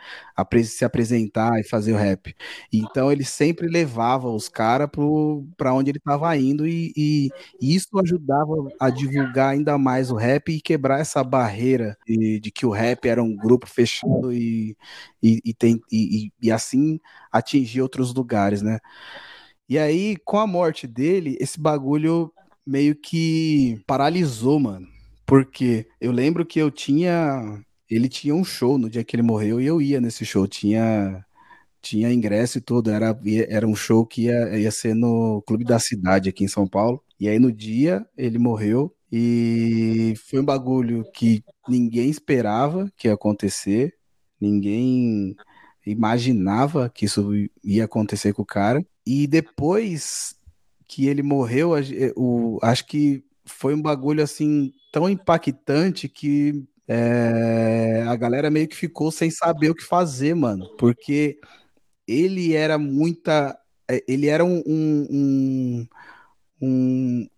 se 0.64 0.84
apresentar 0.84 1.60
e 1.60 1.64
fazer 1.64 1.92
o 1.92 1.96
rap. 1.96 2.34
Então 2.72 3.12
ele 3.12 3.24
sempre 3.24 3.68
levava 3.68 4.28
os 4.28 4.48
caras 4.48 4.88
para 5.56 5.72
onde 5.72 5.90
ele 5.92 5.98
estava 5.98 6.36
indo 6.36 6.66
e, 6.66 6.92
e, 6.96 7.28
e, 7.60 7.76
isso 7.76 7.88
ajudava 8.00 8.52
a 8.80 8.90
divulgar 8.90 9.50
ainda 9.50 9.78
mais 9.78 10.10
o 10.10 10.16
rap 10.16 10.50
e 10.50 10.60
quebrar 10.60 11.00
essa 11.00 11.22
barreira 11.22 11.96
de, 12.06 12.40
de 12.40 12.50
que 12.50 12.66
o 12.66 12.70
rap 12.70 13.06
era 13.08 13.22
um 13.22 13.36
grupo 13.36 13.66
fechado 13.68 14.32
e, 14.32 14.76
e, 15.22 15.40
e, 15.44 15.54
tem, 15.54 15.80
e, 15.92 16.32
e 16.42 16.50
assim 16.50 16.98
atingir 17.30 17.82
outros 17.82 18.12
lugares, 18.12 18.62
né? 18.62 18.78
E 19.68 19.78
aí, 19.78 20.16
com 20.24 20.38
a 20.38 20.46
morte 20.46 20.86
dele, 20.86 21.36
esse 21.40 21.60
bagulho 21.60 22.32
meio 22.66 22.94
que 22.96 23.80
paralisou, 23.86 24.58
mano 24.58 24.97
porque 25.28 25.86
eu 26.00 26.10
lembro 26.10 26.46
que 26.46 26.58
eu 26.58 26.70
tinha. 26.70 27.62
Ele 27.88 28.08
tinha 28.08 28.34
um 28.34 28.42
show 28.42 28.78
no 28.78 28.88
dia 28.88 29.04
que 29.04 29.14
ele 29.14 29.22
morreu 29.22 29.60
e 29.60 29.66
eu 29.66 29.80
ia 29.80 30.00
nesse 30.00 30.24
show. 30.24 30.48
Tinha, 30.48 31.22
tinha 31.82 32.10
ingresso 32.10 32.56
e 32.56 32.60
tudo. 32.62 32.90
Era, 32.90 33.14
era 33.48 33.66
um 33.66 33.76
show 33.76 34.06
que 34.06 34.22
ia, 34.22 34.58
ia 34.58 34.70
ser 34.70 34.94
no 34.94 35.42
Clube 35.46 35.64
da 35.64 35.78
Cidade 35.78 36.30
aqui 36.30 36.44
em 36.44 36.48
São 36.48 36.66
Paulo. 36.66 37.04
E 37.20 37.28
aí 37.28 37.38
no 37.38 37.52
dia 37.52 38.06
ele 38.16 38.38
morreu. 38.38 38.94
E 39.12 40.14
foi 40.30 40.40
um 40.40 40.44
bagulho 40.44 41.04
que 41.12 41.44
ninguém 41.68 42.08
esperava 42.08 42.90
que 42.96 43.06
ia 43.06 43.12
acontecer. 43.12 43.92
Ninguém 44.40 45.36
imaginava 45.84 46.88
que 46.88 47.04
isso 47.04 47.30
ia 47.62 47.84
acontecer 47.84 48.32
com 48.32 48.42
o 48.42 48.46
cara. 48.46 48.82
E 49.06 49.26
depois 49.26 50.34
que 50.86 51.06
ele 51.06 51.22
morreu, 51.22 51.72
o, 52.16 52.58
acho 52.62 52.86
que 52.86 53.22
foi 53.48 53.74
um 53.74 53.82
bagulho 53.82 54.22
assim 54.22 54.72
tão 54.92 55.08
impactante 55.08 56.08
que 56.08 56.64
é, 56.86 58.04
a 58.08 58.16
galera 58.16 58.50
meio 58.50 58.66
que 58.66 58.76
ficou 58.76 59.10
sem 59.10 59.30
saber 59.30 59.70
o 59.70 59.74
que 59.74 59.84
fazer, 59.84 60.34
mano. 60.34 60.74
Porque 60.78 61.38
ele 62.06 62.54
era 62.54 62.78
muita. 62.78 63.58
É, 63.90 64.02
ele 64.08 64.26
era 64.26 64.44
um, 64.44 64.62
um, 64.66 65.86
um, 66.60 67.28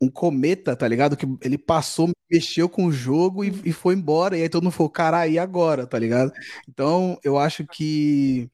um 0.00 0.08
cometa, 0.10 0.74
tá 0.74 0.88
ligado? 0.88 1.16
Que 1.16 1.26
ele 1.42 1.58
passou, 1.58 2.10
mexeu 2.30 2.68
com 2.68 2.86
o 2.86 2.92
jogo 2.92 3.44
e, 3.44 3.48
e 3.64 3.72
foi 3.72 3.94
embora. 3.94 4.38
E 4.38 4.42
aí 4.42 4.48
todo 4.48 4.64
mundo 4.64 4.72
falou, 4.72 4.90
caralho, 4.90 5.32
e 5.32 5.38
agora, 5.38 5.86
tá 5.86 5.98
ligado? 5.98 6.32
Então 6.68 7.18
eu 7.22 7.38
acho 7.38 7.66
que 7.66 8.50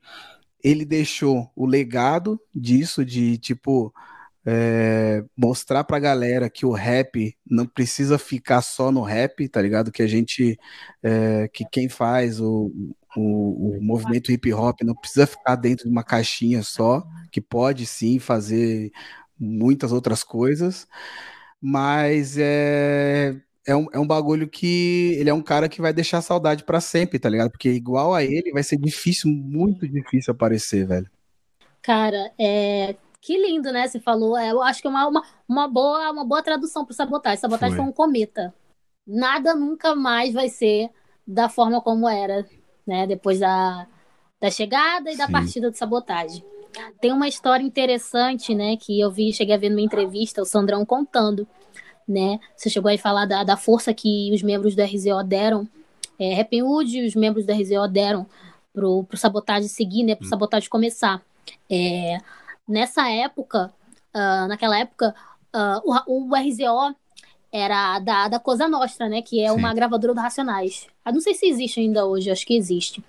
ele 0.63 0.85
deixou 0.85 1.51
o 1.55 1.67
legado 1.67 2.41
disso, 2.55 3.05
de 3.05 3.39
tipo 3.39 3.95
é, 4.47 5.25
mostrar 5.37 5.83
pra 5.83 5.99
galera 5.99 6.49
que 6.49 6.65
o 6.65 6.71
rap 6.71 7.37
não 7.45 7.67
precisa 7.67 8.17
ficar 8.17 8.63
só 8.63 8.93
no 8.93 9.03
rap, 9.03 9.49
tá 9.49 9.61
ligado? 9.61 9.91
Que 9.91 10.03
a 10.03 10.07
gente, 10.07 10.57
é, 11.03 11.49
que 11.49 11.65
quem 11.71 11.89
faz 11.89 12.41
o, 12.41 12.71
o, 13.17 13.77
o, 13.77 13.83
movimento 13.83 14.31
hip 14.31 14.53
hop 14.53 14.83
não 14.83 14.95
precisa 14.95 15.27
ficar 15.27 15.57
dentro 15.57 15.87
de 15.87 15.91
uma 15.91 16.05
caixinha 16.05 16.63
só, 16.63 17.05
que 17.33 17.41
pode 17.41 17.87
sim 17.87 18.21
fazer 18.21 18.93
muitas 19.39 19.91
outras 19.91 20.23
coisas, 20.23 20.87
mas 21.61 22.39
é, 22.39 23.35
é 23.67 23.75
um, 23.75 23.89
é 23.93 23.99
um 23.99 24.07
bagulho 24.07 24.49
que 24.49 25.17
ele 25.19 25.29
é 25.29 25.35
um 25.35 25.43
cara 25.43 25.69
que 25.69 25.81
vai 25.83 25.93
deixar 25.93 26.23
saudade 26.23 26.63
para 26.63 26.81
sempre, 26.81 27.19
tá 27.19 27.29
ligado? 27.29 27.51
Porque 27.51 27.69
igual 27.71 28.15
a 28.15 28.23
ele 28.23 28.53
vai 28.53 28.63
ser 28.63 28.77
difícil, 28.77 29.29
muito 29.29 29.89
difícil 29.89 30.33
aparecer, 30.33 30.87
velho. 30.87 31.11
Cara, 31.83 32.33
é, 32.39 32.97
que 33.27 33.37
lindo, 33.37 33.73
né? 33.73 33.89
Você 33.89 33.99
falou. 33.99 34.39
É, 34.39 34.53
eu 34.53 34.63
acho 34.63 34.81
que 34.81 34.87
é 34.87 34.91
uma, 34.91 35.09
uma, 35.09 35.23
uma, 35.49 35.67
boa, 35.69 36.13
uma 36.13 36.25
boa 36.25 36.45
tradução 36.45 36.85
para 36.85 36.95
sabotagem. 36.95 37.41
Sabotagem 37.41 37.75
foi. 37.75 37.85
foi 37.85 37.91
um 37.91 37.93
cometa. 37.93 38.55
Nada 39.05 39.53
nunca 39.53 39.97
mais 39.97 40.33
vai 40.33 40.49
ser 40.49 40.91
da 41.27 41.49
forma 41.49 41.81
como 41.81 42.09
era, 42.09 42.47
né? 42.87 43.05
Depois 43.05 43.41
da, 43.41 43.89
da 44.41 44.49
chegada 44.49 45.11
e 45.11 45.15
Sim. 45.15 45.19
da 45.19 45.29
partida 45.29 45.73
de 45.73 45.77
sabotagem. 45.77 46.45
Tem 47.01 47.11
uma 47.11 47.27
história 47.27 47.65
interessante, 47.65 48.55
né? 48.55 48.77
Que 48.77 49.01
eu 49.01 49.11
vi, 49.11 49.33
cheguei 49.33 49.57
a 49.57 49.59
ver 49.59 49.71
numa 49.71 49.81
entrevista, 49.81 50.41
o 50.41 50.45
Sandrão 50.45 50.87
contando, 50.87 51.49
né? 52.07 52.39
Você 52.57 52.71
chegou 52.71 52.93
a 52.93 52.97
falar 52.97 53.27
da, 53.27 53.43
da 53.43 53.57
força 53.57 53.93
que 53.93 54.31
os 54.33 54.41
membros 54.41 54.77
do 54.77 54.83
RZO 54.85 55.25
deram, 55.25 55.69
é, 56.17 56.41
Happy 56.41 56.59
e 56.59 56.63
os 57.05 57.17
membros 57.17 57.45
do 57.45 57.53
RZO 57.53 57.89
deram 57.89 58.25
pro, 58.73 59.03
pro 59.03 59.17
sabotagem 59.17 59.69
seguir, 59.69 60.05
né? 60.05 60.15
Pro 60.15 60.27
hum. 60.27 60.31
sabotagem 60.31 60.69
começar. 60.69 61.21
É, 61.69 62.19
Nessa 62.69 63.09
época, 63.11 63.73
uh, 64.15 64.49
naquela 64.49 64.79
época, 64.79 65.15
uh, 65.55 66.07
o, 66.07 66.29
o, 66.29 66.35
RZO 66.35 66.95
era 67.53 67.99
da, 68.01 68.29
da 68.29 68.41
Cosa 68.41 68.69
Nostra, 68.69 69.09
né? 69.09 69.23
Que 69.23 69.43
é 69.43 69.51
Sim. 69.51 69.57
uma 69.57 69.73
gravadora 69.73 70.15
do 70.15 70.21
Racionais. 70.21 70.87
Eu 71.05 71.13
não 71.13 71.21
sei 71.21 71.35
se 71.35 71.47
existe 71.47 71.81
ainda 71.81 72.05
hoje, 72.07 72.31
acho 72.31 72.47
que 72.47 72.57
existe. 72.57 73.05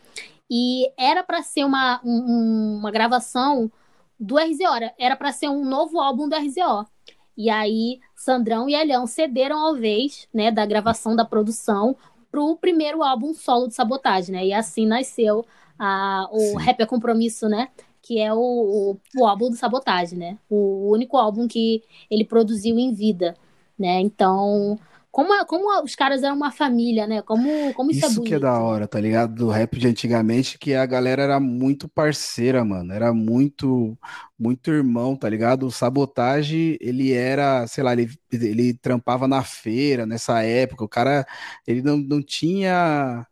E 0.50 0.92
era 0.98 1.24
para 1.24 1.42
ser 1.42 1.66
uma, 1.66 2.00
um, 2.04 2.78
uma 2.80 2.92
gravação 2.92 3.72
do 4.20 4.38
RZO, 4.38 4.94
era 4.98 5.16
para 5.16 5.32
ser 5.32 5.50
um 5.50 5.66
novo 5.66 6.00
álbum 6.00 6.28
do 6.28 6.36
RZO. 6.36 6.88
E 7.36 7.50
aí, 7.50 8.00
Sandrão 8.16 8.68
e 8.68 8.74
Elhão 8.74 9.06
cederam 9.06 9.60
ao 9.60 9.76
vez, 9.76 10.28
né, 10.34 10.50
da 10.50 10.66
gravação 10.66 11.16
da 11.16 11.24
produção 11.24 11.96
pro 12.32 12.58
primeiro 12.58 13.04
álbum 13.04 13.34
solo 13.34 13.68
de 13.68 13.76
Sabotagem, 13.76 14.36
né? 14.36 14.46
E 14.48 14.54
assim 14.54 14.86
nasceu 14.88 15.46
a, 15.78 16.28
o 16.32 16.40
Sim. 16.40 16.58
Rap 16.58 16.82
é 16.82 16.86
Compromisso, 16.86 17.48
né? 17.48 17.70
Que 18.02 18.20
é 18.20 18.34
o, 18.34 18.38
o, 18.38 19.00
o 19.22 19.26
álbum 19.26 19.50
do 19.50 19.56
Sabotagem, 19.56 20.18
né? 20.18 20.38
O 20.50 20.92
único 20.92 21.18
álbum 21.18 21.48
que 21.48 21.84
ele 22.10 22.26
produziu 22.26 22.78
em 22.78 22.94
vida, 22.94 23.36
né? 23.78 24.00
Então, 24.02 24.80
como, 25.18 25.46
como 25.48 25.84
os 25.84 25.96
caras 25.96 26.22
eram 26.22 26.36
uma 26.36 26.52
família, 26.52 27.08
né? 27.08 27.24
Como, 27.24 27.74
como 27.74 27.90
isso, 27.92 28.06
é 28.06 28.08
Isso 28.08 28.16
bonito. 28.18 28.30
que 28.30 28.36
é 28.36 28.40
da 28.40 28.60
hora, 28.60 28.88
tá 28.88 29.00
ligado? 29.00 29.34
Do 29.34 29.50
rap 29.50 29.80
de 29.80 29.88
antigamente, 29.88 30.60
que 30.60 30.76
a 30.76 30.86
galera 30.86 31.24
era 31.24 31.40
muito 31.40 31.90
parceira, 31.90 32.64
mano. 32.64 32.94
Era 32.94 33.12
muito, 33.12 33.98
muito 34.38 34.70
irmão, 34.70 35.16
tá 35.16 35.28
ligado? 35.28 35.66
O 35.66 35.72
Sabotage, 35.72 36.78
ele 36.80 37.14
era, 37.14 37.66
sei 37.66 37.84
lá, 37.84 37.94
ele, 37.94 38.12
ele 38.32 38.74
trampava 38.76 39.28
na 39.28 39.44
feira 39.44 40.06
nessa 40.06 40.44
época. 40.44 40.84
O 40.86 40.90
cara, 40.90 41.26
ele 41.66 41.82
não, 41.82 41.98
não 41.98 42.22
tinha 42.22 43.26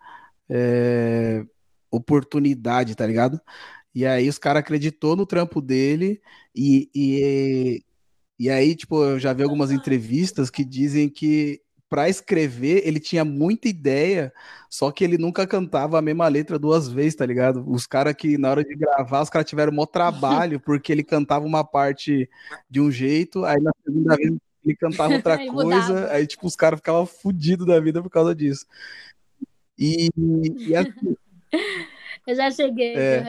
é, 0.49 1.45
oportunidade, 1.91 2.95
tá 2.95 3.05
ligado? 3.05 3.39
E 3.95 4.05
aí 4.05 4.27
os 4.27 4.37
caras 4.37 4.59
acreditou 4.59 5.15
no 5.15 5.25
trampo 5.25 5.61
dele 5.61 6.21
e, 6.53 6.89
e, 6.93 7.83
e 8.37 8.49
aí, 8.49 8.75
tipo, 8.75 9.01
eu 9.01 9.17
já 9.17 9.31
vi 9.31 9.41
algumas 9.41 9.71
entrevistas 9.71 10.49
que 10.49 10.65
dizem 10.65 11.07
que 11.07 11.61
para 11.87 12.09
escrever 12.09 12.85
ele 12.85 12.99
tinha 12.99 13.23
muita 13.23 13.69
ideia, 13.69 14.33
só 14.69 14.91
que 14.91 15.01
ele 15.01 15.17
nunca 15.17 15.47
cantava 15.47 15.97
a 15.97 16.01
mesma 16.01 16.27
letra 16.27 16.59
duas 16.59 16.89
vezes, 16.89 17.15
tá 17.15 17.25
ligado? 17.25 17.63
Os 17.65 17.87
caras 17.87 18.13
que 18.15 18.37
na 18.37 18.49
hora 18.49 18.65
de 18.65 18.75
gravar, 18.75 19.21
os 19.21 19.29
caras 19.29 19.47
tiveram 19.47 19.71
maior 19.71 19.85
trabalho, 19.85 20.59
porque 20.65 20.91
ele 20.91 21.03
cantava 21.03 21.45
uma 21.45 21.63
parte 21.63 22.29
de 22.69 22.81
um 22.81 22.91
jeito, 22.91 23.45
aí 23.45 23.61
na 23.61 23.71
segunda 23.85 24.17
vez 24.17 24.33
ele 24.65 24.75
cantava 24.75 25.13
outra 25.15 25.37
coisa, 25.37 25.93
mudava. 25.93 26.11
aí 26.11 26.27
tipo, 26.27 26.45
os 26.45 26.55
caras 26.57 26.79
ficavam 26.79 27.05
fodidos 27.05 27.65
da 27.65 27.79
vida 27.79 28.01
por 28.03 28.09
causa 28.09 28.35
disso. 28.35 28.65
E, 29.79 30.09
e 30.57 30.75
assim, 30.75 31.15
Eu 32.25 32.35
já 32.35 32.49
cheguei, 32.51 33.03
É, 33.03 33.27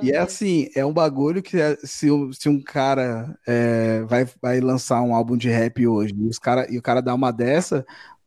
e 0.00 0.10
é 0.12 0.18
assim, 0.18 0.68
é 0.74 0.84
um 0.84 0.92
bagulho 0.92 1.42
que 1.42 1.58
é- 1.60 1.76
se, 1.84 2.10
um- 2.10 2.32
se 2.32 2.48
um 2.48 2.60
cara 2.62 3.38
é, 3.46 4.02
vai, 4.04 4.24
vai 4.42 4.60
lançar 4.60 5.02
um 5.02 5.14
álbum 5.14 5.36
de 5.36 5.48
rap 5.48 5.86
hoje 5.86 6.14
e, 6.16 6.28
os 6.28 6.38
cara, 6.38 6.66
e 6.72 6.78
o 6.78 6.82
cara 6.82 7.00
dá 7.02 7.14
uma 7.14 7.32
dessa, 7.32 7.84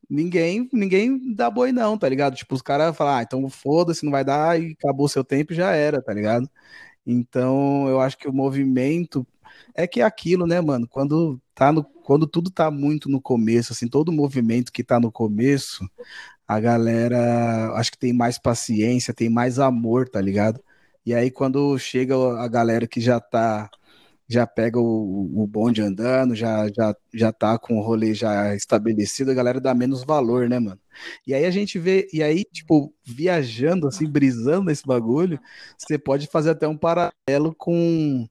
ninguém 0.10 0.70
ninguém 0.74 1.34
dá 1.36 1.50
boi 1.52 1.72
não, 1.72 1.98
tá 1.98 2.10
ligado? 2.10 2.36
Tipo, 2.36 2.56
os 2.56 2.62
caras 2.64 2.96
falam, 2.98 3.16
ah, 3.16 3.24
então 3.24 3.48
foda-se, 3.50 4.04
não 4.06 4.12
vai 4.12 4.24
dar 4.26 4.60
e 4.62 4.74
acabou 4.74 5.08
seu 5.10 5.24
tempo 5.24 5.54
e 5.54 5.56
já 5.56 5.72
era, 5.74 6.02
tá 6.02 6.14
ligado? 6.14 6.50
Então, 7.06 7.88
eu 7.90 8.00
acho 8.02 8.18
que 8.18 8.28
o 8.28 8.34
movimento 8.34 9.26
é 9.76 9.88
que 9.88 10.02
é 10.02 10.04
aquilo, 10.06 10.48
né, 10.48 10.62
mano? 10.62 10.88
Quando 10.88 11.42
tá 11.56 11.72
no, 11.72 11.84
quando 11.84 12.28
tudo 12.28 12.52
tá 12.52 12.72
muito 12.72 13.10
no 13.10 13.22
começo, 13.22 13.74
assim, 13.74 13.88
todo 13.88 14.12
movimento 14.12 14.72
que 14.72 14.84
tá 14.84 15.00
no 15.00 15.12
começo, 15.12 15.88
a 16.50 16.60
galera 16.60 17.74
acho 17.76 17.92
que 17.92 18.00
tem 18.00 18.14
mais 18.14 18.40
paciência, 18.40 19.14
tem 19.14 19.30
mais 19.30 19.60
amor, 19.60 20.10
tá 20.10 20.20
ligado? 20.22 20.64
E 21.06 21.14
aí 21.14 21.32
quando 21.32 21.78
chega 21.80 22.16
a 22.42 22.48
galera 22.48 22.88
que 22.88 23.00
já 23.02 23.20
tá 23.20 23.70
já 24.28 24.48
pega 24.48 24.80
o, 24.80 25.44
o 25.44 25.48
bonde 25.48 25.82
andando, 25.82 26.36
já, 26.36 26.68
já, 26.70 26.96
já 27.14 27.32
tá 27.34 27.58
com 27.60 27.80
o 27.80 27.82
rolê 27.84 28.14
já 28.14 28.56
estabelecido, 28.56 29.32
a 29.32 29.34
galera 29.34 29.60
dá 29.60 29.74
menos 29.74 30.04
valor, 30.04 30.48
né, 30.50 30.60
mano? 30.60 30.80
E 31.28 31.34
aí 31.34 31.46
a 31.46 31.52
gente 31.52 31.80
vê, 31.80 32.08
e 32.14 32.24
aí, 32.24 32.44
tipo, 32.46 32.94
viajando, 33.04 33.88
assim, 33.88 34.08
brisando 34.10 34.66
nesse 34.66 34.86
bagulho, 34.86 35.40
você 35.78 35.98
pode 35.98 36.28
fazer 36.28 36.52
até 36.52 36.68
um 36.68 36.78
paralelo 36.78 37.56
com, 37.58 38.28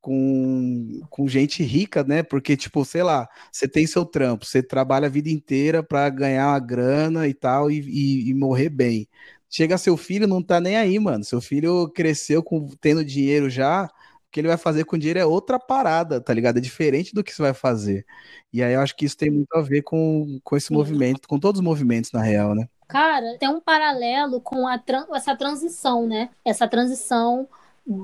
com, 0.00 1.00
com 1.10 1.28
gente 1.28 1.62
rica, 1.62 2.04
né? 2.04 2.22
Porque, 2.22 2.56
tipo, 2.56 2.84
sei 2.84 3.02
lá, 3.02 3.28
você 3.50 3.68
tem 3.68 3.86
seu 3.86 4.04
trampo, 4.04 4.44
você 4.46 4.62
trabalha 4.62 5.06
a 5.06 5.10
vida 5.10 5.28
inteira 5.28 5.82
pra 5.82 6.08
ganhar 6.08 6.48
uma 6.48 6.58
grana 6.58 7.28
e 7.28 7.34
tal, 7.34 7.70
e, 7.70 7.80
e, 7.80 8.30
e 8.30 8.34
morrer 8.34 8.68
bem. 8.68 9.08
Chega 9.50 9.78
seu 9.78 9.96
filho, 9.96 10.26
não 10.26 10.42
tá 10.42 10.60
nem 10.60 10.76
aí, 10.76 10.98
mano. 10.98 11.24
Seu 11.24 11.40
filho 11.40 11.88
cresceu 11.88 12.42
com, 12.42 12.68
tendo 12.80 13.04
dinheiro 13.04 13.48
já, 13.48 13.84
o 14.28 14.30
que 14.30 14.40
ele 14.40 14.48
vai 14.48 14.58
fazer 14.58 14.84
com 14.84 14.96
o 14.96 14.98
dinheiro 14.98 15.18
é 15.18 15.24
outra 15.24 15.58
parada, 15.58 16.20
tá 16.20 16.34
ligado? 16.34 16.58
É 16.58 16.60
diferente 16.60 17.14
do 17.14 17.24
que 17.24 17.32
você 17.32 17.40
vai 17.40 17.54
fazer. 17.54 18.04
E 18.52 18.62
aí 18.62 18.74
eu 18.74 18.80
acho 18.80 18.94
que 18.94 19.06
isso 19.06 19.16
tem 19.16 19.30
muito 19.30 19.52
a 19.54 19.62
ver 19.62 19.82
com, 19.82 20.38
com 20.44 20.56
esse 20.56 20.68
Sim. 20.68 20.74
movimento, 20.74 21.26
com 21.26 21.38
todos 21.38 21.60
os 21.60 21.64
movimentos, 21.64 22.12
na 22.12 22.22
real, 22.22 22.54
né? 22.54 22.68
Cara, 22.86 23.36
tem 23.38 23.48
um 23.48 23.60
paralelo 23.60 24.40
com 24.40 24.66
a 24.66 24.82
essa 25.14 25.36
transição, 25.36 26.06
né? 26.06 26.30
Essa 26.44 26.68
transição 26.68 27.48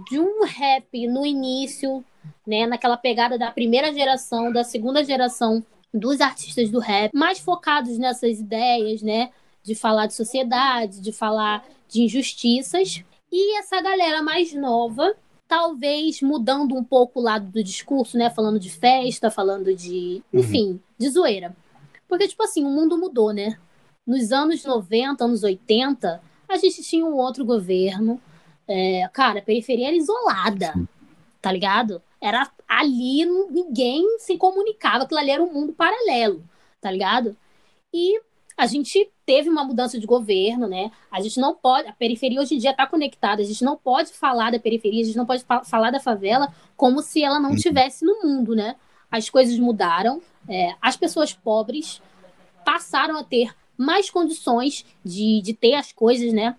de 0.09 0.19
um 0.19 0.45
rap 0.45 1.07
no 1.07 1.27
início, 1.27 2.03
né? 2.47 2.67
Naquela 2.67 2.97
pegada 2.97 3.37
da 3.37 3.51
primeira 3.51 3.93
geração, 3.93 4.51
da 4.51 4.65
segunda 4.65 5.05
geração 5.05 5.65
dos 5.93 6.21
artistas 6.21 6.71
do 6.71 6.81
rap, 6.81 7.13
mais 7.15 7.39
focados 7.39 7.99
nessas 7.99 8.41
ideias, 8.41 9.03
né? 9.03 9.31
De 9.63 9.75
falar 9.75 10.07
de 10.07 10.15
sociedade, 10.15 11.01
de 11.01 11.13
falar 11.13 11.65
de 11.89 12.03
injustiças. 12.03 13.05
E 13.31 13.59
essa 13.59 13.81
galera 13.81 14.23
mais 14.23 14.55
nova, 14.55 15.15
talvez 15.47 16.23
mudando 16.23 16.75
um 16.75 16.83
pouco 16.83 17.21
o 17.21 17.23
lado 17.23 17.47
do 17.47 17.63
discurso, 17.63 18.17
né? 18.17 18.31
Falando 18.31 18.59
de 18.59 18.71
festa, 18.71 19.31
falando 19.31 19.75
de. 19.75 20.23
Uhum. 20.33 20.41
Enfim, 20.41 20.81
de 20.99 21.09
zoeira. 21.11 21.55
Porque, 22.09 22.29
tipo 22.29 22.43
assim, 22.43 22.65
o 22.65 22.71
mundo 22.71 22.97
mudou, 22.97 23.33
né? 23.33 23.59
Nos 24.07 24.33
anos 24.33 24.65
90, 24.65 25.25
anos 25.25 25.43
80, 25.43 26.23
a 26.49 26.57
gente 26.57 26.83
tinha 26.83 27.05
um 27.05 27.17
outro 27.17 27.45
governo. 27.45 28.21
É, 28.67 29.09
cara, 29.13 29.41
a 29.41 29.43
periferia 29.43 29.89
era 29.89 29.97
isolada, 29.97 30.75
tá 31.41 31.53
ligado? 31.53 32.01
Era 32.21 32.51
ali, 32.67 33.25
ninguém 33.51 34.19
se 34.19 34.37
comunicava, 34.39 35.05
aquilo 35.05 35.21
ali 35.21 35.31
era 35.31 35.43
um 35.43 35.53
mundo 35.53 35.73
paralelo, 35.73 36.43
tá 36.81 36.91
ligado? 36.91 37.37
E 37.93 38.21
a 38.57 38.67
gente 38.67 39.11
teve 39.27 39.49
uma 39.51 39.65
mudança 39.65 39.99
de 39.99 40.07
governo, 40.07 40.67
né? 40.67 40.91
A 41.11 41.21
gente 41.21 41.39
não 41.39 41.55
pode, 41.55 41.89
a 41.89 41.93
periferia 41.93 42.41
hoje 42.41 42.55
em 42.55 42.59
dia 42.59 42.73
tá 42.73 42.87
conectada, 42.87 43.43
a 43.43 43.45
gente 43.45 43.65
não 43.65 43.77
pode 43.77 44.13
falar 44.13 44.51
da 44.51 44.59
periferia, 44.59 45.03
a 45.03 45.07
gente 45.07 45.17
não 45.17 45.27
pode 45.27 45.45
fa- 45.45 45.65
falar 45.65 45.91
da 45.91 46.01
favela 46.01 46.53
como 46.77 47.03
se 47.03 47.23
ela 47.23 47.39
não 47.39 47.55
tivesse 47.57 48.05
no 48.05 48.23
mundo, 48.23 48.55
né? 48.55 48.77
As 49.11 49.29
coisas 49.29 49.59
mudaram, 49.59 50.23
é, 50.49 50.75
as 50.81 50.97
pessoas 50.97 51.33
pobres 51.33 52.01
passaram 52.65 53.19
a 53.19 53.25
ter 53.25 53.55
mais 53.77 54.09
condições 54.09 54.85
de, 55.05 55.43
de 55.43 55.53
ter 55.53 55.75
as 55.75 55.93
coisas, 55.93 56.33
né? 56.33 56.57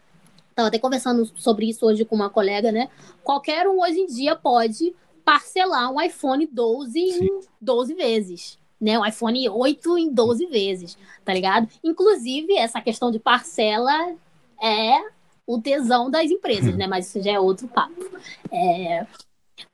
Estava 0.56 0.70
até 0.70 0.80
conversando 0.80 1.26
sobre 1.36 1.68
isso 1.68 1.86
hoje 1.86 2.06
com 2.06 2.16
uma 2.16 2.30
colega, 2.30 2.72
né? 2.72 2.90
Qualquer 3.26 3.68
um 3.68 3.82
hoje 3.82 4.00
em 4.00 4.06
dia 4.06 4.38
pode 4.38 4.96
parcelar 5.26 5.92
um 5.92 6.02
iPhone 6.02 6.48
12 6.48 6.98
em 6.98 7.42
12 7.60 7.94
vezes, 7.94 8.58
né? 8.80 8.98
Um 8.98 9.06
iPhone 9.06 9.50
8 9.50 9.98
em 9.98 10.14
12 10.14 10.46
vezes, 10.46 10.98
tá 11.26 11.34
ligado? 11.34 11.68
Inclusive, 11.84 12.56
essa 12.56 12.80
questão 12.80 13.12
de 13.12 13.20
parcela 13.20 14.16
é 14.64 14.98
o 15.46 15.60
tesão 15.60 16.10
das 16.10 16.32
empresas, 16.32 16.74
né? 16.78 16.88
Mas 16.88 17.08
isso 17.08 17.22
já 17.22 17.34
é 17.34 17.40
outro 17.40 17.68
papo. 17.68 18.18
É... 18.50 19.06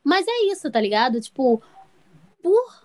Mas 0.04 0.26
é 0.28 0.52
isso, 0.52 0.72
tá 0.72 0.82
ligado? 0.82 1.22
Tipo, 1.22 1.62
por 2.42 2.81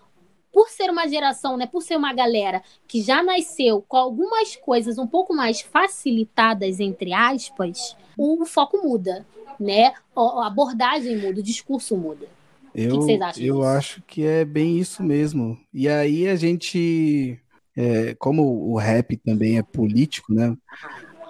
por 0.57 0.69
ser 0.69 0.89
uma 0.89 1.07
geração, 1.07 1.55
né, 1.55 1.67
por 1.67 1.83
ser 1.83 1.95
uma 1.95 2.11
galera 2.11 2.63
que 2.87 2.99
já 2.99 3.21
nasceu 3.21 3.85
com 3.87 3.95
algumas 3.95 4.55
coisas 4.55 4.97
um 4.97 5.05
pouco 5.05 5.31
mais 5.31 5.61
facilitadas, 5.61 6.79
entre 6.79 7.13
aspas, 7.13 7.95
o 8.17 8.43
foco 8.43 8.81
muda, 8.83 9.23
né? 9.59 9.93
A 10.15 10.47
abordagem 10.47 11.15
muda, 11.15 11.41
o 11.41 11.43
discurso 11.43 11.95
muda. 11.95 12.25
Eu, 12.73 12.89
que 12.89 12.95
vocês 12.95 13.21
acham 13.21 13.43
eu 13.43 13.55
disso? 13.57 13.67
acho 13.67 14.01
que 14.01 14.25
é 14.25 14.43
bem 14.43 14.79
isso 14.79 15.03
mesmo. 15.03 15.59
E 15.71 15.87
aí 15.87 16.27
a 16.27 16.35
gente, 16.35 17.39
é, 17.75 18.15
como 18.15 18.71
o 18.71 18.77
rap 18.77 19.15
também 19.17 19.59
é 19.59 19.61
político, 19.61 20.33
né? 20.33 20.57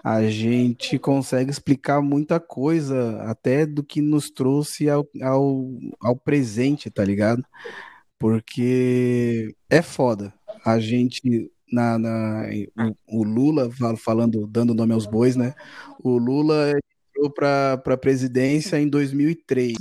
A 0.05 0.23
gente 0.23 0.97
consegue 0.97 1.51
explicar 1.51 2.01
muita 2.01 2.39
coisa, 2.39 3.21
até 3.23 3.65
do 3.65 3.83
que 3.83 3.99
nos 3.99 4.29
trouxe 4.29 4.89
ao, 4.89 5.05
ao, 5.21 5.67
ao 5.99 6.15
presente, 6.15 6.89
tá 6.89 7.03
ligado? 7.03 7.43
Porque 8.19 9.55
é 9.69 9.81
foda. 9.81 10.33
A 10.65 10.79
gente, 10.79 11.51
na, 11.71 11.97
na, 11.97 12.45
o, 13.07 13.21
o 13.21 13.23
Lula, 13.23 13.69
fal- 13.71 13.97
falando, 13.97 14.47
dando 14.47 14.73
nome 14.73 14.93
aos 14.93 15.05
bois, 15.05 15.35
né? 15.35 15.53
O 16.03 16.17
Lula 16.17 16.71
entrou 17.15 17.29
para 17.31 17.73
a 17.85 17.97
presidência 17.97 18.79
em 18.79 18.87
2003. 18.87 19.77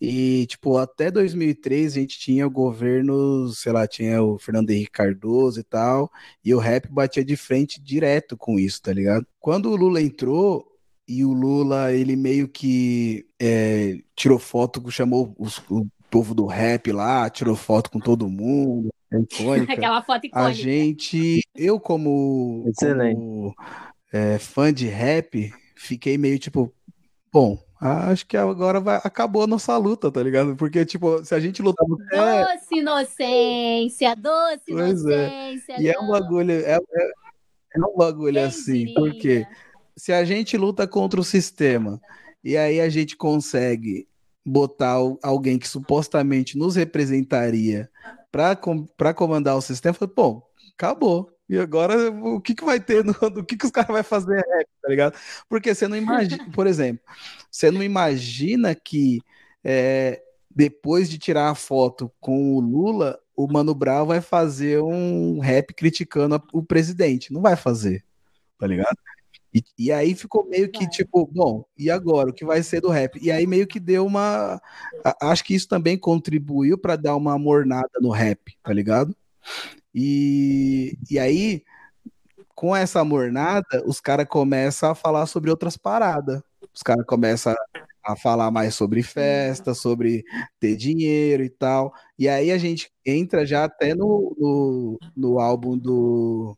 E, 0.00 0.46
tipo, 0.46 0.76
até 0.76 1.10
2003 1.10 1.92
a 1.96 2.00
gente 2.00 2.18
tinha 2.18 2.46
governos, 2.48 3.58
sei 3.60 3.72
lá, 3.72 3.86
tinha 3.86 4.22
o 4.22 4.38
Fernando 4.38 4.70
Henrique 4.70 4.90
Cardoso 4.92 5.60
e 5.60 5.64
tal, 5.64 6.10
e 6.44 6.54
o 6.54 6.58
rap 6.58 6.88
batia 6.90 7.24
de 7.24 7.36
frente 7.36 7.80
direto 7.80 8.36
com 8.36 8.58
isso, 8.58 8.82
tá 8.82 8.92
ligado? 8.92 9.26
Quando 9.40 9.70
o 9.70 9.76
Lula 9.76 10.00
entrou, 10.02 10.66
e 11.06 11.22
o 11.24 11.32
Lula, 11.34 11.92
ele 11.92 12.16
meio 12.16 12.48
que 12.48 13.26
é, 13.38 13.98
tirou 14.16 14.38
foto, 14.38 14.90
chamou 14.90 15.34
os- 15.38 15.58
o 15.70 15.86
povo 16.14 16.32
do 16.32 16.46
rap 16.46 16.92
lá, 16.92 17.28
tirou 17.28 17.56
foto 17.56 17.90
com 17.90 17.98
todo 17.98 18.28
mundo, 18.28 18.88
é 19.12 19.16
icônica. 19.18 19.72
Aquela 19.72 20.00
foto 20.00 20.22
A 20.22 20.26
icônica. 20.28 20.54
gente, 20.54 21.40
eu 21.56 21.80
como, 21.80 22.64
Excelente. 22.68 23.16
como 23.16 23.52
é, 24.12 24.38
fã 24.38 24.72
de 24.72 24.86
rap, 24.86 25.52
fiquei 25.74 26.16
meio 26.16 26.38
tipo, 26.38 26.72
bom, 27.32 27.58
acho 27.80 28.24
que 28.28 28.36
agora 28.36 28.78
vai, 28.78 29.00
acabou 29.02 29.42
a 29.42 29.46
nossa 29.48 29.76
luta, 29.76 30.08
tá 30.08 30.22
ligado? 30.22 30.54
Porque, 30.54 30.84
tipo, 30.86 31.24
se 31.24 31.34
a 31.34 31.40
gente 31.40 31.60
lutar. 31.60 31.84
É, 32.12 32.44
Doce 32.44 32.76
inocência, 32.78 34.14
doce 34.14 34.62
Pois 34.68 35.04
é. 35.06 35.50
inocência. 35.50 35.82
e 35.82 35.88
é 35.88 35.98
um 35.98 36.02
não. 36.02 36.10
bagulho, 36.12 36.52
é, 36.52 36.74
é, 36.74 36.78
é 37.74 37.80
um 37.80 37.96
bagulho 37.96 38.34
Quem 38.34 38.44
assim, 38.44 38.84
diria? 38.84 38.94
porque 38.94 39.46
se 39.96 40.12
a 40.12 40.24
gente 40.24 40.56
luta 40.56 40.86
contra 40.86 41.18
o 41.18 41.24
sistema 41.24 42.00
e 42.44 42.56
aí 42.56 42.80
a 42.80 42.88
gente 42.88 43.16
consegue 43.16 44.06
botar 44.44 44.96
alguém 45.22 45.58
que 45.58 45.68
supostamente 45.68 46.58
nos 46.58 46.76
representaria 46.76 47.90
para 48.30 48.54
com, 48.56 48.86
comandar 49.14 49.56
o 49.56 49.62
sistema, 49.62 49.94
falei, 49.94 50.14
pô, 50.14 50.42
acabou. 50.74 51.30
E 51.48 51.58
agora 51.58 52.10
o 52.10 52.40
que, 52.40 52.54
que 52.54 52.64
vai 52.64 52.80
ter? 52.80 53.04
No, 53.04 53.12
o 53.40 53.44
que, 53.44 53.56
que 53.56 53.66
os 53.66 53.70
caras 53.70 53.90
vão 53.90 54.02
fazer 54.02 54.36
rap, 54.36 54.66
tá 54.82 54.88
ligado? 54.88 55.18
Porque 55.48 55.74
você 55.74 55.86
não 55.86 55.96
imagina, 55.96 56.44
por 56.52 56.66
exemplo, 56.66 57.04
você 57.50 57.70
não 57.70 57.82
imagina 57.82 58.74
que 58.74 59.20
é, 59.62 60.22
depois 60.50 61.08
de 61.08 61.18
tirar 61.18 61.50
a 61.50 61.54
foto 61.54 62.10
com 62.20 62.54
o 62.54 62.60
Lula, 62.60 63.18
o 63.36 63.46
Mano 63.46 63.74
Brown 63.74 64.06
vai 64.06 64.20
fazer 64.20 64.80
um 64.82 65.38
rap 65.40 65.74
criticando 65.74 66.42
o 66.52 66.62
presidente. 66.62 67.32
Não 67.32 67.42
vai 67.42 67.56
fazer, 67.56 68.04
tá 68.58 68.66
ligado? 68.66 68.96
E, 69.54 69.62
e, 69.78 69.92
aí 69.92 70.16
ficou 70.16 70.44
meio 70.48 70.68
que 70.68 70.88
tipo, 70.88 71.24
bom, 71.32 71.64
e 71.78 71.88
agora? 71.88 72.30
O 72.30 72.32
que 72.32 72.44
vai 72.44 72.60
ser 72.62 72.80
do 72.80 72.88
rap? 72.88 73.18
E 73.22 73.30
aí 73.30 73.46
meio 73.46 73.68
que 73.68 73.78
deu 73.78 74.04
uma. 74.04 74.60
Acho 75.22 75.44
que 75.44 75.54
isso 75.54 75.68
também 75.68 75.96
contribuiu 75.96 76.76
para 76.76 76.96
dar 76.96 77.14
uma 77.14 77.38
mornada 77.38 77.88
no 78.00 78.10
rap, 78.10 78.56
tá 78.64 78.72
ligado? 78.72 79.14
E, 79.94 80.98
e 81.08 81.20
aí, 81.20 81.62
com 82.54 82.74
essa 82.74 83.04
mornada, 83.04 83.84
os 83.86 84.00
caras 84.00 84.26
começam 84.28 84.90
a 84.90 84.94
falar 84.94 85.26
sobre 85.26 85.50
outras 85.50 85.76
paradas. 85.76 86.42
Os 86.74 86.82
caras 86.82 87.06
começam 87.06 87.52
a 87.52 87.56
falar 88.16 88.50
mais 88.50 88.74
sobre 88.74 89.02
festa, 89.02 89.74
sobre 89.74 90.24
ter 90.60 90.76
dinheiro 90.76 91.42
e 91.42 91.50
tal. 91.50 91.92
E 92.18 92.28
aí 92.28 92.50
a 92.50 92.58
gente 92.58 92.90
entra 93.04 93.46
já 93.46 93.64
até 93.64 93.94
no, 93.94 94.36
no, 94.38 94.98
no 95.16 95.40
álbum 95.40 95.78
do, 95.78 96.56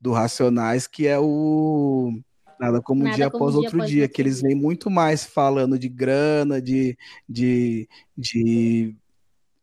do 0.00 0.12
Racionais, 0.12 0.86
que 0.86 1.06
é 1.06 1.18
o 1.18 2.12
Nada 2.58 2.80
como 2.80 3.02
Nada 3.02 3.14
um 3.14 3.16
dia 3.16 3.30
como 3.30 3.44
após 3.44 3.54
dia 3.54 3.60
outro 3.62 3.76
após 3.78 3.90
dia, 3.90 4.08
que 4.08 4.22
eles 4.22 4.40
vêm 4.40 4.54
muito 4.54 4.90
mais 4.90 5.24
falando 5.24 5.78
de 5.78 5.88
grana, 5.88 6.60
de, 6.60 6.96
de, 7.28 7.88
de, 8.16 8.96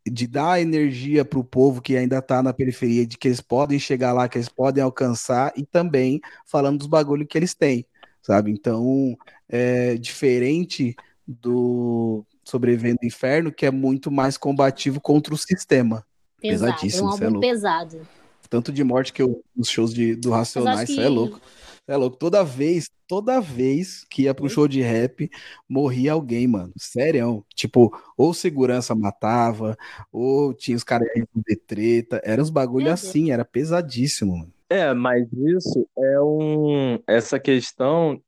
de 0.05 0.27
dar 0.27 0.61
energia 0.61 1.23
para 1.23 1.39
o 1.39 1.43
povo 1.43 1.81
que 1.81 1.95
ainda 1.95 2.17
está 2.19 2.43
na 2.43 2.53
periferia, 2.53 3.05
de 3.05 3.17
que 3.17 3.27
eles 3.27 3.41
podem 3.41 3.79
chegar 3.79 4.13
lá, 4.13 4.27
que 4.27 4.37
eles 4.37 4.49
podem 4.49 4.83
alcançar, 4.83 5.53
e 5.55 5.65
também 5.65 6.19
falando 6.45 6.79
dos 6.79 6.87
bagulhos 6.87 7.27
que 7.29 7.37
eles 7.37 7.53
têm, 7.53 7.85
sabe? 8.21 8.51
Então, 8.51 9.17
é 9.47 9.95
diferente 9.95 10.95
do 11.41 12.25
Sobrevivendo 12.43 12.99
do 13.01 13.07
Inferno, 13.07 13.51
que 13.51 13.65
é 13.65 13.71
muito 13.71 14.11
mais 14.11 14.37
combativo 14.37 14.99
contra 14.99 15.33
o 15.33 15.37
sistema. 15.37 16.05
Pesado, 16.41 16.73
Pesadíssimo, 16.73 17.03
é 17.03 17.05
um 17.05 17.09
é 17.09 17.25
álbum 17.25 17.37
é 17.37 17.41
pesado 17.41 18.07
tanto 18.51 18.73
de 18.73 18.83
morte 18.83 19.13
que 19.13 19.21
eu 19.21 19.41
nos 19.55 19.69
shows 19.69 19.93
de, 19.93 20.13
do 20.13 20.29
Racionais, 20.29 20.89
isso 20.89 20.99
que... 20.99 21.05
é 21.05 21.07
louco. 21.07 21.39
É 21.87 21.95
louco. 21.95 22.17
Toda 22.17 22.43
vez, 22.43 22.89
toda 23.07 23.39
vez 23.39 24.05
que 24.09 24.23
ia 24.23 24.33
pro 24.35 24.49
show 24.49 24.67
de 24.67 24.81
rap, 24.81 25.31
morria 25.67 26.11
alguém, 26.11 26.47
mano. 26.47 26.71
Sério. 26.77 27.45
Tipo, 27.55 27.97
ou 28.17 28.33
segurança 28.33 28.93
matava, 28.93 29.77
ou 30.11 30.53
tinha 30.53 30.75
os 30.75 30.83
caras 30.83 31.07
de 31.33 31.55
treta. 31.55 32.21
Era 32.23 32.41
uns 32.41 32.49
bagulho 32.49 32.91
assim, 32.91 33.31
era 33.31 33.45
pesadíssimo, 33.45 34.37
mano. 34.37 34.53
É, 34.69 34.93
mas 34.93 35.27
isso 35.31 35.87
é 35.97 36.21
um. 36.21 36.99
Essa 37.07 37.39
questão 37.39 38.21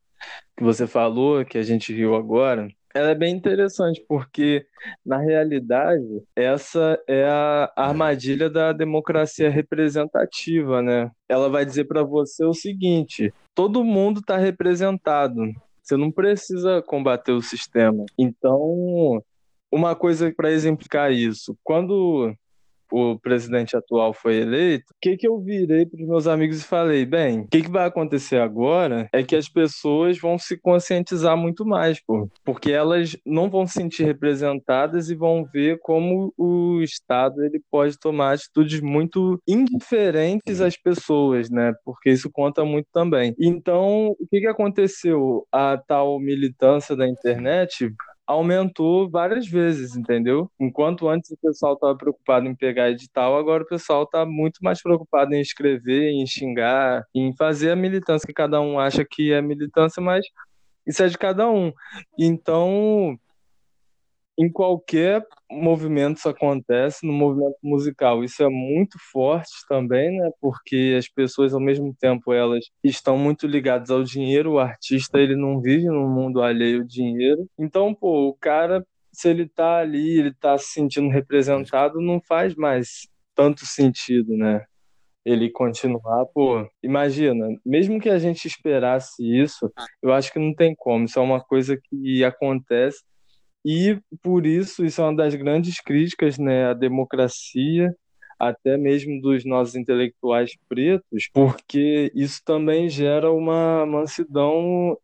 que 0.58 0.64
você 0.64 0.88
falou, 0.88 1.46
que 1.46 1.58
a 1.58 1.64
gente 1.64 1.94
viu 1.94 2.16
agora, 2.16 2.70
ela 2.94 3.10
é 3.10 3.16
bem 3.16 3.36
interessante, 3.36 4.04
porque, 4.08 4.66
na 5.06 5.18
realidade, 5.18 6.24
essa 6.36 7.00
é 7.08 7.26
a 7.26 7.72
armadilha 7.76 8.50
da 8.50 8.72
democracia 8.72 9.50
representativa, 9.50 10.82
né? 10.82 11.10
Ela 11.28 11.50
vai 11.50 11.66
dizer 11.66 11.86
para 11.86 12.04
você 12.04 12.46
o 12.46 12.54
seguinte: 12.54 13.34
todo 13.56 13.84
mundo 13.84 14.20
está 14.20 14.38
representado. 14.38 15.42
Você 15.82 15.98
não 15.98 16.12
precisa 16.12 16.82
combater 16.82 17.34
o 17.34 17.42
sistema. 17.42 18.06
Então, 18.18 19.22
uma 19.72 19.96
coisa 19.96 20.32
para 20.36 20.52
exemplificar 20.52 21.12
isso, 21.12 21.58
quando 21.64 22.34
o 22.94 23.18
presidente 23.18 23.76
atual 23.76 24.14
foi 24.14 24.36
eleito, 24.36 24.86
o 24.92 24.96
que, 25.02 25.18
que 25.18 25.28
eu 25.28 25.40
virei 25.40 25.84
para 25.84 26.00
os 26.00 26.08
meus 26.08 26.28
amigos 26.28 26.62
e 26.62 26.64
falei: 26.64 27.06
bem, 27.06 27.42
o 27.42 27.48
que, 27.48 27.64
que 27.64 27.72
vai 27.72 27.88
acontecer 27.88 28.38
agora 28.38 29.10
é 29.12 29.24
que 29.24 29.36
as 29.36 29.50
pessoas 29.50 30.20
vão 30.20 30.38
se 30.38 30.56
conscientizar 30.58 31.36
muito 31.36 31.66
mais, 31.66 32.00
pô, 32.00 32.30
porque 32.46 32.72
elas 32.72 33.18
não 33.26 33.50
vão 33.50 33.66
se 33.66 33.74
sentir 33.74 34.04
representadas 34.04 35.10
e 35.10 35.16
vão 35.16 35.44
ver 35.44 35.80
como 35.82 36.32
o 36.38 36.82
Estado 36.82 37.44
ele 37.44 37.60
pode 37.72 37.98
tomar 37.98 38.34
atitudes 38.34 38.80
muito 38.80 39.42
indiferentes 39.48 40.62
às 40.62 40.78
pessoas, 40.78 41.50
né? 41.50 41.74
Porque 41.84 42.12
isso 42.12 42.30
conta 42.32 42.64
muito 42.64 42.88
também. 42.94 43.34
Então, 43.40 44.10
o 44.20 44.28
que, 44.30 44.42
que 44.42 44.48
aconteceu? 44.48 45.48
A 45.52 45.78
tal 45.78 46.20
militância 46.20 46.96
da 46.96 47.08
internet 47.08 47.92
aumentou 48.34 49.10
várias 49.10 49.48
vezes, 49.48 49.96
entendeu? 49.96 50.50
Enquanto 50.60 51.08
antes 51.08 51.32
o 51.32 51.38
pessoal 51.38 51.74
estava 51.74 51.96
preocupado 51.96 52.48
em 52.48 52.56
pegar 52.56 52.90
edital, 52.90 53.38
agora 53.38 53.64
o 53.64 53.68
pessoal 53.68 54.04
está 54.04 54.26
muito 54.26 54.60
mais 54.62 54.82
preocupado 54.82 55.34
em 55.34 55.42
escrever, 55.42 56.10
em 56.12 56.26
xingar, 56.26 57.04
em 57.14 57.36
fazer 57.36 57.72
a 57.72 57.76
militância 57.76 58.28
que 58.28 58.34
cada 58.34 58.60
um 58.62 58.80
acha 58.80 59.06
que 59.06 59.32
é 59.32 59.42
militância, 59.42 60.02
mas 60.02 60.26
isso 60.86 61.04
é 61.04 61.08
de 61.08 61.18
cada 61.18 61.50
um. 61.50 61.72
Então, 62.18 63.18
em 64.38 64.52
qualquer 64.52 65.26
movimento 65.52 66.18
isso 66.18 66.30
acontece, 66.30 67.06
no 67.06 67.14
movimento 67.14 67.58
musical. 67.62 68.24
Isso 68.24 68.44
é 68.44 68.50
muito 68.50 68.98
forte 69.12 69.52
também, 69.68 70.18
né? 70.18 70.32
Porque 70.42 70.96
as 70.98 71.08
pessoas, 71.08 71.54
ao 71.54 71.60
mesmo 71.60 71.96
tempo, 72.00 72.34
elas 72.34 72.66
estão 72.84 73.18
muito 73.18 73.46
ligadas 73.46 73.92
ao 73.92 74.04
dinheiro. 74.04 74.54
O 74.54 74.60
artista, 74.60 75.20
ele 75.20 75.36
não 75.36 75.62
vive 75.62 75.86
num 75.86 76.10
mundo 76.10 76.42
alheio 76.42 76.82
ao 76.82 76.88
dinheiro. 76.88 77.48
Então, 77.58 77.94
pô, 77.94 78.30
o 78.30 78.34
cara, 78.34 78.86
se 79.12 79.30
ele 79.30 79.48
tá 79.48 79.78
ali, 79.78 80.20
ele 80.20 80.34
tá 80.34 80.58
se 80.58 80.72
sentindo 80.72 81.10
representado, 81.10 82.02
não 82.02 82.20
faz 82.20 82.56
mais 82.56 83.08
tanto 83.36 83.66
sentido, 83.66 84.36
né? 84.36 84.66
Ele 85.26 85.50
continuar, 85.50 86.26
pô, 86.34 86.68
imagina, 86.82 87.48
mesmo 87.66 88.00
que 88.00 88.10
a 88.10 88.20
gente 88.20 88.46
esperasse 88.46 89.24
isso, 89.24 89.72
eu 90.02 90.12
acho 90.12 90.34
que 90.34 90.40
não 90.40 90.54
tem 90.54 90.76
como. 90.76 91.06
Isso 91.06 91.18
é 91.18 91.22
uma 91.22 91.42
coisa 91.42 91.78
que 91.78 92.24
acontece 92.26 93.02
e 93.66 93.98
por 94.22 94.46
isso, 94.46 94.86
isso 94.86 95.02
é 95.02 95.06
uma 95.06 95.16
das 95.16 95.36
grandes 95.36 95.80
críticas 95.80 96.38
né, 96.38 96.66
à 96.68 96.74
democracia, 96.74 97.96
até 98.40 98.78
mesmo 98.78 99.22
dos 99.22 99.46
nossos 99.46 99.76
intelectuais 99.76 100.52
pretos, 100.68 101.30
porque 101.34 102.12
isso 102.14 102.42
também 102.44 102.90
gera 102.90 103.32
uma 103.32 103.86
mansidão 103.86 104.98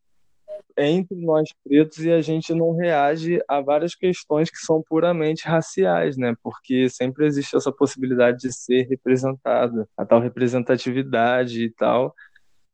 entre 0.78 1.16
nós 1.16 1.50
pretos 1.64 2.00
e 2.00 2.12
a 2.12 2.22
gente 2.22 2.54
não 2.54 2.76
reage 2.76 3.42
a 3.48 3.60
várias 3.60 3.96
questões 3.96 4.50
que 4.50 4.58
são 4.58 4.82
puramente 4.88 5.46
raciais, 5.46 6.18
né? 6.18 6.34
Porque 6.42 6.90
sempre 6.90 7.26
existe 7.26 7.56
essa 7.56 7.72
possibilidade 7.72 8.40
de 8.40 8.54
ser 8.54 8.88
representado, 8.88 9.88
a 9.98 10.06
tal 10.06 10.20
representatividade 10.22 11.64
e 11.64 11.70
tal. 11.72 12.14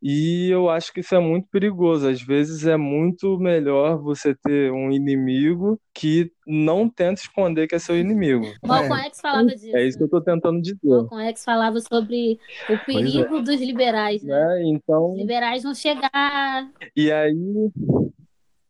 E 0.07 0.51
eu 0.51 0.69
acho 0.69 0.93
que 0.93 0.99
isso 0.99 1.15
é 1.15 1.19
muito 1.19 1.47
perigoso. 1.49 2.07
Às 2.07 2.21
vezes 2.21 2.67
é 2.67 2.77
muito 2.77 3.39
melhor 3.39 3.97
você 3.97 4.35
ter 4.35 4.71
um 4.71 4.91
inimigo 4.91 5.81
que 5.91 6.31
não 6.45 6.87
tenta 6.87 7.21
esconder 7.21 7.65
que 7.65 7.73
é 7.73 7.79
seu 7.79 7.99
inimigo. 7.99 8.45
Malcolm 8.63 9.01
é. 9.01 9.05
X 9.07 9.19
falava 9.19 9.47
disso. 9.47 9.75
É 9.75 9.87
isso 9.87 9.97
que 9.97 10.03
eu 10.03 10.05
estou 10.05 10.21
tentando 10.21 10.61
dizer. 10.61 10.77
Malcolm 10.83 11.23
X 11.29 11.43
falava 11.43 11.79
sobre 11.79 12.37
o 12.69 12.73
é. 12.73 12.77
perigo 12.77 13.37
é. 13.37 13.41
dos 13.41 13.59
liberais, 13.59 14.21
né? 14.21 14.61
É, 14.61 14.67
então... 14.67 15.13
Os 15.13 15.17
liberais 15.17 15.63
vão 15.63 15.73
chegar. 15.73 16.69
E 16.95 17.11
aí 17.11 17.71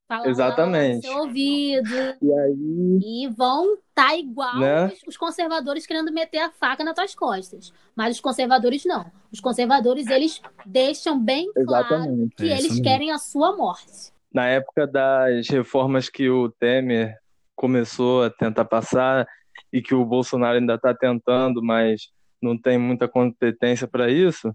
Falar 0.07 0.27
Exatamente. 0.27 1.07
Seu 1.07 1.17
ouvido. 1.17 1.95
E 2.21 2.31
aí. 2.31 2.99
E 3.01 3.27
vão 3.29 3.73
estar 3.73 4.09
tá 4.09 4.15
igual 4.15 4.59
né? 4.59 4.91
os 5.07 5.17
conservadores 5.17 5.87
querendo 5.87 6.11
meter 6.11 6.39
a 6.39 6.51
faca 6.51 6.83
nas 6.83 6.93
tuas 6.93 7.15
costas. 7.15 7.73
Mas 7.95 8.15
os 8.15 8.21
conservadores 8.21 8.85
não. 8.85 9.05
Os 9.31 9.39
conservadores, 9.39 10.07
eles 10.07 10.41
deixam 10.65 11.19
bem 11.19 11.51
claro 11.53 11.87
Exatamente. 11.87 12.35
que 12.35 12.51
é 12.51 12.57
eles 12.57 12.79
querem 12.79 13.11
a 13.11 13.17
sua 13.17 13.55
morte. 13.55 14.13
Na 14.31 14.47
época 14.47 14.85
das 14.85 15.47
reformas 15.49 16.09
que 16.09 16.29
o 16.29 16.49
Temer 16.49 17.17
começou 17.55 18.23
a 18.23 18.29
tentar 18.29 18.65
passar 18.65 19.25
e 19.71 19.81
que 19.81 19.95
o 19.95 20.05
Bolsonaro 20.05 20.57
ainda 20.57 20.75
está 20.75 20.93
tentando, 20.93 21.63
mas 21.63 22.09
não 22.41 22.57
tem 22.57 22.77
muita 22.77 23.07
competência 23.07 23.87
para 23.87 24.11
isso, 24.11 24.53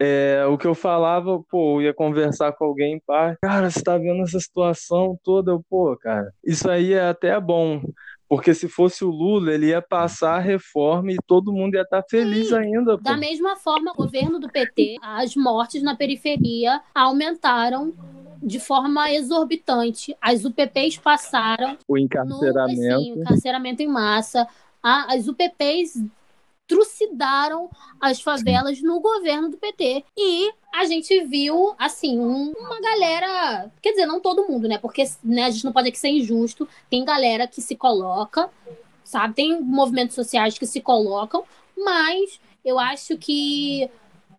é, 0.00 0.46
o 0.46 0.56
que 0.56 0.66
eu 0.66 0.74
falava, 0.74 1.42
pô, 1.50 1.80
eu 1.80 1.82
ia 1.82 1.94
conversar 1.94 2.52
com 2.52 2.64
alguém 2.64 2.94
em 2.94 3.00
par, 3.00 3.36
cara, 3.42 3.70
você 3.70 3.82
tá 3.82 3.98
vendo 3.98 4.22
essa 4.22 4.40
situação 4.40 5.18
toda? 5.22 5.52
Eu, 5.52 5.62
pô, 5.68 5.94
cara, 5.96 6.32
isso 6.42 6.70
aí 6.70 6.94
é 6.94 7.08
até 7.08 7.38
bom, 7.38 7.82
porque 8.26 8.54
se 8.54 8.66
fosse 8.66 9.04
o 9.04 9.10
Lula, 9.10 9.52
ele 9.52 9.66
ia 9.66 9.82
passar 9.82 10.36
a 10.36 10.40
reforma 10.40 11.12
e 11.12 11.18
todo 11.26 11.52
mundo 11.52 11.74
ia 11.74 11.82
estar 11.82 12.00
tá 12.00 12.08
feliz 12.08 12.48
Sim, 12.48 12.54
ainda. 12.54 12.96
Pô. 12.96 13.04
Da 13.04 13.16
mesma 13.16 13.56
forma, 13.56 13.92
o 13.92 13.94
governo 13.94 14.38
do 14.38 14.48
PT, 14.48 14.96
as 15.02 15.36
mortes 15.36 15.82
na 15.82 15.94
periferia 15.94 16.80
aumentaram 16.94 17.92
de 18.42 18.58
forma 18.58 19.12
exorbitante. 19.12 20.16
As 20.18 20.44
UPPs 20.46 20.96
passaram. 20.96 21.76
O 21.86 21.98
encarceramento. 21.98 22.80
No, 22.80 22.94
assim, 22.94 23.08
encarceramento 23.20 23.82
em 23.82 23.88
massa. 23.88 24.48
As 24.82 25.28
UPPs 25.28 26.02
trucidaram 26.70 27.68
as 28.00 28.20
favelas 28.22 28.80
no 28.80 29.00
governo 29.00 29.48
do 29.48 29.56
PT. 29.56 30.04
E 30.16 30.52
a 30.72 30.84
gente 30.84 31.24
viu, 31.24 31.74
assim, 31.76 32.16
um- 32.20 32.52
uma 32.52 32.80
galera. 32.80 33.68
Quer 33.82 33.90
dizer, 33.90 34.06
não 34.06 34.20
todo 34.20 34.46
mundo, 34.48 34.68
né? 34.68 34.78
Porque 34.78 35.02
né, 35.24 35.44
a 35.46 35.50
gente 35.50 35.64
não 35.64 35.72
pode 35.72 35.88
aqui 35.88 35.98
ser 35.98 36.10
injusto. 36.10 36.68
Tem 36.88 37.04
galera 37.04 37.48
que 37.48 37.60
se 37.60 37.74
coloca, 37.74 38.48
sabe? 39.02 39.34
Tem 39.34 39.60
movimentos 39.60 40.14
sociais 40.14 40.56
que 40.56 40.64
se 40.64 40.80
colocam, 40.80 41.44
mas 41.76 42.40
eu 42.64 42.78
acho 42.78 43.18
que 43.18 43.90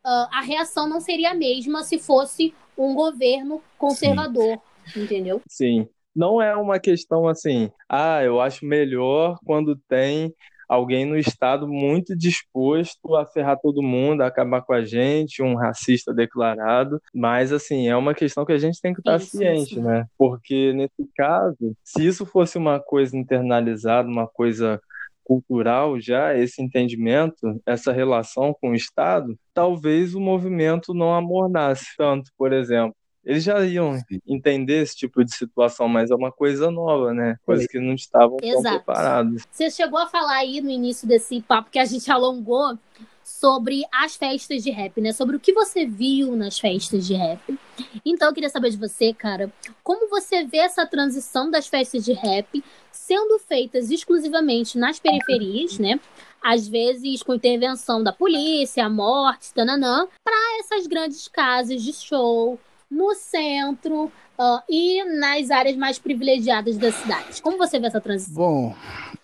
ah, 0.06 0.30
a 0.32 0.42
reação 0.42 0.88
não 0.88 1.02
seria 1.02 1.32
a 1.32 1.36
mesma 1.36 1.84
se 1.84 2.00
fosse 2.00 2.54
um 2.78 2.96
governo 2.96 3.62
conservador, 3.78 4.62
entendeu? 4.96 5.42
Sim. 5.50 5.86
Não 6.16 6.42
é 6.42 6.56
uma 6.56 6.78
questão 6.80 7.26
assim, 7.28 7.70
ah, 7.88 8.22
eu 8.22 8.42
acho 8.42 8.66
melhor 8.66 9.38
quando 9.46 9.78
tem 9.88 10.34
alguém 10.72 11.04
no 11.06 11.18
Estado 11.18 11.68
muito 11.68 12.16
disposto 12.16 13.14
a 13.18 13.26
ferrar 13.26 13.60
todo 13.62 13.84
mundo, 13.84 14.22
a 14.22 14.28
acabar 14.28 14.62
com 14.62 14.72
a 14.72 14.86
gente, 14.86 15.44
um 15.44 15.56
racista 15.56 16.14
declarado. 16.14 17.02
Mas, 17.14 17.52
assim, 17.52 17.90
é 17.90 17.96
uma 17.98 18.14
questão 18.14 18.46
que 18.46 18.54
a 18.54 18.58
gente 18.58 18.80
tem 18.80 18.94
que 18.94 19.02
estar 19.02 19.18
Isso, 19.18 19.38
ciente, 19.38 19.74
isso. 19.74 19.82
né? 19.82 20.06
Porque, 20.18 20.72
nesse 20.72 21.10
caso, 21.14 21.76
se 21.84 22.08
isso 22.08 22.26
fosse 22.26 22.58
uma 22.58 22.80
coisa 22.80 23.18
internalizada, 23.18 24.08
uma 24.08 24.26
coisa 24.26 24.80
cultural 25.26 26.00
já, 26.00 26.38
esse 26.38 26.62
entendimento, 26.62 27.62
essa 27.66 27.92
relação 27.92 28.56
com 28.60 28.72
o 28.72 28.76
Estado, 28.76 29.38
talvez 29.54 30.16
o 30.16 30.22
movimento 30.22 30.94
não 30.94 31.14
amornasse 31.14 31.88
tanto, 31.98 32.32
por 32.38 32.54
exemplo. 32.54 32.96
Eles 33.24 33.44
já 33.44 33.64
iam 33.66 33.96
Sim. 33.98 34.20
entender 34.28 34.82
esse 34.82 34.96
tipo 34.96 35.24
de 35.24 35.34
situação, 35.34 35.88
mas 35.88 36.10
é 36.10 36.16
uma 36.16 36.32
coisa 36.32 36.72
nova, 36.72 37.14
né? 37.14 37.38
Coisa 37.46 37.68
que 37.68 37.80
não 37.80 37.94
estavam 37.94 38.38
preparados. 38.38 39.44
Você 39.52 39.70
chegou 39.70 40.00
a 40.00 40.08
falar 40.08 40.38
aí 40.38 40.60
no 40.60 40.70
início 40.70 41.08
desse 41.08 41.40
papo 41.42 41.70
que 41.70 41.78
a 41.78 41.86
gente 41.86 42.12
alongou 42.12 42.78
sobre 43.24 43.84
as 43.94 44.16
festas 44.16 44.64
de 44.64 44.72
rap, 44.72 45.00
né? 45.00 45.14
Sobre 45.14 45.36
o 45.36 45.40
que 45.40 45.54
você 45.54 45.86
viu 45.86 46.36
nas 46.36 46.60
festas 46.60 47.06
de 47.06 47.14
rap. 47.14 47.40
Então 48.04 48.30
eu 48.30 48.34
queria 48.34 48.50
saber 48.50 48.72
de 48.72 48.78
você, 48.78 49.14
cara, 49.14 49.52
como 49.84 50.10
você 50.10 50.44
vê 50.44 50.58
essa 50.58 50.86
transição 50.86 51.50
das 51.50 51.68
festas 51.68 52.04
de 52.04 52.14
rap 52.14 52.64
sendo 52.92 53.38
feitas 53.40 53.92
exclusivamente 53.92 54.78
nas 54.78 55.00
periferias, 55.00 55.78
né? 55.78 56.00
Às 56.42 56.68
vezes 56.68 57.22
com 57.22 57.36
intervenção 57.36 58.04
da 58.04 58.12
polícia, 58.12 58.90
morte, 58.90 59.54
tananã, 59.54 60.08
para 60.24 60.60
essas 60.60 60.88
grandes 60.88 61.28
casas 61.28 61.84
de 61.84 61.94
show 61.94 62.60
no 62.92 63.16
centro 63.16 64.12
ah, 64.38 64.64
e 64.70 65.04
nas 65.18 65.50
áreas 65.50 65.78
mais 65.78 65.98
privilegiadas 65.98 66.78
da 66.78 66.92
cidade. 66.92 67.42
Como 67.42 67.58
você 67.58 67.80
vê 67.80 67.88
essa 67.88 68.02
transição? 68.02 68.36
Bom, 68.36 68.76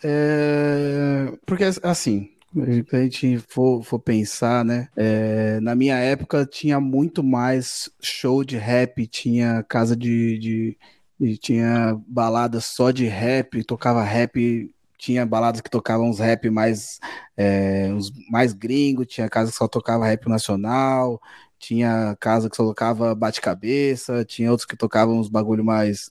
é, 0.04 1.34
porque 1.46 1.66
assim, 1.84 2.30
se 2.54 2.96
a 2.96 3.00
gente 3.02 3.38
for, 3.50 3.84
for 3.84 4.00
pensar, 4.00 4.64
né? 4.64 4.88
é, 4.96 5.60
na 5.60 5.76
minha 5.76 5.98
época 5.98 6.46
tinha 6.46 6.80
muito 6.80 7.24
mais 7.24 7.90
show 8.02 8.44
de 8.44 8.58
rap, 8.58 9.06
tinha 9.08 9.64
casa 9.68 9.96
de, 9.96 10.38
de- 10.38 10.78
de- 11.20 11.38
tinha 11.38 12.00
baladas 12.08 12.66
só 12.66 12.92
de 12.92 13.06
rap, 13.06 13.64
tocava 13.64 14.02
rap, 14.04 14.72
tinha 14.98 15.26
baladas 15.26 15.62
que 15.62 15.70
tocavam 15.70 16.10
uns 16.10 16.20
rap 16.20 16.50
mais, 16.50 17.00
é, 17.36 17.90
uns 17.94 18.12
mais 18.32 18.54
gringo, 18.54 19.06
tinha 19.06 19.30
casa 19.30 19.52
que 19.52 19.58
só 19.58 19.68
tocava 19.68 20.06
rap 20.08 20.28
nacional, 20.28 21.22
tinha 21.60 22.16
casa 22.20 22.50
que 22.50 22.56
só 22.56 22.66
tocava 22.66 23.14
bate-cabeça, 23.16 24.26
tinha 24.26 24.52
outros 24.52 24.66
que 24.66 24.78
tocavam 24.78 25.20
uns 25.20 25.30
bagulho 25.30 25.64
mais 25.64 26.10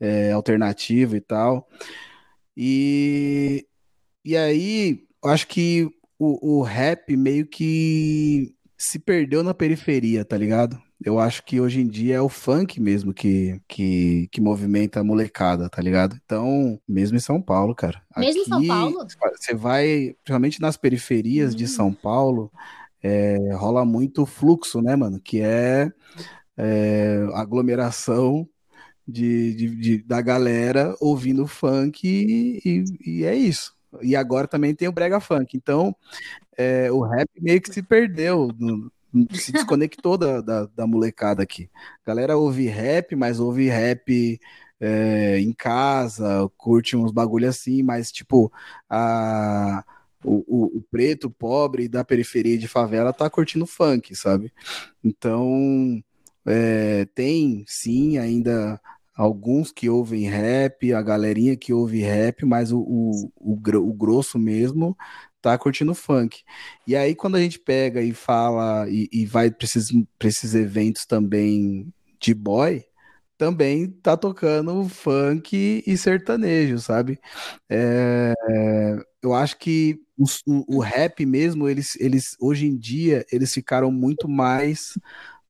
é, 0.00 0.32
alternativo 0.32 1.16
e 1.16 1.20
tal. 1.20 1.68
E, 2.56 3.66
e 4.24 4.36
aí, 4.36 5.04
eu 5.22 5.30
acho 5.30 5.46
que 5.46 5.88
o, 6.18 6.58
o 6.58 6.62
rap 6.62 7.16
meio 7.16 7.46
que 7.46 8.54
se 8.76 8.98
perdeu 8.98 9.42
na 9.42 9.54
periferia, 9.54 10.24
tá 10.24 10.36
ligado? 10.36 10.80
Eu 11.02 11.18
acho 11.18 11.42
que 11.44 11.58
hoje 11.60 11.80
em 11.80 11.86
dia 11.86 12.16
é 12.16 12.20
o 12.20 12.28
funk 12.28 12.78
mesmo 12.78 13.14
que, 13.14 13.58
que, 13.66 14.28
que 14.30 14.40
movimenta 14.40 15.00
a 15.00 15.04
molecada, 15.04 15.68
tá 15.68 15.80
ligado? 15.80 16.18
Então, 16.22 16.78
mesmo 16.86 17.16
em 17.16 17.20
São 17.20 17.40
Paulo, 17.40 17.74
cara. 17.74 18.02
Mesmo 18.18 18.42
em 18.42 18.44
São 18.44 18.58
Aqui, 18.58 18.68
Paulo? 18.68 19.06
Você 19.38 19.54
vai, 19.54 20.14
principalmente 20.22 20.60
nas 20.60 20.76
periferias 20.76 21.54
de 21.54 21.64
Hum. 21.64 21.68
São 21.68 21.92
Paulo, 21.92 22.52
é, 23.02 23.54
rola 23.54 23.84
muito 23.84 24.26
fluxo, 24.26 24.80
né, 24.82 24.96
mano? 24.96 25.20
Que 25.20 25.40
é, 25.42 25.90
é, 26.56 27.26
aglomeração 27.34 28.48
de, 29.06 29.54
de- 29.54 29.76
de- 29.76 29.98
da 30.04 30.20
galera 30.22 30.94
ouvindo 31.00 31.46
funk 31.46 32.06
e, 32.08 32.60
e- 32.64 33.20
e 33.20 33.24
é 33.24 33.34
isso. 33.34 33.74
E 34.02 34.16
agora 34.16 34.48
também 34.48 34.74
tem 34.74 34.88
o 34.88 34.92
brega 34.92 35.20
funk. 35.20 35.56
Então, 35.56 35.94
é, 36.56 36.90
o 36.92 37.02
rap 37.02 37.28
meio 37.40 37.60
que 37.60 37.72
se 37.72 37.82
perdeu, 37.82 38.50
se 39.32 39.52
desconectou 39.52 40.16
da, 40.18 40.40
da, 40.40 40.66
da 40.66 40.86
molecada 40.86 41.42
aqui. 41.42 41.70
A 42.04 42.08
galera 42.10 42.36
ouve 42.36 42.66
rap, 42.68 43.16
mas 43.16 43.40
ouve 43.40 43.68
rap 43.68 44.40
é, 44.80 45.38
em 45.40 45.52
casa, 45.52 46.48
curte 46.56 46.96
uns 46.96 47.12
bagulho 47.12 47.48
assim, 47.48 47.82
mas 47.82 48.12
tipo, 48.12 48.52
a, 48.88 49.84
o, 50.24 50.44
o- 50.46 50.78
o 50.78 50.82
preto, 50.90 51.30
pobre 51.30 51.88
da 51.88 52.04
periferia 52.04 52.58
de 52.58 52.68
favela 52.68 53.12
tá 53.12 53.28
curtindo 53.30 53.66
funk, 53.66 54.14
sabe? 54.14 54.52
Então, 55.04 56.02
é, 56.46 57.06
tem 57.14 57.64
sim 57.66 58.18
ainda 58.18 58.80
alguns 59.16 59.70
que 59.72 59.88
ouvem 59.88 60.28
rap, 60.28 60.92
a 60.94 61.02
galerinha 61.02 61.56
que 61.56 61.72
ouve 61.72 62.00
rap, 62.00 62.44
mas 62.46 62.72
o, 62.72 62.80
o, 62.80 63.32
o, 63.36 63.56
gro- 63.56 63.86
o 63.86 63.92
grosso 63.92 64.38
mesmo 64.38 64.96
tá 65.42 65.56
curtindo 65.58 65.94
funk. 65.94 66.42
E 66.86 66.96
aí, 66.96 67.14
quando 67.14 67.36
a 67.36 67.40
gente 67.40 67.58
pega 67.58 68.02
e 68.02 68.12
fala 68.12 68.88
e, 68.88 69.08
e 69.12 69.26
vai 69.26 69.50
para 69.50 69.64
esses, 69.66 69.88
esses 70.24 70.54
eventos 70.54 71.06
também 71.06 71.92
de 72.20 72.34
boy, 72.34 72.84
também 73.40 73.90
tá 73.90 74.16
tocando 74.18 74.86
funk 74.88 75.82
e 75.86 75.96
sertanejo, 75.96 76.78
sabe? 76.78 77.18
É, 77.70 78.34
eu 79.22 79.32
acho 79.34 79.58
que 79.58 79.98
o, 80.18 80.76
o 80.76 80.80
rap 80.80 81.24
mesmo, 81.24 81.66
eles, 81.68 81.96
eles 81.98 82.36
hoje 82.38 82.66
em 82.66 82.76
dia, 82.78 83.24
eles 83.32 83.52
ficaram 83.54 83.90
muito 83.90 84.28
mais 84.28 84.98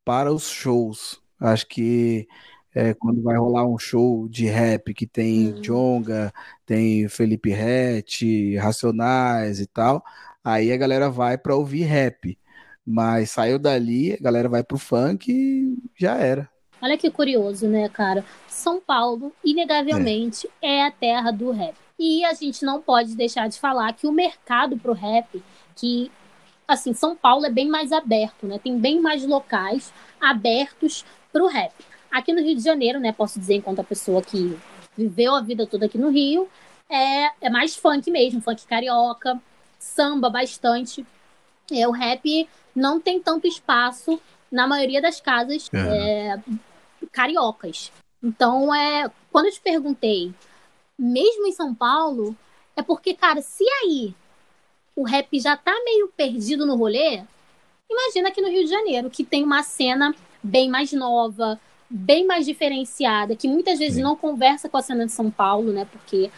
para 0.04 0.32
os 0.32 0.48
shows. 0.50 1.20
Acho 1.40 1.66
que 1.68 2.28
é, 2.74 2.94
quando 2.94 3.22
vai 3.22 3.36
rolar 3.38 3.66
um 3.66 3.78
show 3.78 4.28
de 4.28 4.46
rap 4.46 4.94
que 4.94 5.06
tem 5.06 5.54
Hum. 5.54 5.60
Djonga, 5.60 6.32
tem 6.66 7.08
Felipe 7.08 7.50
Ret, 7.50 8.56
Racionais 8.58 9.60
e 9.60 9.66
tal, 9.66 10.04
aí 10.44 10.72
a 10.72 10.76
galera 10.76 11.10
vai 11.10 11.38
para 11.38 11.56
ouvir 11.56 11.82
rap. 11.84 12.38
Mas 12.86 13.30
saiu 13.32 13.58
dali, 13.58 14.14
a 14.14 14.18
galera 14.22 14.48
vai 14.48 14.64
pro 14.64 14.78
funk 14.78 15.30
e 15.32 15.76
já 15.98 16.16
era. 16.18 16.50
Olha 16.82 16.96
que 16.96 17.10
curioso, 17.10 17.68
né, 17.68 17.88
cara? 17.88 18.24
São 18.48 18.80
Paulo, 18.80 19.32
inegavelmente, 19.44 20.48
é. 20.62 20.84
a 20.84 20.90
terra 20.90 21.30
do 21.30 21.50
rap. 21.50 21.74
E 21.98 22.24
a 22.24 22.32
gente 22.32 22.64
não 22.64 22.80
pode 22.80 23.14
deixar 23.14 23.48
de 23.48 23.58
falar 23.58 23.92
que 23.92 24.06
o 24.06 24.12
mercado 24.12 24.78
pro 24.78 24.94
rap, 24.94 25.42
que, 25.76 26.10
assim, 26.66 26.94
São 26.94 27.14
Paulo 27.14 27.44
é 27.44 27.50
bem 27.50 27.68
mais 27.68 27.92
aberto, 27.92 28.46
né? 28.46 28.58
Tem 28.58 28.78
bem 28.78 29.00
mais 29.00 29.26
locais 29.26 29.92
abertos 30.18 31.04
pro 31.30 31.46
rap. 31.46 31.72
Aqui 32.10 32.32
no 32.32 32.40
Rio 32.40 32.56
de 32.56 32.62
Janeiro, 32.62 32.98
né, 32.98 33.12
posso 33.12 33.38
dizer, 33.38 33.54
enquanto 33.54 33.80
a 33.80 33.84
pessoa 33.84 34.22
que 34.22 34.58
viveu 34.96 35.34
a 35.34 35.40
vida 35.40 35.66
toda 35.66 35.86
aqui 35.86 35.98
no 35.98 36.08
Rio, 36.08 36.48
é, 36.88 37.30
é 37.40 37.50
mais 37.50 37.76
funk 37.76 38.10
mesmo, 38.10 38.40
funk 38.40 38.66
carioca, 38.66 39.40
samba 39.78 40.28
bastante. 40.28 41.06
É, 41.70 41.86
o 41.86 41.92
rap 41.92 42.48
não 42.74 43.00
tem 43.00 43.20
tanto 43.20 43.46
espaço 43.46 44.20
na 44.50 44.66
maioria 44.66 45.00
das 45.00 45.20
casas 45.20 45.68
é, 45.72 46.38
cariocas. 47.12 47.92
Então, 48.22 48.74
é, 48.74 49.10
quando 49.32 49.46
eu 49.46 49.52
te 49.52 49.60
perguntei, 49.60 50.32
mesmo 50.98 51.46
em 51.46 51.52
São 51.52 51.74
Paulo, 51.74 52.36
é 52.76 52.82
porque, 52.82 53.14
cara, 53.14 53.40
se 53.40 53.64
aí 53.82 54.14
o 54.94 55.02
rap 55.04 55.38
já 55.40 55.56
tá 55.56 55.72
meio 55.84 56.08
perdido 56.08 56.66
no 56.66 56.76
rolê, 56.76 57.22
imagina 57.90 58.28
aqui 58.28 58.40
no 58.40 58.48
Rio 58.50 58.64
de 58.64 58.70
Janeiro, 58.70 59.08
que 59.10 59.24
tem 59.24 59.42
uma 59.42 59.62
cena 59.62 60.14
bem 60.42 60.68
mais 60.68 60.92
nova, 60.92 61.58
bem 61.88 62.26
mais 62.26 62.44
diferenciada, 62.46 63.34
que 63.34 63.48
muitas 63.48 63.78
vezes 63.78 63.96
Sim. 63.96 64.02
não 64.02 64.14
conversa 64.16 64.68
com 64.68 64.76
a 64.76 64.82
cena 64.82 65.06
de 65.06 65.12
São 65.12 65.30
Paulo, 65.30 65.72
né? 65.72 65.86
Porque 65.90 66.30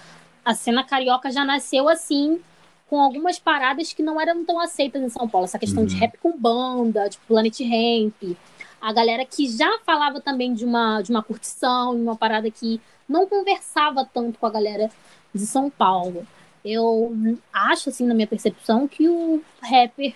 a 0.44 0.54
cena 0.54 0.82
carioca 0.84 1.30
já 1.30 1.44
nasceu 1.44 1.88
assim, 1.88 2.40
com 2.88 3.00
algumas 3.00 3.38
paradas 3.38 3.92
que 3.92 4.02
não 4.02 4.20
eram 4.20 4.44
tão 4.44 4.60
aceitas 4.60 5.02
em 5.02 5.08
São 5.08 5.28
Paulo. 5.28 5.44
Essa 5.44 5.58
questão 5.58 5.84
de 5.84 5.94
Uhum. 5.94 6.00
rap 6.00 6.18
com 6.18 6.36
banda, 6.38 7.08
tipo 7.08 7.26
Planet 7.26 7.58
Ramp. 7.60 8.36
A 8.82 8.92
galera 8.92 9.24
que 9.24 9.48
já 9.48 9.78
falava 9.86 10.20
também 10.20 10.52
de 10.52 10.64
uma, 10.64 11.00
de 11.00 11.12
uma 11.12 11.22
curtição, 11.22 11.94
uma 11.94 12.16
parada 12.16 12.50
que 12.50 12.80
não 13.08 13.28
conversava 13.28 14.04
tanto 14.04 14.40
com 14.40 14.46
a 14.46 14.50
galera 14.50 14.90
de 15.32 15.46
São 15.46 15.70
Paulo. 15.70 16.26
Eu 16.64 17.16
acho, 17.52 17.90
assim, 17.90 18.04
na 18.04 18.12
minha 18.12 18.26
percepção, 18.26 18.88
que 18.88 19.08
o 19.08 19.40
rapper, 19.62 20.14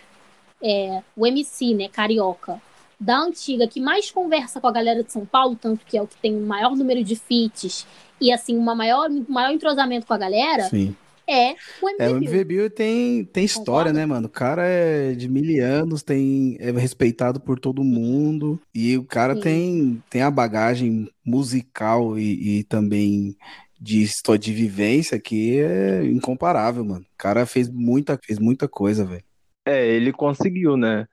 é, 0.61 1.01
o 1.17 1.25
MC, 1.25 1.75
né, 1.75 1.89
carioca, 1.89 2.61
da 2.99 3.19
antiga, 3.19 3.69
que 3.69 3.81
mais 3.81 4.11
conversa 4.11 4.61
com 4.61 4.67
a 4.67 4.73
galera 4.73 5.05
de 5.05 5.12
São 5.12 5.25
Paulo, 5.25 5.55
tanto 5.55 5.87
que 5.87 5.97
é 5.97 6.03
o 6.03 6.07
que 6.07 6.17
tem 6.17 6.35
o 6.35 6.41
maior 6.41 6.75
número 6.75 7.05
de 7.05 7.14
feats 7.14 7.87
e, 8.21 8.33
assim, 8.33 8.57
uma 8.57 8.75
maior, 8.75 9.09
um 9.11 9.25
maior 9.29 9.53
entrosamento 9.53 10.07
com 10.07 10.14
a 10.14 10.19
galera, 10.19 10.64
Sim. 10.64 10.97
É 11.29 11.55
o 11.83 11.89
É, 11.99 12.09
o 12.09 12.16
MV 12.16 12.18
Bill. 12.18 12.29
MV 12.29 12.45
Bill 12.45 12.70
tem, 12.70 13.24
tem 13.24 13.45
história, 13.45 13.93
né, 13.93 14.07
mano? 14.07 14.27
O 14.27 14.31
cara 14.31 14.66
é 14.66 15.12
de 15.12 15.29
mil 15.29 15.64
anos, 15.64 16.03
tem, 16.03 16.57
é 16.61 16.70
respeitado 16.70 17.41
por 17.41 17.59
todo 17.59 17.83
mundo. 17.83 18.61
E 18.74 18.97
o 18.97 19.05
cara 19.05 19.35
Sim. 19.35 19.41
tem, 19.41 20.03
tem 20.09 20.22
a 20.22 20.31
bagagem 20.31 21.09
musical 21.24 22.18
e, 22.18 22.59
e 22.59 22.64
também 22.64 23.37
de 23.81 24.03
história 24.03 24.39
de 24.39 24.53
vivência 24.53 25.18
que 25.20 25.59
é 25.59 26.05
incomparável, 26.05 26.85
mano. 26.85 27.03
O 27.03 27.18
cara 27.18 27.45
fez 27.45 27.68
muita, 27.68 28.18
fez 28.22 28.39
muita 28.39 28.68
coisa, 28.68 29.05
velho. 29.05 29.24
É, 29.66 29.87
ele 29.87 30.12
conseguiu, 30.12 30.77
né? 30.77 31.07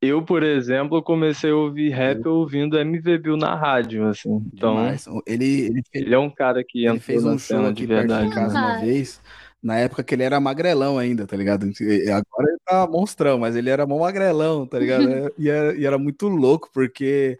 Eu, 0.00 0.22
por 0.22 0.44
exemplo, 0.44 1.02
comecei 1.02 1.50
a 1.50 1.56
ouvir 1.56 1.90
rap 1.90 2.24
ouvindo 2.26 2.78
MV 2.78 3.18
Bill 3.18 3.36
na 3.36 3.56
rádio, 3.56 4.06
assim. 4.06 4.40
Então, 4.54 4.76
Demais. 4.76 5.06
Ele, 5.26 5.60
ele 5.62 5.82
fez, 5.90 6.04
ele 6.06 6.14
é 6.14 6.18
um 6.18 6.30
cara 6.30 6.62
que 6.66 6.84
ele 6.84 6.86
entrou 6.86 7.00
fez 7.00 7.24
na 7.24 7.32
um 7.32 7.38
show 7.38 7.56
cena 7.56 7.72
de 7.72 7.82
aqui 7.82 7.86
perto 7.88 8.08
verdade. 8.08 8.28
de 8.28 8.34
casa 8.34 8.54
né? 8.54 8.60
uma 8.60 8.80
vez. 8.80 9.20
Na 9.62 9.76
época 9.78 10.04
que 10.04 10.14
ele 10.14 10.22
era 10.22 10.38
magrelão 10.38 10.98
ainda, 10.98 11.26
tá 11.26 11.36
ligado? 11.36 11.64
Agora 11.64 12.48
ele 12.48 12.58
tá 12.64 12.86
monstrão, 12.86 13.38
mas 13.38 13.56
ele 13.56 13.70
era 13.70 13.86
mó 13.86 13.98
magrelão, 13.98 14.66
tá 14.66 14.78
ligado? 14.78 15.02
E 15.38 15.48
era, 15.48 15.76
e 15.76 15.84
era 15.84 15.98
muito 15.98 16.28
louco, 16.28 16.70
porque 16.72 17.38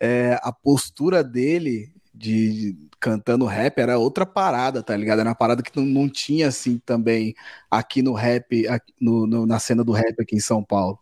é, 0.00 0.38
a 0.42 0.52
postura 0.52 1.24
dele 1.24 1.92
de, 2.14 2.72
de- 2.74 2.88
cantando 3.00 3.44
rap 3.46 3.78
era 3.78 3.98
outra 3.98 4.24
parada, 4.26 4.82
tá 4.82 4.96
ligado? 4.96 5.20
Era 5.20 5.28
uma 5.30 5.34
parada 5.36 5.62
que 5.62 5.70
não, 5.76 5.84
não 5.86 6.08
tinha 6.08 6.48
assim 6.48 6.78
também 6.84 7.34
aqui 7.70 8.02
no 8.02 8.14
rap, 8.14 8.66
aqui 8.68 8.92
no- 9.00 9.26
no- 9.26 9.46
na 9.46 9.58
cena 9.58 9.84
do 9.84 9.92
rap 9.92 10.20
aqui 10.20 10.36
em 10.36 10.40
São 10.40 10.62
Paulo. 10.64 10.98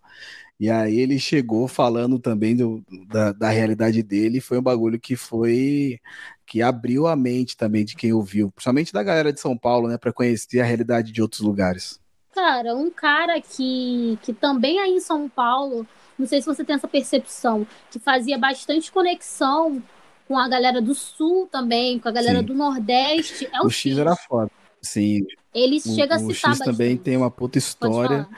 E 0.59 0.71
aí 0.71 0.99
ele 1.01 1.19
chegou 1.19 1.67
falando 1.67 2.19
também 2.19 2.55
do- 2.57 2.83
da, 3.09 3.33
da 3.33 3.51
realidade 3.51 4.03
dele, 4.03 4.41
foi 4.41 4.59
um 4.59 4.63
bagulho 4.63 5.01
que 5.01 5.17
foi 5.17 5.99
que 6.47 6.63
abriu 6.63 7.07
a 7.07 7.17
mente 7.17 7.57
também 7.57 7.85
de 7.85 7.97
quem 7.97 8.13
ouviu, 8.13 8.51
principalmente 8.53 8.93
da 8.93 9.03
galera 9.03 9.33
de 9.33 9.41
São 9.41 9.57
Paulo, 9.57 9.89
né, 9.89 9.99
Pra 9.99 10.13
conhecer 10.13 10.61
a 10.61 10.65
realidade 10.65 11.11
de 11.11 11.21
outros 11.23 11.41
lugares. 11.41 12.01
Cara, 12.33 12.75
um 12.75 12.91
cara 12.91 13.41
que, 13.41 14.19
que 14.23 14.33
também 14.33 14.79
aí 14.81 14.91
em 14.91 15.01
São 15.01 15.29
Paulo, 15.29 15.87
não 16.19 16.27
sei 16.27 16.41
se 16.41 16.47
você 16.47 16.65
tem 16.65 16.75
essa 16.75 16.89
percepção, 16.89 17.67
que 17.91 17.99
fazia 18.01 18.37
bastante 18.37 18.91
conexão 18.91 19.81
com 20.27 20.37
a 20.39 20.49
galera 20.49 20.81
do 20.83 20.95
Sul 20.95 21.47
também, 21.47 21.99
com 21.99 22.09
a 22.09 22.13
galera 22.13 22.41
Sim. 22.41 22.47
do 22.47 22.55
Nordeste, 22.55 23.47
é 23.53 23.61
o, 23.61 23.67
O 23.67 23.71
X 23.71 23.99
era 23.99 24.17
foda. 24.17 24.51
Sim, 24.83 25.21
Ele 25.55 25.77
o, 25.87 25.95
chega 25.95 26.17
a 26.17 26.19
o 26.19 26.35
citar 26.35 26.57
X 26.57 26.59
também 26.59 26.97
tem 26.97 27.17
uma 27.17 27.31
puta 27.31 27.57
história. 27.57 28.29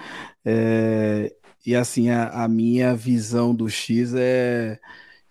é, 0.45 1.35
e 1.67 1.77
assim, 1.77 2.11
a, 2.11 2.45
a 2.45 2.49
minha 2.49 2.97
visão 2.97 3.55
do 3.55 3.69
X 3.69 4.15
é 4.15 4.79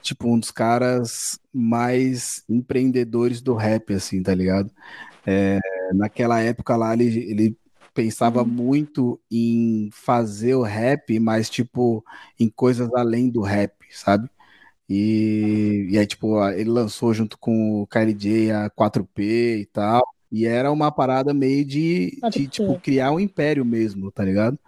tipo 0.01 0.29
um 0.33 0.39
dos 0.39 0.51
caras 0.51 1.39
mais 1.53 2.43
empreendedores 2.49 3.41
do 3.41 3.55
rap, 3.55 3.93
assim, 3.93 4.23
tá 4.23 4.35
ligado? 4.35 4.71
É, 5.25 5.93
naquela 5.93 6.41
época 6.41 6.75
lá, 6.75 6.93
ele, 6.93 7.19
ele 7.31 7.59
pensava 7.93 8.43
Uhum. 8.43 8.45
muito 8.45 9.21
em 9.31 9.89
fazer 9.93 10.55
o 10.55 10.63
rap, 10.63 11.19
mas 11.19 11.49
tipo, 11.49 12.03
em 12.39 12.49
coisas 12.49 12.89
além 12.95 13.29
do 13.29 13.41
rap, 13.41 13.73
sabe? 13.91 14.29
E, 14.89 15.87
e 15.91 15.97
aí, 15.99 16.05
tipo, 16.07 16.43
ele 16.51 16.69
lançou 16.69 17.13
junto 17.13 17.37
com 17.39 17.81
o 17.81 17.87
KLJ 17.87 18.51
a 18.51 18.69
4P 18.69 19.59
e 19.61 19.65
tal. 19.67 20.03
E 20.31 20.45
era 20.45 20.71
uma 20.71 20.91
parada 20.91 21.33
meio 21.33 21.65
de, 21.65 22.25
de 22.29 22.47
tipo, 22.49 22.75
criar 22.77 23.11
um 23.11 23.19
império 23.19 23.65
mesmo, 23.65 24.11
tá 24.11 24.23
ligado? 24.23 24.59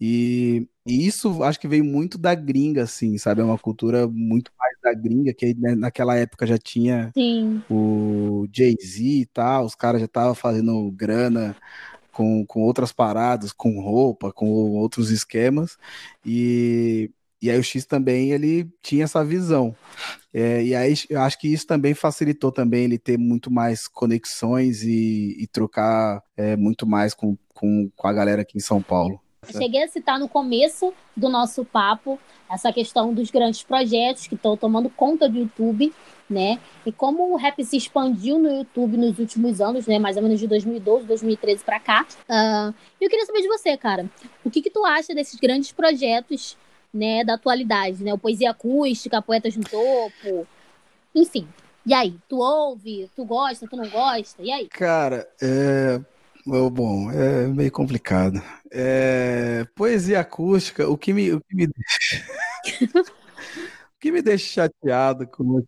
E, 0.00 0.68
e 0.86 1.06
isso 1.06 1.42
acho 1.44 1.60
que 1.60 1.68
veio 1.68 1.84
muito 1.84 2.18
da 2.18 2.34
gringa, 2.34 2.82
assim, 2.82 3.16
sabe? 3.16 3.40
É 3.40 3.44
uma 3.44 3.58
cultura 3.58 4.08
muito 4.08 4.50
mais 4.58 4.76
da 4.82 4.92
gringa, 4.92 5.32
que 5.32 5.54
né, 5.54 5.74
naquela 5.74 6.16
época 6.16 6.46
já 6.46 6.58
tinha 6.58 7.12
Sim, 7.14 7.62
o 7.70 8.46
Jay-Z 8.52 9.02
e 9.02 9.26
tal, 9.26 9.64
os 9.64 9.74
caras 9.76 10.00
já 10.00 10.06
estavam 10.06 10.34
fazendo 10.34 10.90
grana 10.90 11.56
com, 12.12 12.44
com 12.46 12.62
outras 12.62 12.92
paradas, 12.92 13.52
com 13.52 13.80
roupa, 13.80 14.32
com 14.32 14.46
outros 14.46 15.10
esquemas, 15.10 15.78
e, 16.26 17.10
e 17.40 17.50
aí 17.50 17.58
o 17.58 17.62
X 17.62 17.86
também 17.86 18.32
ele 18.32 18.68
tinha 18.82 19.04
essa 19.04 19.24
visão. 19.24 19.74
É, 20.34 20.64
e 20.64 20.74
aí 20.74 20.94
eu 21.08 21.20
acho 21.20 21.38
que 21.38 21.48
isso 21.48 21.66
também 21.66 21.94
facilitou 21.94 22.50
também 22.50 22.84
ele 22.84 22.98
ter 22.98 23.18
muito 23.18 23.50
mais 23.50 23.86
conexões 23.86 24.82
e, 24.82 25.36
e 25.38 25.46
trocar 25.46 26.22
é, 26.36 26.56
muito 26.56 26.86
mais 26.86 27.14
com, 27.14 27.36
com, 27.54 27.88
com 27.94 28.08
a 28.08 28.12
galera 28.12 28.42
aqui 28.42 28.58
em 28.58 28.60
São 28.60 28.82
Paulo. 28.82 29.21
Eu 29.48 29.60
cheguei 29.60 29.82
a 29.82 29.88
citar 29.88 30.20
no 30.20 30.28
começo 30.28 30.94
do 31.16 31.28
nosso 31.28 31.64
papo 31.64 32.16
essa 32.48 32.72
questão 32.72 33.12
dos 33.12 33.28
grandes 33.28 33.62
projetos 33.62 34.28
que 34.28 34.36
estão 34.36 34.56
tomando 34.56 34.88
conta 34.88 35.28
do 35.28 35.36
YouTube, 35.36 35.92
né? 36.30 36.60
E 36.86 36.92
como 36.92 37.32
o 37.32 37.36
rap 37.36 37.62
se 37.64 37.76
expandiu 37.76 38.38
no 38.38 38.48
YouTube 38.48 38.96
nos 38.96 39.18
últimos 39.18 39.60
anos, 39.60 39.88
né? 39.88 39.98
Mais 39.98 40.16
ou 40.16 40.22
menos 40.22 40.38
de 40.38 40.46
2012, 40.46 41.06
2013 41.06 41.64
para 41.64 41.80
cá. 41.80 42.06
E 42.30 43.04
eu 43.04 43.10
queria 43.10 43.26
saber 43.26 43.40
de 43.40 43.48
você, 43.48 43.76
cara. 43.76 44.08
O 44.44 44.50
que 44.50 44.62
que 44.62 44.70
tu 44.70 44.86
acha 44.86 45.12
desses 45.12 45.38
grandes 45.40 45.72
projetos, 45.72 46.56
né? 46.94 47.24
Da 47.24 47.34
atualidade, 47.34 48.04
né? 48.04 48.14
O 48.14 48.18
Poesia 48.18 48.52
Acústica, 48.52 49.20
Poetas 49.20 49.56
no 49.56 49.64
Topo, 49.64 50.46
enfim. 51.12 51.48
E 51.84 51.92
aí, 51.92 52.14
tu 52.28 52.38
ouve, 52.38 53.10
tu 53.16 53.24
gosta, 53.24 53.66
tu 53.66 53.76
não 53.76 53.88
gosta? 53.88 54.40
E 54.40 54.52
aí? 54.52 54.68
Cara, 54.68 55.28
é. 55.42 56.00
É, 56.46 56.70
Bom, 56.70 57.10
é 57.10 57.46
meio 57.46 57.70
complicado. 57.70 58.42
É, 58.70 59.66
Poesia 59.74 60.20
acústica, 60.20 60.88
o 60.88 60.96
que 60.96 61.12
me, 61.12 61.32
o 61.32 61.40
que 61.40 61.54
me 61.54 61.66
deixa, 61.66 62.24
o 62.96 64.00
que 64.00 64.12
me 64.12 64.22
deixa 64.22 64.62
chateado 64.62 65.26
com 65.26 65.62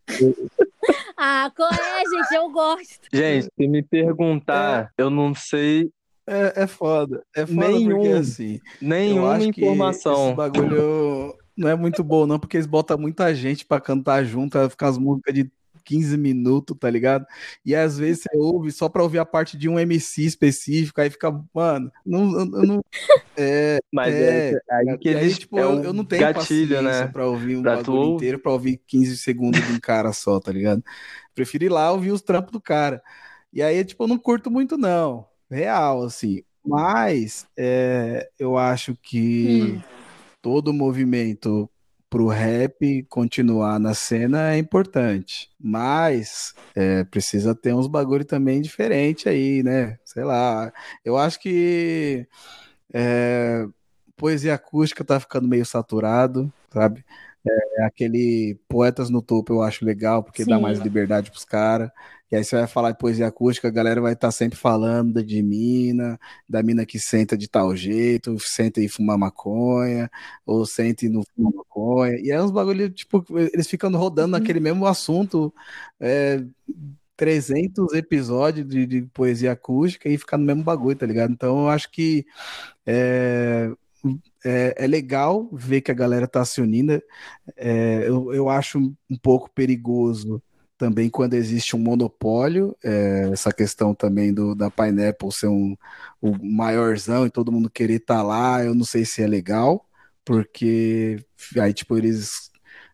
Ah, 1.16 1.50
qual 1.54 1.70
é, 1.72 1.98
gente? 2.00 2.34
Eu 2.34 2.50
gosto. 2.50 3.08
Gente, 3.12 3.48
se 3.56 3.68
me 3.68 3.82
perguntar, 3.82 4.92
eu 4.98 5.08
não 5.08 5.34
sei 5.34 5.90
é, 6.26 6.62
é 6.62 6.66
foda, 6.66 7.22
é 7.36 7.44
foda 7.44 7.68
Nenhum. 7.68 7.96
porque 7.96 8.08
assim, 8.08 8.54
eu 8.80 8.88
nenhuma 8.88 9.44
informação. 9.44 10.28
esse 10.28 10.34
bagulho 10.34 11.36
não 11.56 11.68
é 11.68 11.74
muito 11.74 12.02
bom 12.02 12.26
não, 12.26 12.38
porque 12.38 12.56
eles 12.56 12.66
botam 12.66 12.96
muita 12.96 13.34
gente 13.34 13.64
pra 13.64 13.80
cantar 13.80 14.24
junto, 14.24 14.58
ficar 14.70 14.88
as 14.88 14.98
músicas 14.98 15.34
de 15.34 15.50
15 15.84 16.16
minutos, 16.16 16.76
tá 16.78 16.90
ligado? 16.90 17.26
E 17.64 17.74
às 17.74 17.98
vezes 17.98 18.22
você 18.22 18.36
ouve 18.38 18.72
só 18.72 18.88
pra 18.88 19.02
ouvir 19.02 19.18
a 19.18 19.26
parte 19.26 19.56
de 19.56 19.68
um 19.68 19.78
MC 19.78 20.24
específico, 20.24 21.00
aí 21.00 21.10
fica, 21.10 21.30
mano, 21.54 21.90
não, 22.04 22.38
eu 22.40 22.46
não, 22.64 22.84
é, 23.38 23.78
Mas 23.92 24.20
É, 24.20 24.44
é, 24.50 24.58
aí 24.70 24.98
que 24.98 25.08
aí, 25.14 25.34
eles 25.34 25.38
tipo, 25.38 25.60
é 25.60 25.66
eu, 25.66 25.80
o 25.82 25.82
eu 25.82 25.92
não 25.92 26.04
tenho 26.04 26.28
gatilho, 26.28 26.82
paciência 26.82 27.08
né? 27.08 27.08
pra 27.08 27.26
ouvir 27.28 27.56
um 27.56 27.62
Pra 27.62 27.78
tu 27.78 27.92
bagulho 27.92 28.04
ouvir. 28.04 28.28
inteiro, 28.28 28.38
pra 28.40 28.52
ouvir 28.52 28.78
15 28.86 29.16
segundos 29.18 29.64
de 29.64 29.72
um 29.72 29.80
cara 29.80 30.12
só, 30.12 30.40
tá 30.40 30.52
ligado? 30.52 30.82
Prefiro 31.34 31.64
ir 31.64 31.68
lá 31.70 31.90
ouvir 31.92 32.12
os 32.12 32.22
trampos 32.22 32.52
do 32.52 32.60
cara. 32.60 33.02
E 33.52 33.62
aí, 33.62 33.84
tipo, 33.84 34.04
eu 34.04 34.08
não 34.08 34.18
curto 34.18 34.50
muito, 34.50 34.76
não. 34.78 35.28
Real, 35.50 36.02
assim. 36.02 36.42
Mas 36.64 37.46
é, 37.56 38.30
eu 38.38 38.56
acho 38.56 38.96
que 38.96 39.78
Hum. 39.78 39.84
todo 40.42 40.72
movimento 40.72 41.70
pro 42.14 42.28
rap 42.28 43.02
continuar 43.08 43.80
na 43.80 43.92
cena 43.92 44.52
é 44.54 44.58
importante. 44.58 45.50
Mas 45.60 46.54
é, 46.72 47.02
precisa 47.02 47.56
ter 47.56 47.74
uns 47.74 47.88
bagulho 47.88 48.24
também 48.24 48.62
diferente 48.62 49.28
aí, 49.28 49.64
né? 49.64 49.98
Sei 50.04 50.22
lá. 50.22 50.72
Eu 51.04 51.18
acho 51.18 51.40
que 51.40 52.24
é, 52.92 53.66
poesia 54.16 54.54
acústica 54.54 55.02
tá 55.04 55.18
ficando 55.18 55.48
meio 55.48 55.66
saturado, 55.66 56.52
sabe? 56.72 57.04
É, 57.46 57.84
aquele 57.84 58.58
Poetas 58.68 59.10
no 59.10 59.20
Topo 59.20 59.52
eu 59.52 59.62
acho 59.62 59.84
legal, 59.84 60.22
porque 60.22 60.44
dá 60.44 60.56
Sim. 60.56 60.62
mais 60.62 60.78
liberdade 60.78 61.30
pros 61.30 61.44
caras. 61.44 61.90
E 62.30 62.36
aí 62.36 62.42
você 62.42 62.56
vai 62.56 62.66
falar 62.66 62.90
de 62.90 62.98
poesia 62.98 63.28
acústica, 63.28 63.68
a 63.68 63.70
galera 63.70 64.00
vai 64.00 64.14
estar 64.14 64.32
sempre 64.32 64.58
falando 64.58 65.22
de 65.22 65.42
mina, 65.42 66.18
da 66.48 66.62
mina 66.62 66.84
que 66.84 66.98
senta 66.98 67.36
de 67.36 67.48
tal 67.48 67.76
jeito, 67.76 68.36
senta 68.40 68.80
e 68.80 68.88
fuma 68.88 69.16
maconha, 69.16 70.10
ou 70.44 70.66
senta 70.66 71.04
e 71.04 71.08
não 71.08 71.22
fuma 71.22 71.50
maconha. 71.54 72.16
E 72.20 72.30
é 72.30 72.42
uns 72.42 72.50
bagulho, 72.50 72.90
tipo, 72.90 73.24
eles 73.52 73.68
ficam 73.68 73.90
rodando 73.92 74.32
naquele 74.32 74.58
mesmo 74.58 74.86
assunto, 74.86 75.54
é, 76.00 76.42
300 77.16 77.92
episódios 77.94 78.66
de, 78.66 78.86
de 78.86 79.02
poesia 79.02 79.52
acústica 79.52 80.08
e 80.08 80.18
ficar 80.18 80.36
no 80.38 80.44
mesmo 80.44 80.64
bagulho, 80.64 80.96
tá 80.96 81.06
ligado? 81.06 81.32
Então 81.32 81.60
eu 81.64 81.68
acho 81.68 81.90
que 81.90 82.26
é, 82.86 83.70
é, 84.44 84.74
é 84.84 84.86
legal 84.86 85.48
ver 85.52 85.80
que 85.80 85.90
a 85.90 85.94
galera 85.94 86.28
tá 86.28 86.44
se 86.44 86.60
unindo. 86.60 87.02
É, 87.56 88.08
eu, 88.08 88.32
eu 88.32 88.48
acho 88.48 88.78
um 88.78 89.18
pouco 89.22 89.50
perigoso 89.50 90.42
também 90.76 91.08
quando 91.08 91.34
existe 91.34 91.76
um 91.76 91.78
monopólio, 91.78 92.76
é, 92.84 93.30
essa 93.32 93.52
questão 93.52 93.94
também 93.94 94.34
do, 94.34 94.54
da 94.54 94.70
Pineapple 94.70 95.32
ser 95.32 95.46
um, 95.48 95.76
o 96.20 96.36
maiorzão 96.44 97.26
e 97.26 97.30
todo 97.30 97.52
mundo 97.52 97.70
querer 97.70 97.94
estar 97.96 98.22
lá, 98.22 98.62
eu 98.64 98.74
não 98.74 98.84
sei 98.84 99.04
se 99.04 99.22
é 99.22 99.26
legal, 99.26 99.86
porque 100.24 101.24
aí, 101.58 101.72
tipo, 101.72 101.96
eles 101.96 102.50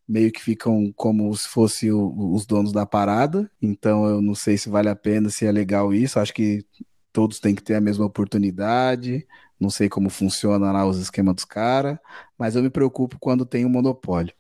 meio 0.06 0.32
que 0.32 0.42
ficam 0.42 0.92
como 0.96 1.34
se 1.36 1.48
fossem 1.48 1.90
os 1.92 2.44
donos 2.44 2.72
da 2.72 2.84
parada, 2.84 3.50
então 3.62 4.06
eu 4.06 4.20
não 4.20 4.34
sei 4.34 4.58
se 4.58 4.68
vale 4.68 4.88
a 4.88 4.96
pena, 4.96 5.30
se 5.30 5.46
é 5.46 5.52
legal 5.52 5.94
isso, 5.94 6.18
acho 6.18 6.34
que 6.34 6.64
todos 7.12 7.40
têm 7.40 7.54
que 7.54 7.62
ter 7.62 7.76
a 7.76 7.80
mesma 7.80 8.06
oportunidade, 8.06 9.26
não 9.60 9.70
sei 9.70 9.88
como 9.88 10.10
funciona 10.10 10.72
lá 10.72 10.86
os 10.86 10.98
esquemas 10.98 11.34
dos 11.34 11.44
caras, 11.44 11.98
mas 12.38 12.56
eu 12.56 12.62
me 12.62 12.70
preocupo 12.70 13.18
quando 13.20 13.44
tem 13.46 13.66
um 13.66 13.68
monopólio. 13.68 14.34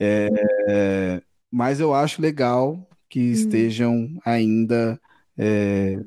É, 0.00 1.22
mas 1.50 1.80
eu 1.80 1.94
acho 1.94 2.22
legal 2.22 2.88
que 3.08 3.20
estejam 3.20 4.18
ainda 4.24 5.00
é, 5.36 5.98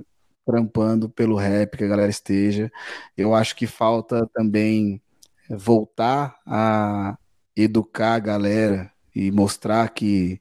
trampando 0.45 1.09
pelo 1.09 1.35
rap, 1.35 1.77
que 1.77 1.83
a 1.83 1.87
galera 1.87 2.09
esteja. 2.09 2.71
Eu 3.17 3.33
acho 3.35 3.55
que 3.55 3.67
falta 3.67 4.27
também 4.33 5.01
voltar 5.49 6.39
a 6.45 7.17
educar 7.55 8.15
a 8.15 8.19
galera 8.19 8.91
e 9.15 9.31
mostrar 9.31 9.89
que 9.89 10.39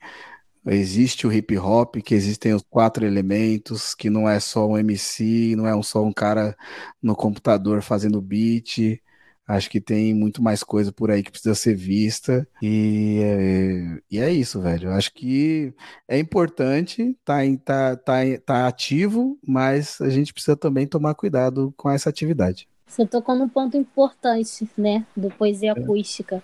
existe 0.67 1.27
o 1.27 1.33
hip 1.33 1.57
hop, 1.59 1.97
que 1.97 2.15
existem 2.15 2.55
os 2.55 2.63
quatro 2.69 3.05
elementos, 3.07 3.95
que 3.95 4.11
não 4.11 4.29
é 4.29 4.39
só 4.41 4.67
um 4.69 4.79
MC, 4.79 5.55
não 5.57 5.67
é 5.67 5.83
só 5.83 6.03
um 6.05 6.13
cara 6.13 6.57
no 7.03 7.15
computador 7.17 7.83
fazendo 7.83 8.21
beat. 8.21 9.01
Acho 9.47 9.69
que 9.69 9.81
tem 9.81 10.15
muito 10.15 10.41
mais 10.41 10.63
coisa 10.63 10.93
por 10.93 11.11
aí 11.11 11.23
que 11.25 11.31
precisa 11.31 11.55
ser 11.57 11.75
vista. 11.75 12.47
E 12.63 13.21
é, 13.23 14.01
e 14.11 14.19
é 14.21 14.31
isso, 14.33 14.61
velho. 14.61 14.93
Acho 14.93 15.13
que 15.13 15.75
é 16.07 16.19
importante, 16.19 17.19
tá, 17.25 17.45
em- 17.45 17.57
tá, 17.57 17.97
tá, 17.97 18.21
tá 18.47 18.69
ativo, 18.69 19.37
mas 19.45 20.01
a 20.01 20.09
gente 20.09 20.33
precisa 20.33 20.57
também 20.57 20.87
tomar 20.87 21.15
cuidado 21.15 21.75
com 21.77 21.91
essa 21.91 22.09
atividade. 22.09 22.69
Você 22.87 23.07
tocou 23.07 23.35
num 23.37 23.49
ponto 23.49 23.77
importante, 23.77 24.69
né? 24.77 25.05
Do 25.17 25.31
poesia 25.31 25.73
É. 25.77 25.81
acústica. 25.81 26.43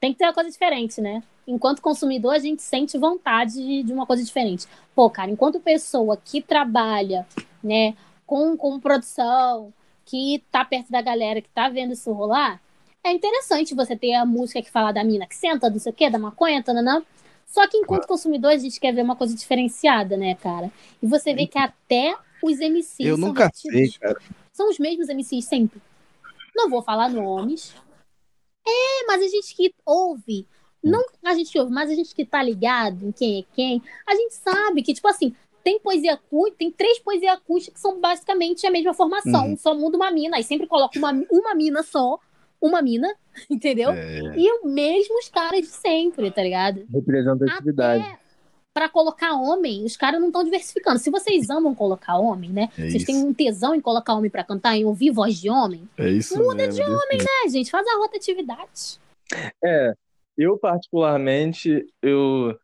Tem 0.00 0.12
que 0.12 0.18
ter 0.18 0.24
uma 0.24 0.32
coisa 0.32 0.50
diferente, 0.50 1.00
né? 1.00 1.22
Enquanto 1.46 1.82
consumidor, 1.82 2.32
a 2.32 2.38
gente 2.38 2.62
sente 2.62 2.96
vontade 2.96 3.82
de, 3.82 3.92
uma 3.92 4.06
coisa 4.06 4.24
diferente. 4.24 4.66
Pô, 4.94 5.10
cara, 5.10 5.30
enquanto 5.30 5.60
pessoa 5.60 6.16
que 6.16 6.40
trabalha, 6.40 7.26
né, 7.62 7.94
com, 8.26 8.56
com 8.56 8.80
produção, 8.80 9.72
que 10.06 10.42
tá 10.50 10.64
perto 10.64 10.90
da 10.90 11.02
galera, 11.02 11.42
que 11.42 11.48
tá 11.50 11.68
vendo 11.68 11.92
isso 11.92 12.10
rolar, 12.12 12.60
é 13.04 13.12
interessante 13.12 13.74
você 13.74 13.94
ter 13.94 14.14
a 14.14 14.24
música 14.24 14.62
que 14.62 14.70
fala 14.70 14.92
da 14.92 15.04
mina 15.04 15.26
que 15.26 15.36
senta, 15.36 15.68
não 15.68 15.78
sei 15.78 15.92
o 15.92 15.94
quê, 15.94 16.08
da 16.08 16.18
maconha, 16.18 16.62
tananã. 16.62 17.02
Só 17.46 17.66
que 17.66 17.76
enquanto 17.76 18.06
consumidor, 18.06 18.52
a 18.52 18.56
gente 18.56 18.78
quer 18.78 18.94
ver 18.94 19.02
uma 19.02 19.16
coisa 19.16 19.34
diferenciada, 19.34 20.16
né, 20.16 20.34
cara? 20.36 20.70
E 21.02 21.06
você 21.06 21.34
vê 21.34 21.46
que 21.46 21.58
até 21.58 22.16
os 22.42 22.58
MCs 22.58 23.00
Eu 23.00 23.18
nunca 23.18 23.50
sei, 23.52 23.90
cara. 24.00 24.16
são 24.52 24.70
os 24.70 24.78
mesmos 24.78 25.08
MCs 25.08 25.44
sempre. 25.44 25.80
Não 26.54 26.70
vou 26.70 26.80
falar 26.80 27.08
nomes. 27.08 27.74
É, 28.66 29.06
mas 29.06 29.22
a 29.22 29.28
gente 29.28 29.54
que 29.54 29.74
ouve, 29.84 30.46
não 30.82 31.02
a 31.24 31.34
gente 31.34 31.58
ouve, 31.58 31.72
mas 31.72 31.90
a 31.90 31.94
gente 31.94 32.14
que 32.14 32.24
tá 32.24 32.42
ligado 32.42 33.06
em 33.06 33.12
quem 33.12 33.40
é 33.40 33.44
quem, 33.54 33.82
a 34.06 34.14
gente 34.14 34.34
sabe 34.34 34.82
que, 34.82 34.94
tipo 34.94 35.08
assim, 35.08 35.34
tem 35.62 35.78
poesia 35.78 36.14
acústica, 36.14 36.58
tem 36.58 36.70
três 36.70 36.98
poesias 36.98 37.34
acústicas 37.34 37.74
que 37.74 37.80
são 37.80 38.00
basicamente 38.00 38.66
a 38.66 38.70
mesma 38.70 38.94
formação, 38.94 39.48
Uhum. 39.50 39.56
só 39.56 39.74
muda 39.74 39.96
uma 39.96 40.10
mina, 40.10 40.36
aí 40.36 40.42
sempre 40.44 40.66
coloca 40.66 40.98
uma, 40.98 41.12
uma 41.30 41.54
mina 41.54 41.82
só, 41.82 42.18
uma 42.60 42.80
mina, 42.82 43.08
entendeu? 43.50 43.90
É, 43.90 44.20
E 44.36 44.52
os 44.52 44.70
mesmos 44.72 45.28
caras 45.28 45.60
de 45.60 45.66
sempre, 45.68 46.30
tá 46.30 46.42
ligado? 46.42 46.84
Representatividade. 46.92 48.02
Até 48.02 48.18
pra 48.72 48.88
colocar 48.88 49.34
homem, 49.34 49.84
os 49.84 49.96
caras 49.96 50.20
não 50.20 50.28
estão 50.28 50.44
diversificando. 50.44 50.98
Se 50.98 51.10
vocês 51.10 51.50
amam 51.50 51.74
colocar 51.74 52.16
homem, 52.16 52.50
né? 52.50 52.68
É 52.78 52.82
vocês 52.82 52.94
isso. 52.96 53.06
têm 53.06 53.16
um 53.16 53.34
tesão 53.34 53.74
em 53.74 53.80
colocar 53.80 54.14
homem 54.14 54.30
pra 54.30 54.44
cantar, 54.44 54.76
em 54.76 54.84
ouvir 54.84 55.10
voz 55.10 55.36
de 55.36 55.50
homem, 55.50 55.88
é 55.96 56.08
isso 56.08 56.36
Muda 56.38 56.66
mesmo. 56.66 56.74
de 56.74 56.82
homem, 56.82 57.18
né, 57.18 57.50
gente? 57.50 57.70
Faz 57.70 57.86
a 57.86 57.98
rotatividade. 57.98 58.98
É, 59.64 59.94
eu 60.36 60.58
particularmente, 60.58 61.86
eu 62.02 62.56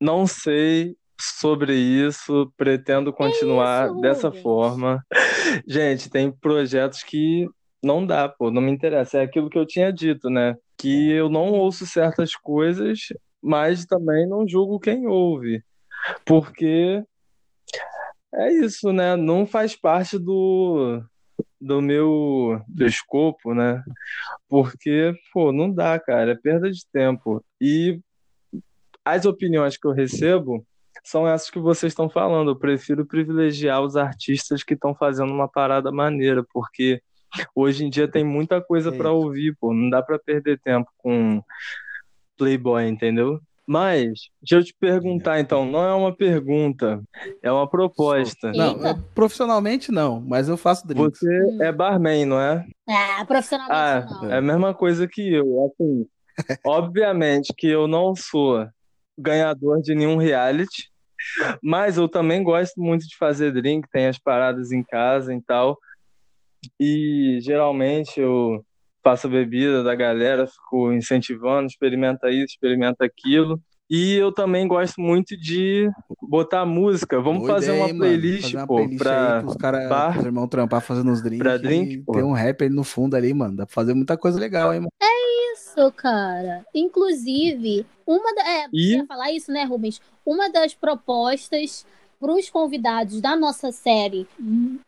não 0.00 0.26
sei 0.26 0.96
sobre 1.20 1.74
isso, 1.74 2.52
pretendo 2.56 3.12
continuar 3.12 3.86
isso, 3.86 4.00
dessa 4.00 4.32
forma. 4.32 5.04
Gente, 5.68 6.10
tem 6.10 6.32
projetos 6.32 7.02
que 7.04 7.46
não 7.82 8.04
dá, 8.04 8.28
pô, 8.28 8.50
não 8.50 8.60
me 8.60 8.72
interessa. 8.72 9.18
É 9.18 9.22
aquilo 9.22 9.48
que 9.48 9.58
eu 9.58 9.66
tinha 9.66 9.92
dito, 9.92 10.28
né? 10.28 10.56
Que 10.76 11.12
eu 11.12 11.28
não 11.28 11.52
ouço 11.52 11.86
certas 11.86 12.34
coisas, 12.34 12.98
mas 13.42 13.84
também 13.84 14.28
não 14.28 14.46
julgo 14.46 14.78
quem 14.78 15.06
ouve. 15.06 15.62
Porque 16.24 17.04
é 18.34 18.52
isso, 18.52 18.92
né? 18.92 19.16
Não 19.16 19.46
faz 19.46 19.76
parte 19.76 20.18
do, 20.18 21.02
do 21.60 21.82
meu 21.82 22.60
do 22.68 22.86
escopo, 22.86 23.54
né? 23.54 23.82
Porque, 24.48 25.14
pô, 25.32 25.52
não 25.52 25.70
dá, 25.70 25.98
cara, 25.98 26.32
é 26.32 26.36
perda 26.36 26.70
de 26.70 26.86
tempo. 26.92 27.44
E 27.60 28.00
as 29.04 29.26
opiniões 29.26 29.76
que 29.76 29.86
eu 29.86 29.92
recebo 29.92 30.64
são 31.04 31.26
essas 31.26 31.50
que 31.50 31.58
vocês 31.58 31.92
estão 31.92 32.08
falando. 32.08 32.52
Eu 32.52 32.58
prefiro 32.58 33.06
privilegiar 33.06 33.82
os 33.82 33.96
artistas 33.96 34.62
que 34.62 34.74
estão 34.74 34.94
fazendo 34.94 35.32
uma 35.32 35.48
parada 35.48 35.90
maneira, 35.90 36.44
porque 36.52 37.02
hoje 37.54 37.84
em 37.84 37.90
dia 37.90 38.08
tem 38.08 38.24
muita 38.24 38.60
coisa 38.60 38.90
isso. 38.90 38.98
ouvir, 39.12 39.56
pô. 39.60 39.74
Não 39.74 39.90
dá 39.90 40.02
pra 40.02 40.18
perder 40.18 40.60
tempo 40.60 40.90
com 40.98 41.42
Playboy, 42.46 42.88
entendeu? 42.88 43.38
Mas, 43.64 44.08
deixa 44.42 44.56
eu 44.56 44.64
te 44.64 44.74
perguntar 44.78 45.38
então, 45.38 45.64
não 45.64 45.84
é 45.84 45.94
uma 45.94 46.14
pergunta, 46.14 47.00
é 47.40 47.50
uma 47.52 47.68
proposta. 47.68 48.52
Não, 48.52 48.84
é- 48.84 48.94
profissionalmente 49.14 49.92
não, 49.92 50.20
mas 50.20 50.48
eu 50.48 50.56
faço 50.56 50.86
drinks. 50.86 51.20
Você 51.20 51.44
Hum. 51.44 51.62
é 51.62 51.70
barman, 51.72 52.26
não 52.26 52.40
é? 52.40 52.66
Ah, 52.88 53.24
profissionalmente 53.24 53.72
Ah, 53.80 54.18
não. 54.20 54.30
é 54.32 54.38
a 54.38 54.42
mesma 54.42 54.74
coisa 54.74 55.06
que 55.06 55.32
eu. 55.32 55.64
Assim, 55.72 56.06
obviamente 56.66 57.54
que 57.56 57.68
eu 57.68 57.86
não 57.86 58.16
sou 58.16 58.66
ganhador 59.16 59.80
de 59.80 59.94
nenhum 59.94 60.16
reality, 60.16 60.90
mas 61.62 61.96
eu 61.96 62.08
também 62.08 62.42
gosto 62.42 62.80
muito 62.80 63.06
de 63.06 63.16
fazer 63.16 63.52
drink, 63.52 63.86
tem 63.92 64.08
as 64.08 64.18
paradas 64.18 64.72
em 64.72 64.82
casa 64.82 65.32
e 65.32 65.40
tal. 65.40 65.78
E 66.80 67.38
geralmente 67.40 68.20
eu 68.20 68.64
faço 69.02 69.26
a 69.26 69.30
bebida 69.30 69.82
da 69.82 69.94
galera, 69.94 70.46
fico 70.46 70.92
incentivando, 70.92 71.66
experimenta 71.66 72.30
isso, 72.30 72.54
experimenta 72.54 73.04
aquilo. 73.04 73.60
E 73.90 74.14
eu 74.14 74.32
também 74.32 74.66
gosto 74.66 75.00
muito 75.02 75.36
de 75.36 75.90
botar 76.22 76.64
música. 76.64 77.20
Vamos 77.20 77.40
Boa 77.40 77.52
fazer 77.54 77.72
ideia, 77.74 77.84
uma 77.84 77.94
playlist. 77.94 78.42
Fazer 78.44 78.56
uma 78.56 78.66
pô, 78.66 78.74
playlist 78.76 78.98
pra 78.98 79.36
aí 79.36 79.42
pros 79.42 79.56
caras, 79.56 79.88
bar. 79.88 80.12
pros 80.12 80.24
irmãos 80.24 80.48
trampar 80.48 80.80
fazendo 80.80 81.10
uns 81.10 81.22
drinks. 81.22 81.42
Pra 81.42 81.58
drink, 81.58 81.98
pô. 81.98 82.12
Tem 82.12 82.22
um 82.22 82.32
rap 82.32 82.62
ali 82.64 82.74
no 82.74 82.84
fundo 82.84 83.14
ali, 83.16 83.34
mano. 83.34 83.54
Dá 83.56 83.66
pra 83.66 83.74
fazer 83.74 83.92
muita 83.92 84.16
coisa 84.16 84.40
legal, 84.40 84.72
hein, 84.72 84.80
mano. 84.80 84.90
Isso, 85.52 85.92
cara. 85.92 86.64
Inclusive, 86.74 87.84
uma 88.06 88.34
da... 88.34 88.48
é, 88.48 88.66
E- 88.72 88.92
você 88.92 88.96
ia 88.96 89.06
falar 89.06 89.32
isso, 89.32 89.52
né, 89.52 89.64
Rubens? 89.64 90.00
Uma 90.24 90.50
das 90.50 90.72
propostas 90.74 91.84
para 92.18 92.32
os 92.32 92.48
convidados 92.48 93.20
da 93.20 93.34
nossa 93.36 93.72
série 93.72 94.26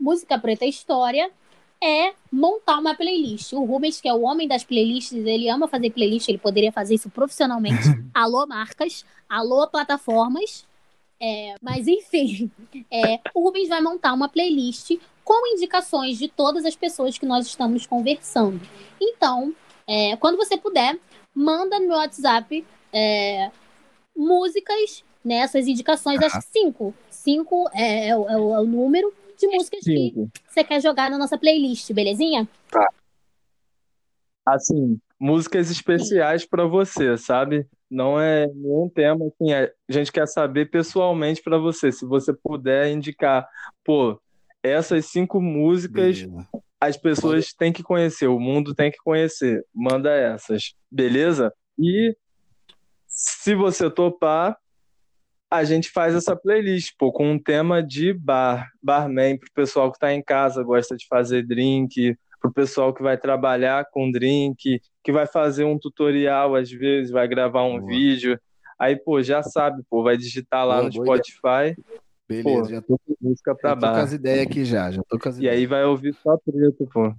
Música 0.00 0.38
Preta 0.38 0.64
História 0.64 1.28
é 1.84 2.14
montar 2.32 2.78
uma 2.78 2.94
playlist. 2.94 3.52
O 3.52 3.62
Rubens, 3.62 4.00
que 4.00 4.08
é 4.08 4.14
o 4.14 4.22
homem 4.22 4.48
das 4.48 4.64
playlists, 4.64 5.12
ele 5.12 5.50
ama 5.50 5.68
fazer 5.68 5.90
playlist, 5.90 6.28
ele 6.28 6.38
poderia 6.38 6.72
fazer 6.72 6.94
isso 6.94 7.10
profissionalmente. 7.10 7.82
alô, 8.14 8.46
marcas, 8.46 9.04
alô, 9.28 9.68
plataformas. 9.68 10.66
É, 11.20 11.54
mas, 11.60 11.86
enfim, 11.86 12.50
é, 12.90 13.20
o 13.34 13.44
Rubens 13.44 13.68
vai 13.68 13.82
montar 13.82 14.14
uma 14.14 14.30
playlist 14.30 14.98
com 15.22 15.46
indicações 15.54 16.18
de 16.18 16.26
todas 16.26 16.64
as 16.64 16.74
pessoas 16.74 17.18
que 17.18 17.26
nós 17.26 17.46
estamos 17.46 17.86
conversando. 17.86 18.60
Então, 18.98 19.54
é, 19.86 20.16
quando 20.16 20.36
você 20.38 20.56
puder, 20.56 20.98
manda 21.34 21.78
no 21.78 21.88
meu 21.88 21.96
WhatsApp 21.96 22.64
é, 22.92 23.50
músicas, 24.16 25.04
né? 25.22 25.36
Essas 25.36 25.66
indicações, 25.66 26.20
acho 26.22 26.40
que 26.40 26.46
cinco. 26.46 26.94
Cinco 27.10 27.68
é, 27.74 28.08
é 28.08 28.10
é 28.10 28.16
o 28.16 28.64
número 28.64 29.12
de 29.38 29.46
músicas 29.48 29.80
que 29.80 29.92
Cinco. 29.92 30.30
você 30.48 30.64
quer 30.64 30.80
jogar 30.80 31.10
na 31.10 31.18
nossa 31.18 31.36
playlist, 31.38 31.92
belezinha? 31.92 32.48
Assim, 34.46 35.00
músicas 35.18 35.70
especiais 35.70 36.44
pra 36.44 36.66
você, 36.66 37.16
sabe? 37.16 37.66
Não 37.90 38.20
é 38.20 38.46
nenhum 38.46 38.88
tema, 38.88 39.26
assim, 39.26 39.52
é- 39.52 39.72
a 39.88 39.92
gente 39.92 40.12
quer 40.12 40.26
saber 40.26 40.70
pessoalmente 40.70 41.42
pra 41.42 41.56
você. 41.56 41.90
Se 41.90 42.04
você 42.04 42.32
puder 42.32 42.90
indicar, 42.90 43.48
pô, 43.82 44.20
essas 44.62 45.06
cinco 45.06 45.40
músicas 45.40 46.22
Beleza. 46.22 46.48
as 46.80 46.96
pessoas 46.96 47.52
têm 47.52 47.72
que 47.72 47.82
conhecer, 47.82 48.26
o 48.26 48.38
mundo 48.38 48.74
tem 48.74 48.90
que 48.90 48.98
conhecer. 48.98 49.64
Manda 49.72 50.10
essas, 50.10 50.74
beleza? 50.90 51.52
E 51.78 52.16
se 53.06 53.54
você 53.54 53.90
topar, 53.90 54.58
a 55.56 55.64
gente 55.64 55.90
faz 55.90 56.14
essa 56.14 56.34
playlist, 56.36 56.92
pô, 56.98 57.12
com 57.12 57.30
um 57.32 57.38
tema 57.38 57.82
de 57.82 58.12
bar, 58.12 58.68
barman, 58.82 59.38
pro 59.38 59.50
pessoal 59.54 59.90
que 59.92 59.98
tá 59.98 60.12
em 60.12 60.22
casa, 60.22 60.62
gosta 60.62 60.96
de 60.96 61.06
fazer 61.06 61.46
drink, 61.46 62.16
pro 62.40 62.52
pessoal 62.52 62.92
que 62.92 63.02
vai 63.02 63.16
trabalhar 63.16 63.86
com 63.90 64.10
drink, 64.10 64.80
que 65.02 65.12
vai 65.12 65.26
fazer 65.26 65.64
um 65.64 65.78
tutorial 65.78 66.54
às 66.54 66.70
vezes, 66.70 67.10
vai 67.10 67.26
gravar 67.28 67.64
um 67.64 67.78
Boa. 67.78 67.86
vídeo. 67.86 68.38
Aí, 68.78 68.96
pô, 68.96 69.22
já 69.22 69.42
sabe, 69.42 69.82
pô, 69.88 70.02
vai 70.02 70.16
digitar 70.16 70.66
lá 70.66 70.76
Boa, 70.76 70.86
no 70.86 70.92
Spotify, 70.92 71.76
Beleza, 72.28 72.42
pô, 72.60 72.64
já 72.64 72.82
tô, 72.82 73.00
música 73.20 73.54
pra 73.54 73.70
já 73.70 73.76
tô 73.76 73.80
com 73.86 73.92
bar. 73.92 74.00
as 74.02 74.12
ideias 74.12 74.46
aqui 74.46 74.64
já. 74.64 74.90
Já 74.90 75.02
tô 75.08 75.18
com 75.18 75.28
as 75.28 75.36
E 75.36 75.40
ideias. 75.40 75.56
aí 75.56 75.66
vai 75.66 75.84
ouvir 75.84 76.14
só 76.22 76.36
preto, 76.38 76.88
pô. 76.92 77.14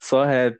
Só 0.00 0.24
rap. 0.24 0.56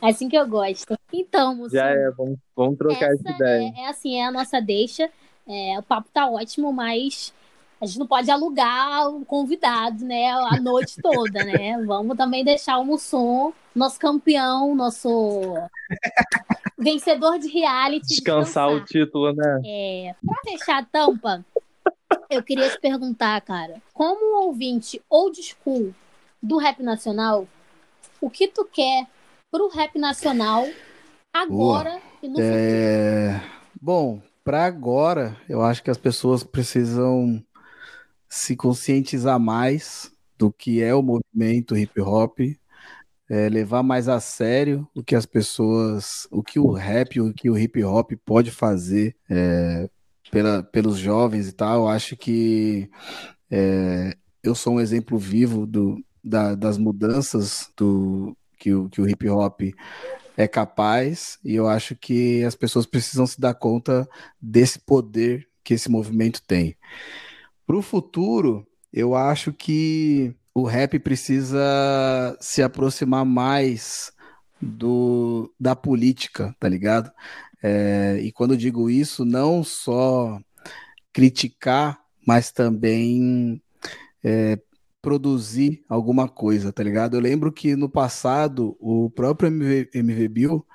É 0.00 0.08
assim 0.10 0.28
que 0.28 0.36
eu 0.36 0.46
gosto. 0.46 0.94
Então, 1.12 1.56
Mussum, 1.56 1.74
Já 1.76 1.88
é, 1.88 2.10
vamos, 2.10 2.38
vamos 2.54 2.76
trocar 2.78 3.12
essa 3.12 3.28
essa 3.28 3.30
ideia. 3.30 3.72
é, 3.76 3.80
é 3.80 3.88
assim, 3.88 4.16
é 4.20 4.26
a 4.26 4.30
nossa 4.30 4.60
deixa. 4.60 5.10
É, 5.48 5.78
o 5.78 5.82
papo 5.82 6.08
tá 6.12 6.28
ótimo, 6.28 6.72
mas 6.72 7.32
a 7.80 7.86
gente 7.86 7.98
não 7.98 8.06
pode 8.06 8.30
alugar 8.30 9.08
o 9.10 9.24
convidado, 9.24 10.04
né, 10.04 10.30
a 10.30 10.58
noite 10.60 11.00
toda, 11.00 11.44
né? 11.44 11.82
Vamos 11.84 12.16
também 12.16 12.44
deixar 12.44 12.78
o 12.78 12.84
Mussum, 12.84 13.52
nosso 13.74 13.98
campeão, 14.00 14.74
nosso 14.74 15.54
vencedor 16.78 17.38
de 17.38 17.48
reality, 17.48 18.06
Descansar 18.06 18.70
o 18.70 18.84
título, 18.84 19.32
né? 19.32 19.60
É, 19.64 20.14
pra 20.24 20.36
fechar 20.44 20.82
a 20.82 20.84
tampa, 20.84 21.44
Eu 22.30 22.42
queria 22.42 22.68
te 22.68 22.80
perguntar, 22.80 23.40
cara, 23.40 23.80
como 23.92 24.44
ouvinte 24.44 25.00
old 25.08 25.40
school 25.42 25.94
do 26.42 26.56
rap 26.56 26.82
nacional, 26.82 27.46
o 28.20 28.30
que 28.30 28.48
tu 28.48 28.64
quer 28.64 29.06
pro 29.50 29.68
rap 29.68 29.98
nacional 29.98 30.66
agora 31.32 31.90
Boa. 31.90 32.02
e 32.22 32.28
no 32.28 32.40
é... 32.40 33.40
futuro? 33.40 33.60
Bom, 33.80 34.20
para 34.46 34.64
agora, 34.64 35.36
eu 35.48 35.60
acho 35.60 35.82
que 35.82 35.90
as 35.90 35.98
pessoas 35.98 36.44
precisam 36.44 37.44
se 38.28 38.54
conscientizar 38.54 39.40
mais 39.40 40.12
do 40.38 40.52
que 40.52 40.80
é 40.80 40.94
o 40.94 41.02
movimento 41.02 41.76
hip 41.76 42.00
hop, 42.00 42.38
é, 43.28 43.48
levar 43.48 43.82
mais 43.82 44.08
a 44.08 44.20
sério 44.20 44.88
o 44.94 45.02
que 45.02 45.16
as 45.16 45.26
pessoas, 45.26 46.28
o 46.30 46.44
que 46.44 46.60
o 46.60 46.70
rap, 46.70 47.20
o 47.20 47.34
que 47.34 47.50
o 47.50 47.58
hip 47.58 47.82
hop 47.82 48.12
pode 48.24 48.52
fazer 48.52 49.16
é, 49.28 49.90
pela, 50.30 50.62
pelos 50.62 50.96
jovens 50.96 51.48
e 51.48 51.52
tal. 51.52 51.80
Eu 51.80 51.88
acho 51.88 52.16
que 52.16 52.88
é, 53.50 54.16
eu 54.44 54.54
sou 54.54 54.74
um 54.74 54.80
exemplo 54.80 55.18
vivo 55.18 55.66
do, 55.66 56.00
da, 56.22 56.54
das 56.54 56.78
mudanças 56.78 57.68
do, 57.76 58.36
que, 58.60 58.70
que 58.90 59.00
o 59.00 59.08
hip 59.08 59.28
hop 59.28 59.60
é 60.36 60.46
capaz, 60.46 61.38
e 61.44 61.54
eu 61.54 61.66
acho 61.66 61.96
que 61.96 62.44
as 62.44 62.54
pessoas 62.54 62.86
precisam 62.86 63.26
se 63.26 63.40
dar 63.40 63.54
conta 63.54 64.08
desse 64.40 64.78
poder 64.78 65.48
que 65.64 65.74
esse 65.74 65.90
movimento 65.90 66.42
tem. 66.46 66.76
Para 67.66 67.76
o 67.76 67.82
futuro, 67.82 68.66
eu 68.92 69.14
acho 69.14 69.52
que 69.52 70.34
o 70.54 70.64
rap 70.64 70.98
precisa 70.98 72.36
se 72.40 72.62
aproximar 72.62 73.24
mais 73.24 74.12
do, 74.60 75.52
da 75.58 75.74
política, 75.74 76.54
tá 76.58 76.68
ligado? 76.68 77.10
É, 77.62 78.18
e 78.22 78.30
quando 78.30 78.56
digo 78.56 78.88
isso, 78.88 79.24
não 79.24 79.64
só 79.64 80.40
criticar, 81.12 81.98
mas 82.26 82.52
também 82.52 83.60
é, 84.22 84.58
produzir 85.06 85.84
alguma 85.88 86.28
coisa, 86.28 86.72
tá 86.72 86.82
ligado? 86.82 87.14
Eu 87.16 87.20
lembro 87.20 87.52
que 87.52 87.76
no 87.76 87.88
passado 87.88 88.76
o 88.80 89.08
próprio 89.08 89.46
MV, 89.48 89.88
MV 89.94 90.28
Bill 90.28 90.66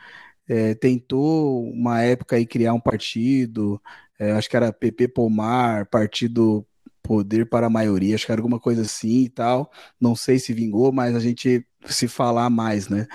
é, 0.48 0.74
tentou 0.74 1.70
uma 1.70 2.02
época 2.02 2.38
aí 2.38 2.46
criar 2.46 2.74
um 2.74 2.80
partido, 2.80 3.82
é, 4.18 4.32
acho 4.32 4.50
que 4.50 4.56
era 4.56 4.72
PP 4.72 5.10
Pomar, 5.10 5.86
Partido 5.90 6.66
Poder 7.04 7.50
para 7.50 7.68
a 7.68 7.70
Maioria, 7.70 8.16
acho 8.16 8.26
que 8.26 8.32
era 8.32 8.40
alguma 8.40 8.60
coisa 8.60 8.84
assim 8.84 9.26
e 9.26 9.30
tal. 9.30 9.70
Não 10.00 10.16
sei 10.16 10.40
se 10.40 10.54
vingou, 10.54 10.94
mas 10.94 11.14
a 11.14 11.20
gente 11.20 11.66
se 11.86 12.08
falar 12.08 12.50
mais, 12.50 12.88
né? 12.88 13.08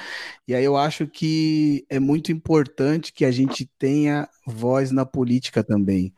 E 0.46 0.54
aí 0.54 0.64
eu 0.64 0.76
acho 0.76 1.06
que 1.06 1.86
é 1.88 1.98
muito 2.00 2.32
importante 2.32 3.12
que 3.12 3.24
a 3.24 3.30
gente 3.30 3.64
tenha 3.78 4.28
voz 4.46 4.90
na 4.90 5.06
política 5.06 5.64
também. 5.64 6.12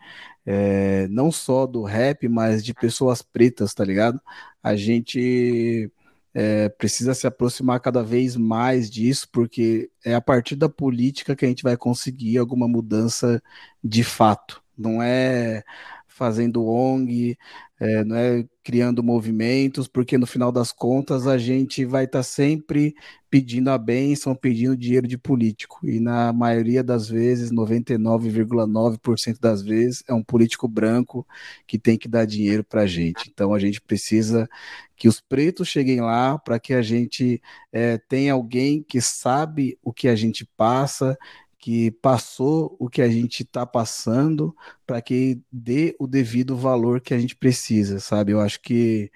É, 0.51 1.07
não 1.09 1.31
só 1.31 1.67
do 1.67 1.83
rap, 1.83 2.27
mas 2.27 2.65
de 2.65 2.73
pessoas 2.73 3.21
pretas, 3.21 3.75
tá 3.75 3.85
ligado? 3.85 4.19
A 4.63 4.75
gente 4.75 5.93
é, 6.33 6.71
precisa 6.71 7.15
se 7.15 7.27
aproximar 7.27 7.81
cada 7.81 8.03
vez 8.03 8.35
mais 8.35 8.91
disso, 8.91 9.29
porque 9.31 9.91
é 10.03 10.15
a 10.15 10.23
partir 10.23 10.57
da 10.57 10.67
política 10.67 11.37
que 11.37 11.45
a 11.45 11.49
gente 11.49 11.63
vai 11.63 11.77
conseguir 11.77 12.39
alguma 12.39 12.67
mudança 12.67 13.43
de 13.85 14.03
fato. 14.03 14.63
Não 14.77 15.03
é 15.03 15.63
fazendo 16.07 16.67
ONG, 16.67 17.37
é, 17.81 18.01
é 18.01 18.45
criando 18.63 19.03
movimentos, 19.03 19.89
porque 19.89 20.19
no 20.19 20.27
final 20.27 20.53
das 20.53 20.73
contas 20.73 21.27
a 21.27 21.39
gente 21.39 21.85
vai 21.85 22.05
estar 22.05 22.19
tá 22.19 22.23
sempre 22.23 22.95
pedindo 23.31 23.71
a 23.71 23.79
bênção, 23.79 24.35
pedindo 24.35 24.77
dinheiro 24.77 25.07
de 25.07 25.17
político. 25.17 25.79
E 25.83 26.01
na 26.01 26.33
maioria 26.33 26.83
das 26.83 27.09
vezes, 27.09 27.51
99,9% 27.51 29.39
das 29.41 29.63
vezes, 29.63 30.03
é 30.09 30.13
um 30.13 30.23
político 30.23 30.69
branco 30.69 31.27
que 31.67 31.79
tem 31.79 31.97
que 31.97 32.09
dar 32.09 32.27
dinheiro 32.27 32.65
para 32.65 32.83
a 32.83 32.87
gente. 32.87 33.31
Então 33.33 33.55
a 33.55 33.59
gente 33.59 33.81
precisa 33.81 34.49
que 34.97 35.09
os 35.09 35.21
pretos 35.21 35.69
cheguem 35.69 36.01
lá 36.01 36.39
para 36.39 36.59
que 36.59 36.75
a 36.75 36.83
gente 36.83 37.41
é, 37.73 37.97
tenha 37.97 38.33
alguém 38.33 38.83
que 38.83 39.01
sabe 39.01 39.79
o 39.83 39.93
que 39.93 40.09
a 40.09 40.17
gente 40.17 40.45
passa 40.57 41.17
que 41.59 41.91
passou 41.91 42.77
o 42.79 42.89
que 42.89 43.03
a 43.03 43.09
gente 43.09 43.43
está 43.43 43.67
passando 43.67 44.55
para 44.87 45.03
que 45.03 45.41
dê 45.51 45.97
o 45.99 46.07
devido 46.07 46.57
valor 46.57 47.01
que 47.01 47.13
a 47.13 47.19
gente 47.19 47.35
precisa, 47.35 47.99
sabe? 47.99 48.33
Eu 48.33 48.41
acho 48.41 48.61
que 48.61 49.11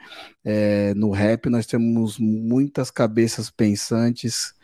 é, 0.45 0.93
no 0.95 1.11
rap 1.11 1.49
nós 1.49 1.67
temos 1.67 2.19
muitas 2.19 2.91
cabeças 2.91 3.49
pensantes 3.49 4.55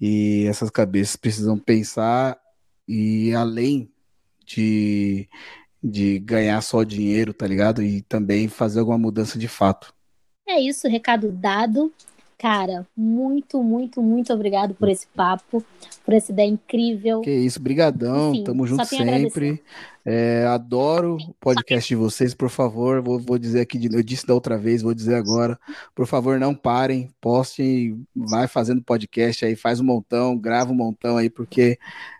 e 0.00 0.44
essas 0.48 0.68
cabeças 0.68 1.14
precisam 1.14 1.56
pensar 1.56 2.36
e 2.88 3.32
além 3.32 3.88
de, 4.44 5.28
de 5.82 6.18
ganhar 6.18 6.60
só 6.60 6.82
dinheiro, 6.82 7.32
tá 7.32 7.46
ligado? 7.46 7.82
E 7.82 8.02
também 8.02 8.48
fazer 8.48 8.80
alguma 8.80 8.98
mudança 8.98 9.38
de 9.38 9.46
fato. 9.46 9.94
É 10.46 10.60
isso, 10.60 10.88
recado 10.88 11.30
dado. 11.30 11.92
Cara, 12.42 12.84
muito, 12.96 13.62
muito, 13.62 14.02
muito 14.02 14.32
obrigado 14.32 14.74
por 14.74 14.88
esse 14.88 15.06
papo, 15.06 15.64
por 16.04 16.12
essa 16.12 16.32
ideia 16.32 16.48
incrível. 16.48 17.20
Que 17.20 17.30
isso, 17.30 17.62
brigadão, 17.62 18.34
Enfim, 18.34 18.42
tamo 18.42 18.66
junto 18.66 18.84
sempre. 18.84 19.62
É, 20.04 20.44
adoro 20.46 21.18
o 21.18 21.34
podcast 21.34 21.88
de 21.88 21.94
vocês, 21.94 22.34
por 22.34 22.50
favor, 22.50 23.00
vou, 23.00 23.20
vou 23.20 23.38
dizer 23.38 23.60
aqui, 23.60 23.88
eu 23.92 24.02
disse 24.02 24.26
da 24.26 24.34
outra 24.34 24.58
vez, 24.58 24.82
vou 24.82 24.92
dizer 24.92 25.14
agora, 25.14 25.56
por 25.94 26.04
favor, 26.04 26.36
não 26.40 26.52
parem, 26.52 27.14
postem, 27.20 28.04
vai 28.12 28.48
fazendo 28.48 28.82
podcast 28.82 29.44
aí, 29.44 29.54
faz 29.54 29.78
um 29.78 29.84
montão, 29.84 30.36
grava 30.36 30.72
um 30.72 30.76
montão 30.76 31.16
aí, 31.16 31.30
porque 31.30 31.78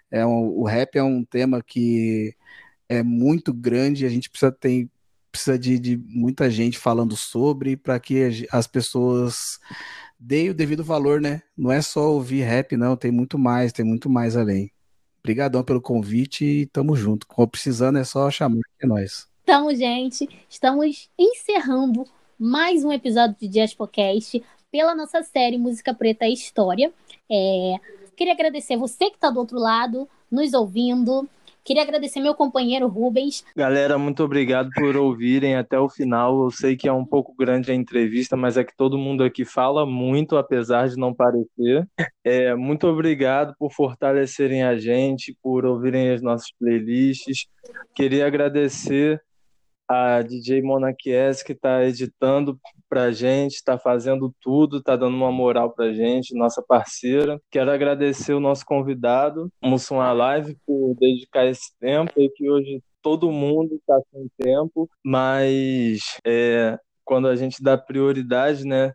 é 0.09 0.25
um, 0.25 0.57
o 0.57 0.63
rap 0.63 0.95
é 0.95 1.03
um 1.03 1.25
tema 1.25 1.61
que 1.61 2.33
é 2.89 3.03
muito 3.03 3.53
grande, 3.53 4.07
a 4.07 4.09
gente 4.09 4.31
precisa 4.31 4.53
ter 4.53 4.89
precisa 5.33 5.59
de, 5.59 5.79
de 5.79 5.97
muita 5.97 6.51
gente 6.51 6.79
falando 6.79 7.17
sobre 7.17 7.75
para 7.75 7.99
que 7.99 8.47
as 8.53 8.67
pessoas 8.67 9.59
dei 10.25 10.49
o 10.49 10.55
devido 10.55 10.85
valor, 10.85 11.21
né? 11.21 11.43
Não 11.57 11.73
é 11.73 11.83
só 11.83 12.13
ouvir 12.13 12.43
rap, 12.43 12.77
não, 12.77 12.97
tem 12.97 13.11
muito 13.11 13.37
mais, 13.37 13.73
tem 13.73 13.85
muito 13.85 14.09
mais 14.09 14.37
além. 14.37 14.71
Obrigadão 15.19 15.65
pelo 15.65 15.81
convite 15.81 16.45
e 16.45 16.67
tamo 16.67 16.95
junto. 16.95 17.27
Como 17.27 17.49
precisando 17.49 17.99
é 17.99 18.05
só 18.05 18.31
chamar 18.31 18.61
que 18.79 18.85
é 18.85 18.87
nós. 18.87 19.29
Então, 19.43 19.75
gente, 19.75 20.29
estamos 20.49 21.11
encerrando 21.19 22.05
mais 22.39 22.85
um 22.85 22.93
episódio 22.93 23.37
de 23.41 23.49
Diaspocast 23.49 24.43
pela 24.71 24.95
nossa 24.95 25.23
série 25.25 25.59
Música 25.59 25.93
Preta 25.93 26.27
e 26.27 26.33
História. 26.33 26.93
É... 27.31 27.75
Queria 28.17 28.33
agradecer 28.33 28.77
você 28.77 29.11
que 29.11 29.17
está 29.17 29.29
do 29.29 29.41
outro 29.41 29.59
lado, 29.59 30.09
nos 30.31 30.53
ouvindo. 30.55 31.29
Queria 31.65 31.83
agradecer 31.83 32.21
meu 32.21 32.35
companheiro 32.35 32.89
Rubens. 32.89 33.45
Galera, 33.57 33.97
muito 33.97 34.23
obrigado 34.25 34.71
por 34.75 34.97
ouvirem 34.97 35.55
até 35.55 35.79
o 35.79 35.89
final. 35.89 36.43
Eu 36.43 36.51
sei 36.51 36.77
que 36.77 36.89
é 36.89 36.93
um 36.93 37.05
pouco 37.05 37.35
grande 37.37 37.71
a 37.71 37.75
entrevista, 37.75 38.37
mas 38.37 38.57
é 38.57 38.65
que 38.65 38.77
todo 38.77 38.99
mundo 38.99 39.23
aqui 39.23 39.45
fala 39.45 39.87
muito, 39.87 40.37
apesar 40.37 40.89
de 40.89 40.97
não 40.97 41.15
parecer. 41.15 41.87
É, 42.25 42.55
muito 42.55 42.87
obrigado 42.87 43.55
por 43.59 43.73
fortalecerem 43.73 44.63
a 44.63 44.77
gente, 44.77 45.37
por 45.43 45.65
ouvirem 45.65 46.11
as 46.11 46.23
nossas 46.23 46.49
playlists. 46.59 47.47
Queria 47.95 48.27
agradecer 48.27 49.21
a 49.93 50.23
DJ 50.23 50.63
Monaquies, 50.63 51.43
que 51.43 51.53
está 51.53 51.85
editando 51.85 52.59
para 52.89 53.05
a 53.05 53.13
gente, 53.13 53.55
está 53.55 53.79
fazendo 53.79 54.35
tudo, 54.41 54.79
está 54.79 54.97
dando 54.97 55.17
uma 55.17 55.31
moral 55.31 55.71
para 55.71 55.87
a 55.87 55.93
gente, 55.93 56.35
nossa 56.35 56.63
parceira. 56.63 57.41
Quero 57.51 57.71
agradecer 57.71 58.33
o 58.33 58.41
nosso 58.41 58.65
convidado, 58.65 59.51
Mussum 59.63 59.99
Live, 59.99 60.57
por 60.67 60.95
dedicar 60.99 61.47
esse 61.47 61.77
tempo 61.79 62.13
e 62.17 62.29
que 62.31 62.49
hoje 62.49 62.83
todo 63.03 63.31
mundo 63.31 63.75
está 63.75 64.01
sem 64.11 64.29
tempo, 64.39 64.89
mas 65.05 66.01
é, 66.27 66.79
quando 67.05 67.29
a 67.29 67.37
gente 67.37 67.63
dá 67.63 67.77
prioridade, 67.77 68.65
né, 68.65 68.93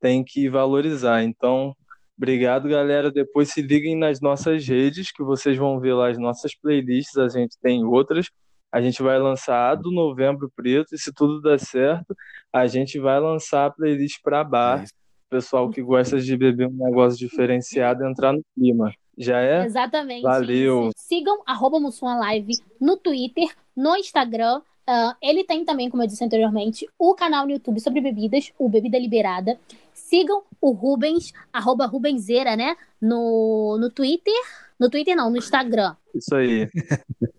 tem 0.00 0.22
que 0.22 0.48
valorizar. 0.48 1.22
Então, 1.22 1.74
Obrigado, 2.18 2.66
galera. 2.66 3.12
Depois 3.12 3.50
se 3.50 3.60
liguem 3.60 3.94
nas 3.94 4.22
nossas 4.22 4.66
redes, 4.66 5.12
que 5.12 5.22
vocês 5.22 5.58
vão 5.58 5.78
ver 5.78 5.92
lá 5.92 6.08
as 6.08 6.16
nossas 6.16 6.54
playlists. 6.54 7.18
A 7.18 7.28
gente 7.28 7.58
tem 7.60 7.84
outras. 7.84 8.30
A 8.76 8.82
gente 8.82 9.02
vai 9.02 9.18
lançar 9.18 9.70
a 9.70 9.74
do 9.74 9.90
Novembro 9.90 10.52
Preto 10.54 10.94
e 10.94 10.98
se 10.98 11.10
tudo 11.10 11.40
der 11.40 11.58
certo, 11.58 12.14
a 12.52 12.66
gente 12.66 13.00
vai 13.00 13.18
lançar 13.18 13.64
a 13.64 13.70
playlist 13.70 14.20
para 14.22 14.44
bar. 14.44 14.82
É 14.82 14.86
pessoal 15.30 15.70
que 15.70 15.80
gosta 15.80 16.20
de 16.20 16.36
beber 16.36 16.68
um 16.68 16.84
negócio 16.84 17.18
diferenciado 17.18 18.04
entrar 18.04 18.34
no 18.34 18.44
clima. 18.54 18.92
Já 19.16 19.40
é? 19.40 19.64
Exatamente. 19.64 20.20
Valeu. 20.20 20.90
Sigam 20.94 21.42
arroba 21.46 21.78
Live 22.02 22.52
no 22.78 22.98
Twitter, 22.98 23.48
no 23.74 23.96
Instagram. 23.96 24.58
Uh, 24.86 25.16
ele 25.22 25.42
tem 25.42 25.64
também, 25.64 25.88
como 25.88 26.02
eu 26.02 26.06
disse 26.06 26.22
anteriormente, 26.22 26.86
o 26.98 27.14
canal 27.14 27.46
no 27.46 27.52
YouTube 27.52 27.80
sobre 27.80 28.02
bebidas, 28.02 28.52
o 28.58 28.68
Bebida 28.68 28.98
Liberada. 28.98 29.58
Sigam 30.08 30.44
o 30.60 30.70
Rubens, 30.70 31.32
arroba 31.52 31.84
Rubenzeira, 31.84 32.54
né? 32.54 32.76
No, 33.02 33.76
no 33.80 33.90
Twitter. 33.90 34.32
No 34.78 34.88
Twitter 34.88 35.16
não, 35.16 35.30
no 35.30 35.36
Instagram. 35.36 35.96
Isso 36.14 36.34
aí. 36.34 36.68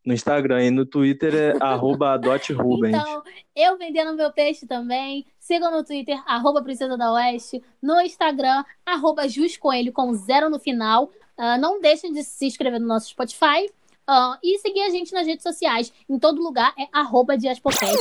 No 0.05 0.13
Instagram 0.13 0.65
e 0.65 0.71
no 0.71 0.85
Twitter 0.85 1.33
é 1.33 1.53
arroba 1.63 2.19
Então, 2.19 3.23
eu 3.55 3.77
vendendo 3.77 4.15
meu 4.15 4.33
peixe 4.33 4.67
também. 4.67 5.25
Sigam 5.39 5.71
no 5.71 5.83
Twitter, 5.83 6.21
arroba 6.27 6.61
Princesa 6.61 6.97
da 6.97 7.13
Oeste. 7.13 7.63
No 7.81 8.01
Instagram, 8.01 8.65
arroba 8.85 9.29
Jus 9.29 9.55
Coelho 9.55 9.93
com 9.93 10.13
zero 10.13 10.49
no 10.49 10.59
final. 10.59 11.05
Uh, 11.37 11.57
não 11.59 11.79
deixem 11.79 12.11
de 12.11 12.21
se 12.23 12.47
inscrever 12.47 12.81
no 12.81 12.87
nosso 12.87 13.09
Spotify. 13.09 13.69
Uh, 14.09 14.35
e 14.43 14.59
seguir 14.59 14.81
a 14.81 14.89
gente 14.89 15.13
nas 15.13 15.25
redes 15.25 15.43
sociais. 15.43 15.93
Em 16.09 16.19
todo 16.19 16.41
lugar 16.41 16.73
é 16.77 16.87
arroba 16.91 17.37
Diaspocast. 17.37 17.97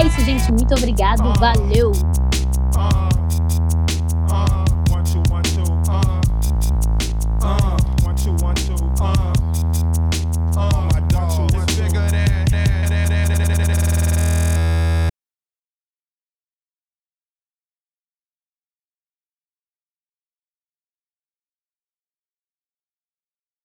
É 0.00 0.06
isso, 0.06 0.20
gente. 0.22 0.50
Muito 0.50 0.74
obrigado. 0.74 1.22
Valeu! 1.38 1.92